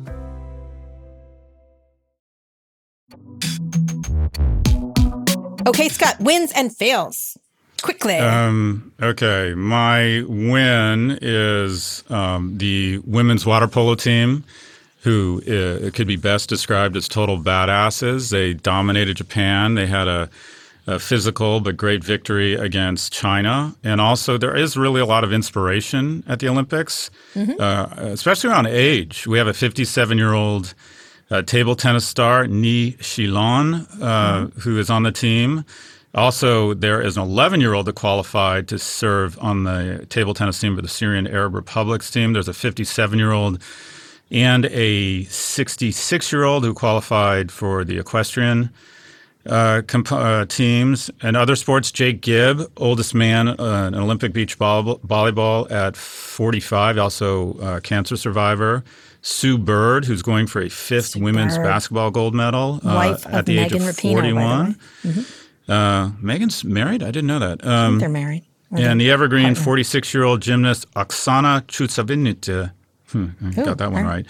Okay, 5.67 5.89
Scott, 5.89 6.19
wins 6.19 6.51
and 6.53 6.75
fails. 6.75 7.37
Quickly. 7.81 8.17
Um, 8.17 8.93
okay, 9.01 9.55
my 9.55 10.23
win 10.27 11.17
is 11.19 12.03
um, 12.09 12.57
the 12.59 12.99
women's 12.99 13.45
water 13.45 13.67
polo 13.67 13.95
team 13.95 14.43
who 15.01 15.41
uh, 15.47 15.89
could 15.91 16.05
be 16.05 16.15
best 16.15 16.47
described 16.47 16.95
as 16.95 17.07
total 17.07 17.39
badasses. 17.39 18.29
They 18.29 18.53
dominated 18.53 19.17
Japan. 19.17 19.73
They 19.73 19.87
had 19.87 20.07
a, 20.07 20.29
a, 20.85 20.99
physical 20.99 21.59
but 21.59 21.75
great 21.75 22.03
victory 22.03 22.53
against 22.53 23.11
China. 23.11 23.75
And 23.83 23.99
also, 23.99 24.37
there 24.37 24.55
is 24.55 24.77
really 24.77 25.01
a 25.01 25.05
lot 25.07 25.23
of 25.23 25.33
inspiration 25.33 26.23
at 26.27 26.39
the 26.39 26.49
Olympics, 26.49 27.09
mm-hmm. 27.33 27.59
uh, 27.59 28.11
especially 28.11 28.51
around 28.51 28.67
age. 28.67 29.25
We 29.25 29.39
have 29.39 29.47
a 29.47 29.55
57 29.55 30.19
year 30.19 30.33
old 30.33 30.75
uh, 31.31 31.41
table 31.41 31.75
tennis 31.75 32.05
star, 32.05 32.45
Ni 32.45 32.93
Xia 32.93 33.27
Lian, 33.27 33.73
uh, 34.01 34.45
mm-hmm. 34.45 34.59
who 34.59 34.77
is 34.77 34.89
on 34.89 35.03
the 35.03 35.11
team. 35.11 35.65
Also, 36.13 36.73
there 36.73 37.01
is 37.01 37.15
an 37.15 37.23
11 37.23 37.61
year 37.61 37.73
old 37.73 37.85
that 37.85 37.95
qualified 37.95 38.67
to 38.67 38.77
serve 38.77 39.39
on 39.39 39.63
the 39.63 40.05
table 40.09 40.33
tennis 40.33 40.59
team 40.59 40.75
for 40.75 40.81
the 40.81 40.89
Syrian 40.89 41.25
Arab 41.25 41.55
Republic's 41.55 42.11
team. 42.11 42.33
There's 42.33 42.49
a 42.49 42.53
57 42.53 43.17
year 43.17 43.31
old 43.31 43.61
and 44.29 44.65
a 44.65 45.23
66 45.25 46.31
year 46.31 46.43
old 46.43 46.65
who 46.65 46.73
qualified 46.73 47.51
for 47.51 47.85
the 47.85 47.97
equestrian 47.97 48.69
uh, 49.45 49.81
comp- 49.87 50.11
uh, 50.11 50.45
teams 50.45 51.09
and 51.21 51.35
other 51.35 51.55
sports. 51.55 51.91
Jake 51.91 52.21
Gibb, 52.21 52.71
oldest 52.77 53.13
man 53.15 53.47
uh, 53.47 53.87
in 53.87 53.95
Olympic 53.95 54.33
beach 54.33 54.57
volleyball 54.57 55.69
at 55.71 55.95
45, 55.95 56.97
also 56.97 57.53
a 57.53 57.63
uh, 57.63 57.79
cancer 57.79 58.17
survivor. 58.17 58.83
Sue 59.23 59.57
Bird, 59.57 60.05
who's 60.05 60.23
going 60.23 60.47
for 60.47 60.61
a 60.61 60.69
fifth 60.69 61.09
Sue 61.09 61.19
women's 61.23 61.55
Bird. 61.55 61.63
basketball 61.63 62.09
gold 62.11 62.33
medal 62.33 62.79
uh, 62.83 63.17
at 63.29 63.45
the 63.45 63.57
Megan 63.57 63.81
age 63.81 63.87
of 63.87 63.95
Rapinoe, 63.95 64.13
41. 64.13 64.75
Mm-hmm. 65.03 65.71
Uh, 65.71 66.11
Megan's 66.19 66.63
married? 66.63 67.03
I 67.03 67.11
didn't 67.11 67.27
know 67.27 67.39
that. 67.39 67.65
Um, 67.65 67.99
they're 67.99 68.09
married. 68.09 68.43
And 68.73 69.01
the 69.01 69.11
evergreen 69.11 69.53
46 69.53 70.13
year 70.13 70.23
old 70.23 70.41
gymnast 70.41 70.89
Oksana 70.93 71.61
Chusovitina 71.63 72.71
Hmm, 73.11 73.27
I 73.45 73.51
got 73.51 73.77
that 73.79 73.91
one 73.91 74.05
right. 74.05 74.25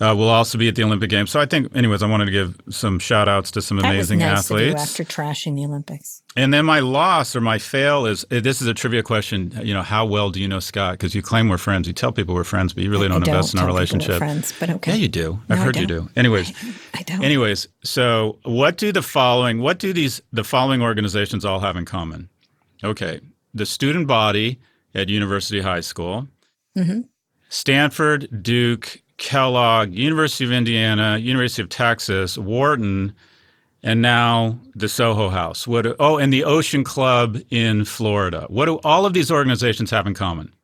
Uh, 0.00 0.14
we'll 0.16 0.28
also 0.28 0.58
be 0.58 0.68
at 0.68 0.74
the 0.74 0.82
Olympic 0.82 1.10
Games. 1.10 1.30
So 1.30 1.38
I 1.38 1.46
think, 1.46 1.74
anyways, 1.76 2.02
I 2.02 2.06
wanted 2.06 2.24
to 2.24 2.30
give 2.30 2.60
some 2.70 2.98
shout 2.98 3.28
outs 3.28 3.50
to 3.52 3.62
some 3.62 3.78
amazing 3.78 4.18
nice 4.20 4.38
athletes. 4.38 4.80
after 4.80 5.04
trashing 5.04 5.54
the 5.54 5.64
Olympics. 5.64 6.22
And 6.34 6.52
then 6.52 6.64
my 6.64 6.80
loss 6.80 7.36
or 7.36 7.40
my 7.40 7.58
fail 7.58 8.06
is 8.06 8.24
uh, 8.30 8.40
this 8.40 8.62
is 8.62 8.66
a 8.66 8.74
trivia 8.74 9.02
question. 9.02 9.52
You 9.62 9.74
know, 9.74 9.82
how 9.82 10.06
well 10.06 10.30
do 10.30 10.40
you 10.40 10.48
know 10.48 10.60
Scott? 10.60 10.94
Because 10.94 11.14
you 11.14 11.22
claim 11.22 11.48
we're 11.48 11.58
friends. 11.58 11.86
You 11.86 11.92
tell 11.92 12.10
people 12.10 12.34
we're 12.34 12.44
friends, 12.44 12.72
but 12.72 12.82
you 12.82 12.90
really 12.90 13.08
don't, 13.08 13.22
don't 13.22 13.34
invest 13.34 13.54
in 13.54 13.60
our 13.60 13.66
relationship. 13.66 14.18
friends, 14.18 14.52
but 14.58 14.70
okay. 14.70 14.92
Yeah, 14.92 14.96
you 14.96 15.08
do. 15.08 15.40
I've 15.48 15.58
no, 15.58 15.64
heard 15.64 15.76
you 15.76 15.86
do. 15.86 16.08
Anyways, 16.16 16.50
I, 16.94 17.00
I 17.00 17.02
don't. 17.02 17.22
Anyways, 17.22 17.68
so 17.84 18.38
what 18.44 18.78
do 18.78 18.92
the 18.92 19.02
following? 19.02 19.60
What 19.60 19.78
do 19.78 19.92
these 19.92 20.22
the 20.32 20.44
following 20.44 20.80
organizations 20.80 21.44
all 21.44 21.60
have 21.60 21.76
in 21.76 21.84
common? 21.84 22.30
Okay, 22.82 23.20
the 23.52 23.66
student 23.66 24.06
body 24.06 24.58
at 24.94 25.08
University 25.08 25.60
High 25.60 25.80
School. 25.80 26.28
Mm-hmm. 26.76 27.02
Stanford, 27.52 28.42
Duke, 28.42 29.02
Kellogg, 29.18 29.92
University 29.92 30.44
of 30.46 30.52
Indiana, 30.52 31.18
University 31.18 31.60
of 31.60 31.68
Texas, 31.68 32.38
Wharton, 32.38 33.14
and 33.82 34.00
now 34.00 34.58
the 34.74 34.88
Soho 34.88 35.28
House. 35.28 35.66
What? 35.66 35.86
Oh, 36.00 36.16
and 36.16 36.32
the 36.32 36.44
Ocean 36.44 36.82
Club 36.82 37.38
in 37.50 37.84
Florida. 37.84 38.46
What 38.48 38.64
do 38.66 38.80
all 38.84 39.04
of 39.04 39.12
these 39.12 39.30
organizations 39.30 39.90
have 39.90 40.06
in 40.06 40.14
common? 40.14 40.54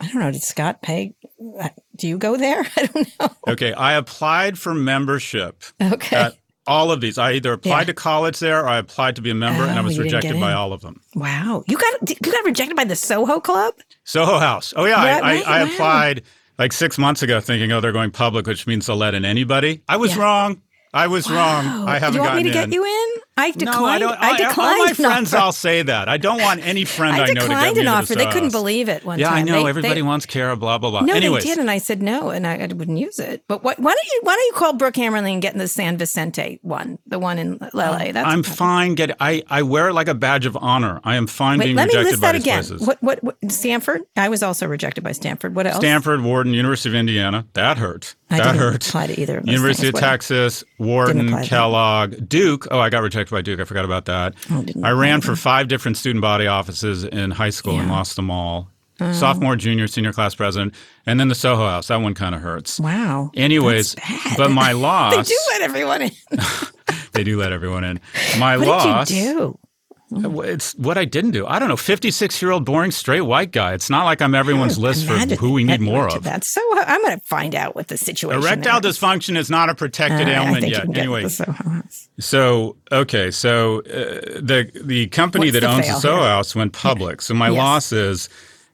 I 0.00 0.06
don't 0.06 0.20
know. 0.20 0.30
Did 0.30 0.42
Scott 0.42 0.80
pay? 0.80 1.14
Uh, 1.60 1.68
do 1.94 2.08
you 2.08 2.16
go 2.16 2.38
there? 2.38 2.60
I 2.76 2.86
don't 2.86 3.08
know. 3.20 3.28
Okay, 3.48 3.74
I 3.74 3.94
applied 3.94 4.58
for 4.58 4.74
membership. 4.74 5.62
Okay. 5.82 6.30
All 6.66 6.90
of 6.90 7.00
these. 7.00 7.18
I 7.18 7.32
either 7.32 7.52
applied 7.52 7.82
yeah. 7.82 7.84
to 7.84 7.94
college 7.94 8.38
there 8.38 8.64
or 8.64 8.68
I 8.68 8.78
applied 8.78 9.16
to 9.16 9.22
be 9.22 9.30
a 9.30 9.34
member, 9.34 9.62
oh, 9.62 9.68
and 9.68 9.78
I 9.78 9.82
oh, 9.82 9.84
was 9.84 9.98
rejected 9.98 10.38
by 10.40 10.52
all 10.52 10.72
of 10.72 10.80
them. 10.80 11.00
Wow, 11.14 11.64
you 11.66 11.76
got 11.76 12.10
you 12.10 12.32
got 12.32 12.44
rejected 12.44 12.76
by 12.76 12.84
the 12.84 12.96
Soho 12.96 13.40
Club, 13.40 13.74
Soho 14.04 14.38
House. 14.38 14.74
Oh 14.76 14.84
yeah, 14.84 15.04
yeah 15.04 15.16
I, 15.16 15.20
right, 15.20 15.46
I, 15.46 15.60
I 15.60 15.64
wow. 15.64 15.70
applied 15.70 16.22
like 16.58 16.72
six 16.72 16.98
months 16.98 17.22
ago, 17.22 17.40
thinking, 17.40 17.72
oh, 17.72 17.80
they're 17.80 17.92
going 17.92 18.10
public, 18.10 18.46
which 18.46 18.66
means 18.66 18.86
they'll 18.86 18.96
let 18.96 19.14
in 19.14 19.24
anybody. 19.24 19.82
I 19.88 19.96
was 19.96 20.16
yeah. 20.16 20.22
wrong. 20.22 20.62
I 20.94 21.06
was 21.08 21.28
wow. 21.28 21.34
wrong. 21.34 21.88
I 21.88 21.98
haven't 21.98 22.12
Do 22.12 22.18
you 22.18 22.22
want 22.22 22.36
me 22.36 22.42
to 22.44 22.48
in. 22.48 22.54
get 22.54 22.72
you 22.72 22.84
in? 22.84 23.22
I 23.38 23.50
declined. 23.50 23.76
No, 23.78 23.84
I, 23.84 23.98
don't, 23.98 24.18
I, 24.18 24.30
I 24.30 24.36
declined. 24.38 24.80
All 24.80 24.86
my 24.86 24.92
friends, 24.94 25.34
I'll 25.34 25.52
say 25.52 25.82
that. 25.82 26.08
I 26.08 26.16
don't 26.16 26.40
want 26.40 26.66
any 26.66 26.86
friend 26.86 27.14
I, 27.16 27.24
I 27.24 27.26
know 27.32 27.42
to 27.42 27.48
get 27.48 27.74
me 27.74 27.80
an 27.82 27.86
offer. 27.86 28.14
The 28.14 28.24
they 28.24 28.30
couldn't 28.30 28.50
believe 28.50 28.88
it 28.88 29.04
one 29.04 29.18
yeah, 29.18 29.28
time. 29.28 29.46
Yeah, 29.46 29.54
I 29.54 29.56
know. 29.58 29.64
They, 29.64 29.68
Everybody 29.68 29.94
they, 29.96 30.02
wants 30.02 30.24
Kara. 30.24 30.56
Blah 30.56 30.78
blah 30.78 30.90
blah. 30.90 31.02
No, 31.02 31.12
Anyways. 31.12 31.44
they 31.44 31.50
did, 31.50 31.58
and 31.58 31.70
I 31.70 31.76
said 31.76 32.00
no, 32.02 32.30
and 32.30 32.46
I, 32.46 32.56
wouldn't 32.56 32.96
use 32.96 33.18
it. 33.18 33.44
But 33.46 33.62
what, 33.62 33.78
why 33.78 33.92
don't 33.92 34.06
you 34.06 34.20
why 34.22 34.34
don't 34.36 34.46
you 34.46 34.52
call 34.54 34.72
Brooke 34.72 34.94
Hammerling 34.94 35.34
and 35.34 35.42
get 35.42 35.52
in 35.52 35.58
the 35.58 35.68
San 35.68 35.98
Vicente 35.98 36.60
one, 36.62 36.98
the 37.06 37.18
one 37.18 37.38
in 37.38 37.58
LA? 37.74 38.12
That's 38.12 38.26
I'm 38.26 38.42
fine. 38.42 38.94
Get 38.94 39.14
I 39.20 39.42
I 39.48 39.62
wear 39.62 39.90
it 39.90 39.92
like 39.92 40.08
a 40.08 40.14
badge 40.14 40.46
of 40.46 40.56
honor. 40.56 41.02
I 41.04 41.16
am 41.16 41.26
fine 41.26 41.58
Wait, 41.58 41.66
being 41.66 41.76
let 41.76 41.88
rejected 41.88 42.04
me 42.04 42.10
list 42.12 42.22
by 42.22 42.32
that 42.32 42.40
again. 42.40 42.64
Places. 42.64 42.86
What, 42.86 43.02
what 43.02 43.22
what 43.22 43.36
Stanford? 43.52 44.00
I 44.16 44.30
was 44.30 44.42
also 44.42 44.66
rejected 44.66 45.04
by 45.04 45.12
Stanford. 45.12 45.54
What 45.54 45.66
else? 45.66 45.76
Stanford, 45.76 46.22
Wharton, 46.22 46.54
University 46.54 46.88
of 46.88 46.94
Indiana. 46.94 47.46
That 47.52 47.76
hurt. 47.76 48.14
I 48.30 48.38
that 48.38 48.44
didn't 48.44 48.58
hurt. 48.58 48.88
Apply 48.88 49.08
to 49.08 49.20
either. 49.20 49.38
Of 49.38 49.46
University 49.46 49.88
things. 49.88 49.94
of 49.94 50.00
Texas, 50.00 50.64
Wharton, 50.78 51.42
Kellogg, 51.42 52.28
Duke. 52.28 52.66
Oh, 52.70 52.78
I 52.78 52.88
got 52.88 53.02
rejected 53.02 53.25
by 53.30 53.42
Duke. 53.42 53.60
I 53.60 53.64
forgot 53.64 53.84
about 53.84 54.06
that. 54.06 54.34
Oh, 54.50 54.64
I 54.82 54.90
ran 54.90 55.20
for 55.20 55.36
five 55.36 55.68
different 55.68 55.96
student 55.96 56.22
body 56.22 56.46
offices 56.46 57.04
in 57.04 57.30
high 57.30 57.50
school 57.50 57.74
yeah. 57.74 57.82
and 57.82 57.90
lost 57.90 58.16
them 58.16 58.30
all. 58.30 58.70
Uh, 58.98 59.12
Sophomore, 59.12 59.56
junior, 59.56 59.86
senior 59.86 60.12
class 60.12 60.34
president, 60.34 60.74
and 61.04 61.20
then 61.20 61.28
the 61.28 61.34
Soho 61.34 61.66
House. 61.66 61.88
That 61.88 61.96
one 61.96 62.14
kind 62.14 62.34
of 62.34 62.40
hurts. 62.40 62.80
Wow. 62.80 63.30
Anyways, 63.34 63.94
but 64.38 64.50
my 64.50 64.72
loss. 64.72 65.14
they 65.16 65.22
do 65.22 65.38
let 65.50 65.62
everyone 65.62 66.02
in. 66.02 66.10
they 67.12 67.22
do 67.22 67.38
let 67.38 67.52
everyone 67.52 67.84
in. 67.84 68.00
My 68.38 68.56
what 68.56 68.68
loss. 68.68 69.08
Did 69.08 69.16
you 69.18 69.32
do? 69.34 69.58
It's 70.08 70.74
what 70.76 70.96
I 70.96 71.04
didn't 71.04 71.32
do. 71.32 71.46
I 71.46 71.58
don't 71.58 71.68
know. 71.68 71.76
Fifty-six-year-old 71.76 72.64
boring 72.64 72.92
straight 72.92 73.22
white 73.22 73.50
guy. 73.50 73.74
It's 73.74 73.90
not 73.90 74.04
like 74.04 74.22
I'm 74.22 74.36
everyone's 74.36 74.78
list 74.78 75.04
for 75.04 75.14
who 75.36 75.52
we 75.52 75.64
need 75.64 75.80
more 75.80 76.08
of. 76.08 76.22
That's 76.22 76.46
So 76.46 76.60
I'm 76.74 77.02
going 77.02 77.18
to 77.18 77.26
find 77.26 77.54
out 77.54 77.74
what 77.74 77.88
the 77.88 77.96
situation. 77.96 78.40
Erectile 78.40 78.78
is. 78.86 78.96
dysfunction 78.96 79.36
is 79.36 79.50
not 79.50 79.68
a 79.68 79.74
protected 79.74 80.28
uh, 80.28 80.32
ailment 80.32 80.68
yet. 80.68 80.96
Anyway, 80.96 81.28
so 82.20 82.76
okay, 82.92 83.30
so 83.32 83.80
uh, 83.80 84.40
the 84.40 84.70
the 84.84 85.08
company 85.08 85.46
What's 85.46 85.54
that 85.54 85.60
the 85.60 85.68
owns 85.68 85.86
the 85.88 85.98
Soho 85.98 86.22
House 86.22 86.54
went 86.54 86.72
public. 86.72 87.20
So 87.20 87.34
my 87.34 87.48
yes. 87.48 87.56
loss 87.58 87.92
is 87.92 88.28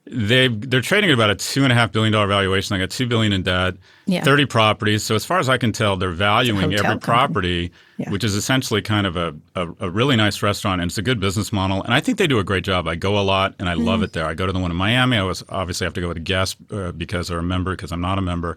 they 0.05 0.48
they're 0.48 0.80
trading 0.80 1.11
at 1.11 1.14
about 1.14 1.30
a 1.30 1.36
two 1.36 1.62
and 1.62 1.72
a 1.72 1.76
half 1.76 1.92
billion 1.92 2.12
dollar 2.12 2.26
valuation. 2.26 2.74
They 2.74 2.82
got 2.82 2.90
two 2.90 3.07
billion 3.07 3.32
in 3.32 3.44
debt, 3.44 3.76
yeah. 4.07 4.24
thirty 4.24 4.46
properties. 4.46 5.05
So 5.05 5.14
as 5.14 5.24
far 5.24 5.38
as 5.38 5.48
I 5.48 5.59
can 5.59 5.70
tell, 5.70 5.96
they're 5.96 6.11
valuing 6.11 6.64
every 6.64 6.76
company. 6.76 7.00
property, 7.00 7.72
yeah. 7.98 8.11
which 8.11 8.24
is 8.24 8.34
essentially 8.34 8.82
kind 8.82 9.07
of 9.07 9.16
a, 9.16 9.34
a, 9.55 9.68
a, 9.78 9.90
really 9.90 10.16
nice 10.16 10.42
restaurant, 10.42 10.80
and 10.80 10.90
it's 10.90 10.98
a 10.98 11.03
good 11.03 11.20
business 11.20 11.53
model. 11.53 11.84
And 11.84 11.94
I 11.94 12.00
think 12.00 12.18
they 12.18 12.26
do 12.26 12.40
a 12.40 12.44
great 12.44 12.64
job. 12.64 12.88
I 12.88 12.96
go 12.96 13.16
a 13.16 13.22
lot, 13.22 13.55
and 13.61 13.68
I 13.68 13.74
mm. 13.74 13.84
love 13.84 14.03
it 14.03 14.12
there. 14.12 14.26
I 14.26 14.34
go 14.34 14.44
to 14.44 14.53
the 14.53 14.59
one 14.59 14.72
in 14.72 14.76
Miami. 14.76 15.18
I 15.18 15.22
was 15.22 15.44
obviously 15.48 15.84
have 15.84 15.94
to 15.94 16.00
go 16.00 16.09
with 16.09 16.16
a 16.16 16.20
guest 16.20 16.57
uh, 16.72 16.90
because 16.90 17.30
or 17.30 17.38
a 17.38 17.42
member 17.42 17.70
because 17.70 17.92
I'm 17.92 18.00
not 18.00 18.18
a 18.18 18.22
member. 18.22 18.57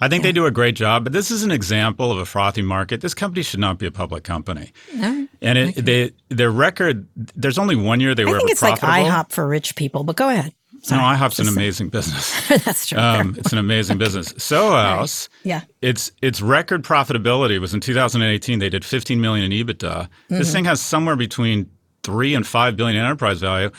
I 0.00 0.08
think 0.08 0.22
yeah. 0.22 0.28
they 0.28 0.32
do 0.32 0.46
a 0.46 0.50
great 0.50 0.76
job. 0.76 1.04
But 1.04 1.12
this 1.12 1.30
is 1.30 1.42
an 1.42 1.50
example 1.50 2.10
of 2.10 2.16
a 2.16 2.24
frothy 2.24 2.62
market. 2.62 3.02
This 3.02 3.12
company 3.12 3.42
should 3.42 3.60
not 3.60 3.78
be 3.78 3.84
a 3.84 3.90
public 3.90 4.24
company. 4.24 4.72
No, 4.94 5.28
and 5.42 5.58
it, 5.58 5.68
okay. 5.68 5.80
they 5.82 6.12
their 6.30 6.50
record. 6.50 7.06
There's 7.14 7.58
only 7.58 7.76
one 7.76 8.00
year 8.00 8.14
they 8.14 8.24
I 8.24 8.30
were. 8.30 8.36
I 8.36 8.38
think 8.38 8.50
it's 8.52 8.60
profitable. 8.60 8.92
like 8.92 9.06
IHOP 9.06 9.30
for 9.30 9.46
rich 9.46 9.76
people. 9.76 10.02
But 10.02 10.16
go 10.16 10.30
ahead. 10.30 10.54
Sorry, 10.86 11.02
no, 11.02 11.08
IHOP's 11.08 11.40
an 11.40 11.48
amazing 11.48 11.88
business. 11.88 12.48
That's 12.64 12.86
true. 12.86 12.98
Um, 12.98 13.34
it's 13.36 13.52
an 13.52 13.58
amazing 13.58 13.98
business. 13.98 14.32
Soho 14.38 14.76
House, 14.76 15.28
right. 15.44 15.48
yeah, 15.48 15.60
its 15.82 16.12
its 16.22 16.40
record 16.40 16.84
profitability 16.84 17.58
was 17.58 17.74
in 17.74 17.80
2018. 17.80 18.60
They 18.60 18.68
did 18.68 18.84
15 18.84 19.20
million 19.20 19.50
in 19.50 19.66
EBITDA. 19.66 19.76
Mm-hmm. 19.80 20.38
This 20.38 20.52
thing 20.52 20.64
has 20.64 20.80
somewhere 20.80 21.16
between 21.16 21.68
three 22.04 22.34
and 22.36 22.46
five 22.46 22.76
billion 22.76 22.96
enterprise 23.04 23.40
value. 23.40 23.70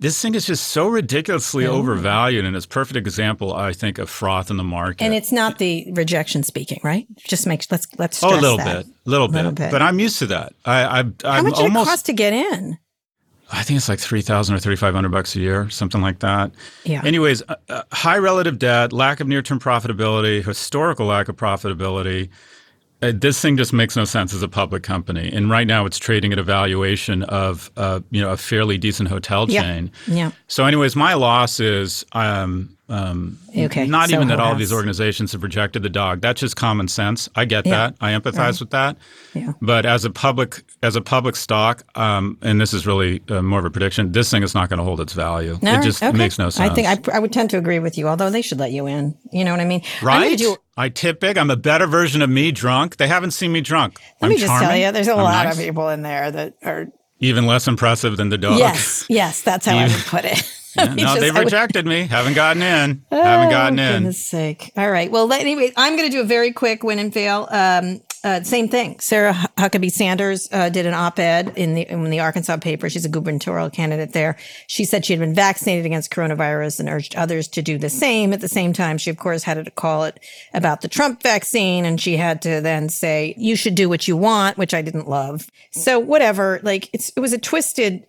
this 0.00 0.20
thing 0.22 0.34
is 0.34 0.46
just 0.46 0.68
so 0.68 0.88
ridiculously 0.88 1.66
overvalued 1.66 2.44
and 2.46 2.56
it's 2.56 2.64
a 2.64 2.68
perfect 2.68 2.96
example 2.96 3.52
i 3.54 3.72
think 3.72 3.98
of 3.98 4.08
froth 4.10 4.50
in 4.50 4.56
the 4.56 4.64
market 4.64 5.04
and 5.04 5.14
it's 5.14 5.30
not 5.30 5.58
the 5.58 5.86
rejection 5.92 6.42
speaking 6.42 6.80
right 6.82 7.06
just 7.18 7.46
make 7.46 7.62
let's 7.70 7.86
let's 7.98 8.22
oh 8.24 8.28
a 8.28 8.40
little 8.40 8.56
that. 8.56 8.86
bit 8.86 8.94
little, 9.04 9.28
little 9.28 9.52
bit. 9.52 9.64
bit 9.64 9.70
but 9.70 9.82
i'm 9.82 10.00
used 10.00 10.18
to 10.18 10.26
that 10.26 10.52
i 10.64 10.82
i 10.82 10.98
I'm 11.00 11.14
how 11.22 11.42
much 11.42 11.54
almost, 11.54 11.86
it 11.86 11.90
cost 11.90 12.06
to 12.06 12.12
get 12.12 12.32
in 12.32 12.78
I 13.52 13.62
think 13.62 13.76
it's 13.76 13.88
like 13.88 13.98
three 13.98 14.22
thousand 14.22 14.56
or 14.56 14.58
thirty 14.58 14.76
five 14.76 14.94
hundred 14.94 15.10
bucks 15.10 15.36
a 15.36 15.40
year, 15.40 15.68
something 15.70 16.00
like 16.00 16.20
that. 16.20 16.52
Yeah. 16.84 17.02
Anyways, 17.04 17.42
uh, 17.48 17.56
uh, 17.68 17.82
high 17.92 18.18
relative 18.18 18.58
debt, 18.58 18.92
lack 18.92 19.20
of 19.20 19.28
near 19.28 19.42
term 19.42 19.60
profitability, 19.60 20.44
historical 20.44 21.06
lack 21.06 21.28
of 21.28 21.36
profitability, 21.36 22.30
uh, 23.04 23.12
this 23.14 23.40
thing 23.40 23.56
just 23.56 23.72
makes 23.72 23.96
no 23.96 24.04
sense 24.04 24.32
as 24.32 24.42
a 24.42 24.48
public 24.48 24.82
company. 24.82 25.30
And 25.30 25.50
right 25.50 25.66
now, 25.66 25.84
it's 25.84 25.98
trading 25.98 26.32
at 26.32 26.38
a 26.38 26.42
valuation 26.42 27.22
of 27.24 27.70
uh, 27.76 28.00
you 28.10 28.20
know 28.20 28.30
a 28.30 28.36
fairly 28.36 28.78
decent 28.78 29.08
hotel 29.08 29.46
chain. 29.46 29.90
Yeah. 30.06 30.14
yeah. 30.14 30.30
So, 30.48 30.64
anyways, 30.64 30.96
my 30.96 31.14
loss 31.14 31.60
is 31.60 32.04
um, 32.12 32.76
um, 32.86 33.38
okay. 33.56 33.86
Not 33.86 34.10
even 34.10 34.28
that 34.28 34.38
all 34.38 34.52
of 34.52 34.58
these 34.58 34.72
organizations 34.72 35.32
have 35.32 35.42
rejected 35.42 35.82
the 35.82 35.88
dog. 35.88 36.20
That's 36.20 36.40
just 36.40 36.56
common 36.56 36.86
sense. 36.86 37.30
I 37.34 37.46
get 37.46 37.64
yeah. 37.64 37.72
that. 37.72 37.96
I 37.98 38.12
empathize 38.12 38.38
right. 38.38 38.60
with 38.60 38.70
that. 38.70 38.98
Yeah. 39.32 39.52
But 39.62 39.86
as 39.86 40.04
a 40.04 40.10
public 40.10 40.62
as 40.82 40.94
a 40.94 41.00
public 41.00 41.34
stock, 41.36 41.82
um, 41.94 42.36
and 42.42 42.60
this 42.60 42.74
is 42.74 42.86
really 42.86 43.22
uh, 43.30 43.40
more 43.40 43.58
of 43.58 43.64
a 43.64 43.70
prediction, 43.70 44.12
this 44.12 44.30
thing 44.30 44.42
is 44.42 44.54
not 44.54 44.68
going 44.68 44.78
to 44.78 44.84
hold 44.84 45.00
its 45.00 45.14
value. 45.14 45.58
No, 45.62 45.78
it 45.78 45.82
just 45.82 46.02
okay. 46.02 46.16
makes 46.16 46.38
no 46.38 46.50
sense. 46.50 46.70
I 46.70 46.74
think 46.74 46.86
I, 46.86 47.16
I, 47.16 47.18
would 47.20 47.32
tend 47.32 47.50
to 47.50 47.58
agree 47.58 47.78
with 47.78 47.96
you. 47.96 48.06
Although 48.06 48.28
they 48.28 48.42
should 48.42 48.58
let 48.58 48.72
you 48.72 48.86
in. 48.86 49.16
You 49.32 49.46
know 49.46 49.52
what 49.52 49.60
I 49.60 49.64
mean? 49.64 49.82
Right. 50.02 50.36
Do, 50.36 50.56
I 50.76 50.90
tip 50.90 51.20
big. 51.20 51.38
I'm 51.38 51.50
a 51.50 51.56
better 51.56 51.86
version 51.86 52.20
of 52.20 52.28
me 52.28 52.52
drunk. 52.52 52.98
They 52.98 53.08
haven't 53.08 53.30
seen 53.30 53.50
me 53.50 53.62
drunk. 53.62 53.98
Let 54.20 54.26
I'm 54.26 54.30
me 54.30 54.36
just 54.36 54.48
charming. 54.48 54.68
tell 54.68 54.76
you, 54.76 54.92
there's 54.92 55.08
a 55.08 55.12
I'm 55.12 55.22
lot 55.22 55.44
nice. 55.46 55.58
of 55.58 55.64
people 55.64 55.88
in 55.88 56.02
there 56.02 56.30
that 56.30 56.54
are 56.62 56.88
even 57.20 57.46
less 57.46 57.66
impressive 57.66 58.18
than 58.18 58.28
the 58.28 58.36
dog. 58.36 58.58
Yes, 58.58 59.06
yes, 59.08 59.40
that's 59.40 59.64
how 59.64 59.78
I 59.78 59.84
would 59.84 60.04
put 60.06 60.26
it. 60.26 60.50
Yeah, 60.94 60.94
no, 60.94 61.20
they've 61.20 61.34
rejected 61.34 61.86
me. 61.86 62.06
Haven't 62.06 62.34
gotten 62.34 62.62
in. 62.62 63.04
Oh, 63.12 63.22
Haven't 63.22 63.50
gotten 63.50 63.78
in. 63.78 63.86
For 63.86 63.98
goodness 63.98 64.26
sake. 64.26 64.72
All 64.76 64.90
right. 64.90 65.10
Well, 65.10 65.32
anyway, 65.32 65.72
I'm 65.76 65.96
going 65.96 66.08
to 66.10 66.16
do 66.16 66.20
a 66.20 66.24
very 66.24 66.52
quick 66.52 66.82
win 66.82 66.98
and 66.98 67.12
fail. 67.12 67.48
Um, 67.50 68.00
uh, 68.24 68.42
same 68.42 68.68
thing. 68.68 68.98
Sarah 69.00 69.34
Huckabee 69.58 69.92
Sanders 69.92 70.48
uh, 70.50 70.70
did 70.70 70.86
an 70.86 70.94
op-ed 70.94 71.52
in 71.56 71.74
the 71.74 71.82
in 71.82 72.08
the 72.08 72.20
Arkansas 72.20 72.56
paper. 72.56 72.88
She's 72.88 73.04
a 73.04 73.10
gubernatorial 73.10 73.68
candidate 73.68 74.14
there. 74.14 74.36
She 74.66 74.86
said 74.86 75.04
she 75.04 75.12
had 75.12 75.20
been 75.20 75.34
vaccinated 75.34 75.84
against 75.84 76.10
coronavirus 76.10 76.80
and 76.80 76.88
urged 76.88 77.14
others 77.16 77.48
to 77.48 77.60
do 77.60 77.76
the 77.76 77.90
same. 77.90 78.32
At 78.32 78.40
the 78.40 78.48
same 78.48 78.72
time, 78.72 78.96
she 78.96 79.10
of 79.10 79.18
course 79.18 79.42
had 79.42 79.62
to 79.62 79.70
call 79.70 80.04
it 80.04 80.18
about 80.54 80.80
the 80.80 80.88
Trump 80.88 81.22
vaccine, 81.22 81.84
and 81.84 82.00
she 82.00 82.16
had 82.16 82.40
to 82.42 82.62
then 82.62 82.88
say 82.88 83.34
you 83.36 83.56
should 83.56 83.74
do 83.74 83.90
what 83.90 84.08
you 84.08 84.16
want, 84.16 84.56
which 84.56 84.72
I 84.72 84.80
didn't 84.80 85.08
love. 85.08 85.50
So 85.72 85.98
whatever. 85.98 86.60
Like 86.62 86.88
it's 86.94 87.10
it 87.10 87.20
was 87.20 87.34
a 87.34 87.38
twisted 87.38 88.06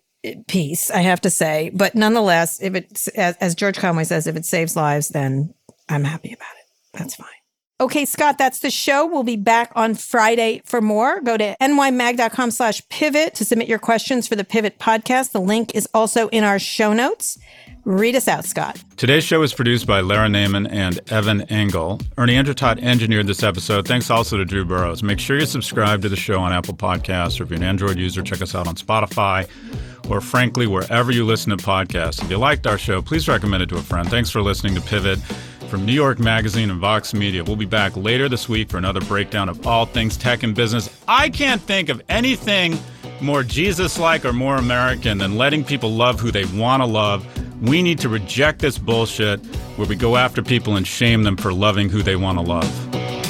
piece, 0.48 0.92
I 0.92 1.00
have 1.00 1.22
to 1.22 1.30
say. 1.30 1.72
But 1.74 1.96
nonetheless, 1.96 2.62
if 2.62 2.76
it's 2.76 3.08
as, 3.10 3.36
as 3.38 3.56
George 3.56 3.78
Conway 3.78 4.04
says, 4.04 4.28
if 4.28 4.36
it 4.36 4.46
saves 4.46 4.76
lives, 4.76 5.10
then 5.10 5.54
I'm 5.90 6.04
happy 6.04 6.34
about 6.34 6.54
it. 6.60 6.98
That's 6.98 7.16
fine. 7.16 7.28
Okay, 7.82 8.06
Scott, 8.06 8.38
that's 8.38 8.60
the 8.60 8.72
show. 8.72 9.06
We'll 9.06 9.24
be 9.24 9.36
back 9.36 9.70
on 9.76 9.96
Friday 9.96 10.62
for 10.64 10.80
more. 10.80 11.20
Go 11.20 11.36
to 11.36 11.58
nymag.com 11.62 12.52
slash 12.52 12.88
pivot 12.88 13.36
to 13.36 13.44
submit 13.44 13.68
your 13.68 13.80
questions 13.80 14.30
for 14.30 14.38
the 14.38 14.46
Pivot 14.46 14.80
podcast. 14.80 15.34
The 15.34 15.42
link 15.42 15.76
is 15.76 15.86
also 15.94 16.30
in 16.30 16.46
our 16.46 16.58
show 16.58 16.94
notes. 16.94 17.38
Read 17.86 18.16
us 18.16 18.28
out, 18.28 18.46
Scott. 18.46 18.84
Today's 18.98 19.24
show 19.24 19.44
is 19.44 19.54
produced 19.54 19.86
by 19.86 20.00
Lara 20.00 20.28
Naaman 20.28 20.66
and 20.66 21.00
Evan 21.12 21.42
Engel. 21.44 22.02
Ernie 22.18 22.34
Indradat 22.34 22.82
engineered 22.82 23.28
this 23.28 23.44
episode. 23.44 23.88
Thanks 23.88 24.10
also 24.10 24.38
to 24.38 24.46
Drew 24.46 24.66
Burrows. 24.66 25.04
Make 25.04 25.20
sure 25.20 25.38
you 25.40 25.46
subscribe 25.46 26.02
to 26.02 26.10
the 26.10 26.16
show 26.16 26.40
on 26.40 26.52
Apple 26.52 26.74
Podcasts, 26.74 27.40
or 27.40 27.44
if 27.44 27.52
you're 27.52 27.58
an 27.58 27.64
Android 27.64 28.00
user, 28.00 28.24
check 28.24 28.42
us 28.42 28.56
out 28.56 28.66
on 28.66 28.74
Spotify, 28.74 29.48
or 30.10 30.20
frankly, 30.20 30.66
wherever 30.66 31.12
you 31.12 31.26
listen 31.26 31.56
to 31.56 31.64
podcasts. 31.64 32.24
If 32.24 32.32
you 32.32 32.38
liked 32.38 32.66
our 32.66 32.80
show, 32.80 33.04
please 33.04 33.28
recommend 33.28 33.62
it 33.62 33.70
to 33.70 33.78
a 33.78 33.84
friend. 33.84 34.10
Thanks 34.10 34.32
for 34.32 34.42
listening 34.42 34.74
to 34.74 34.82
Pivot 34.82 35.20
from 35.70 35.86
New 35.86 35.94
York 35.94 36.18
Magazine 36.18 36.72
and 36.72 36.80
Vox 36.80 37.14
Media. 37.14 37.44
We'll 37.44 37.56
be 37.56 37.66
back 37.66 37.96
later 37.96 38.28
this 38.28 38.50
week 38.50 38.70
for 38.70 38.78
another 38.78 39.02
breakdown 39.02 39.48
of 39.48 39.68
all 39.68 39.86
things 39.86 40.18
tech 40.18 40.42
and 40.42 40.56
business. 40.56 40.90
I 41.08 41.30
can't 41.30 41.62
think 41.62 41.90
of 41.90 42.02
anything 42.10 42.80
more 43.22 43.44
Jesus 43.44 44.00
like 44.00 44.26
or 44.26 44.34
more 44.34 44.58
American 44.58 45.18
than 45.18 45.38
letting 45.38 45.64
people 45.64 45.92
love 45.92 46.20
who 46.20 46.32
they 46.32 46.46
want 46.46 46.82
to 46.82 46.86
love. 46.86 47.26
We 47.62 47.82
need 47.82 48.00
to 48.00 48.10
reject 48.10 48.60
this 48.60 48.78
bullshit 48.78 49.40
where 49.78 49.88
we 49.88 49.96
go 49.96 50.16
after 50.18 50.44
people 50.44 50.76
and 50.76 50.86
shame 50.86 51.24
them 51.24 51.38
for 51.38 51.54
loving 51.54 51.90
who 51.90 52.04
they 52.04 52.16
want 52.16 52.38
to 52.38 52.44
love. 52.44 53.25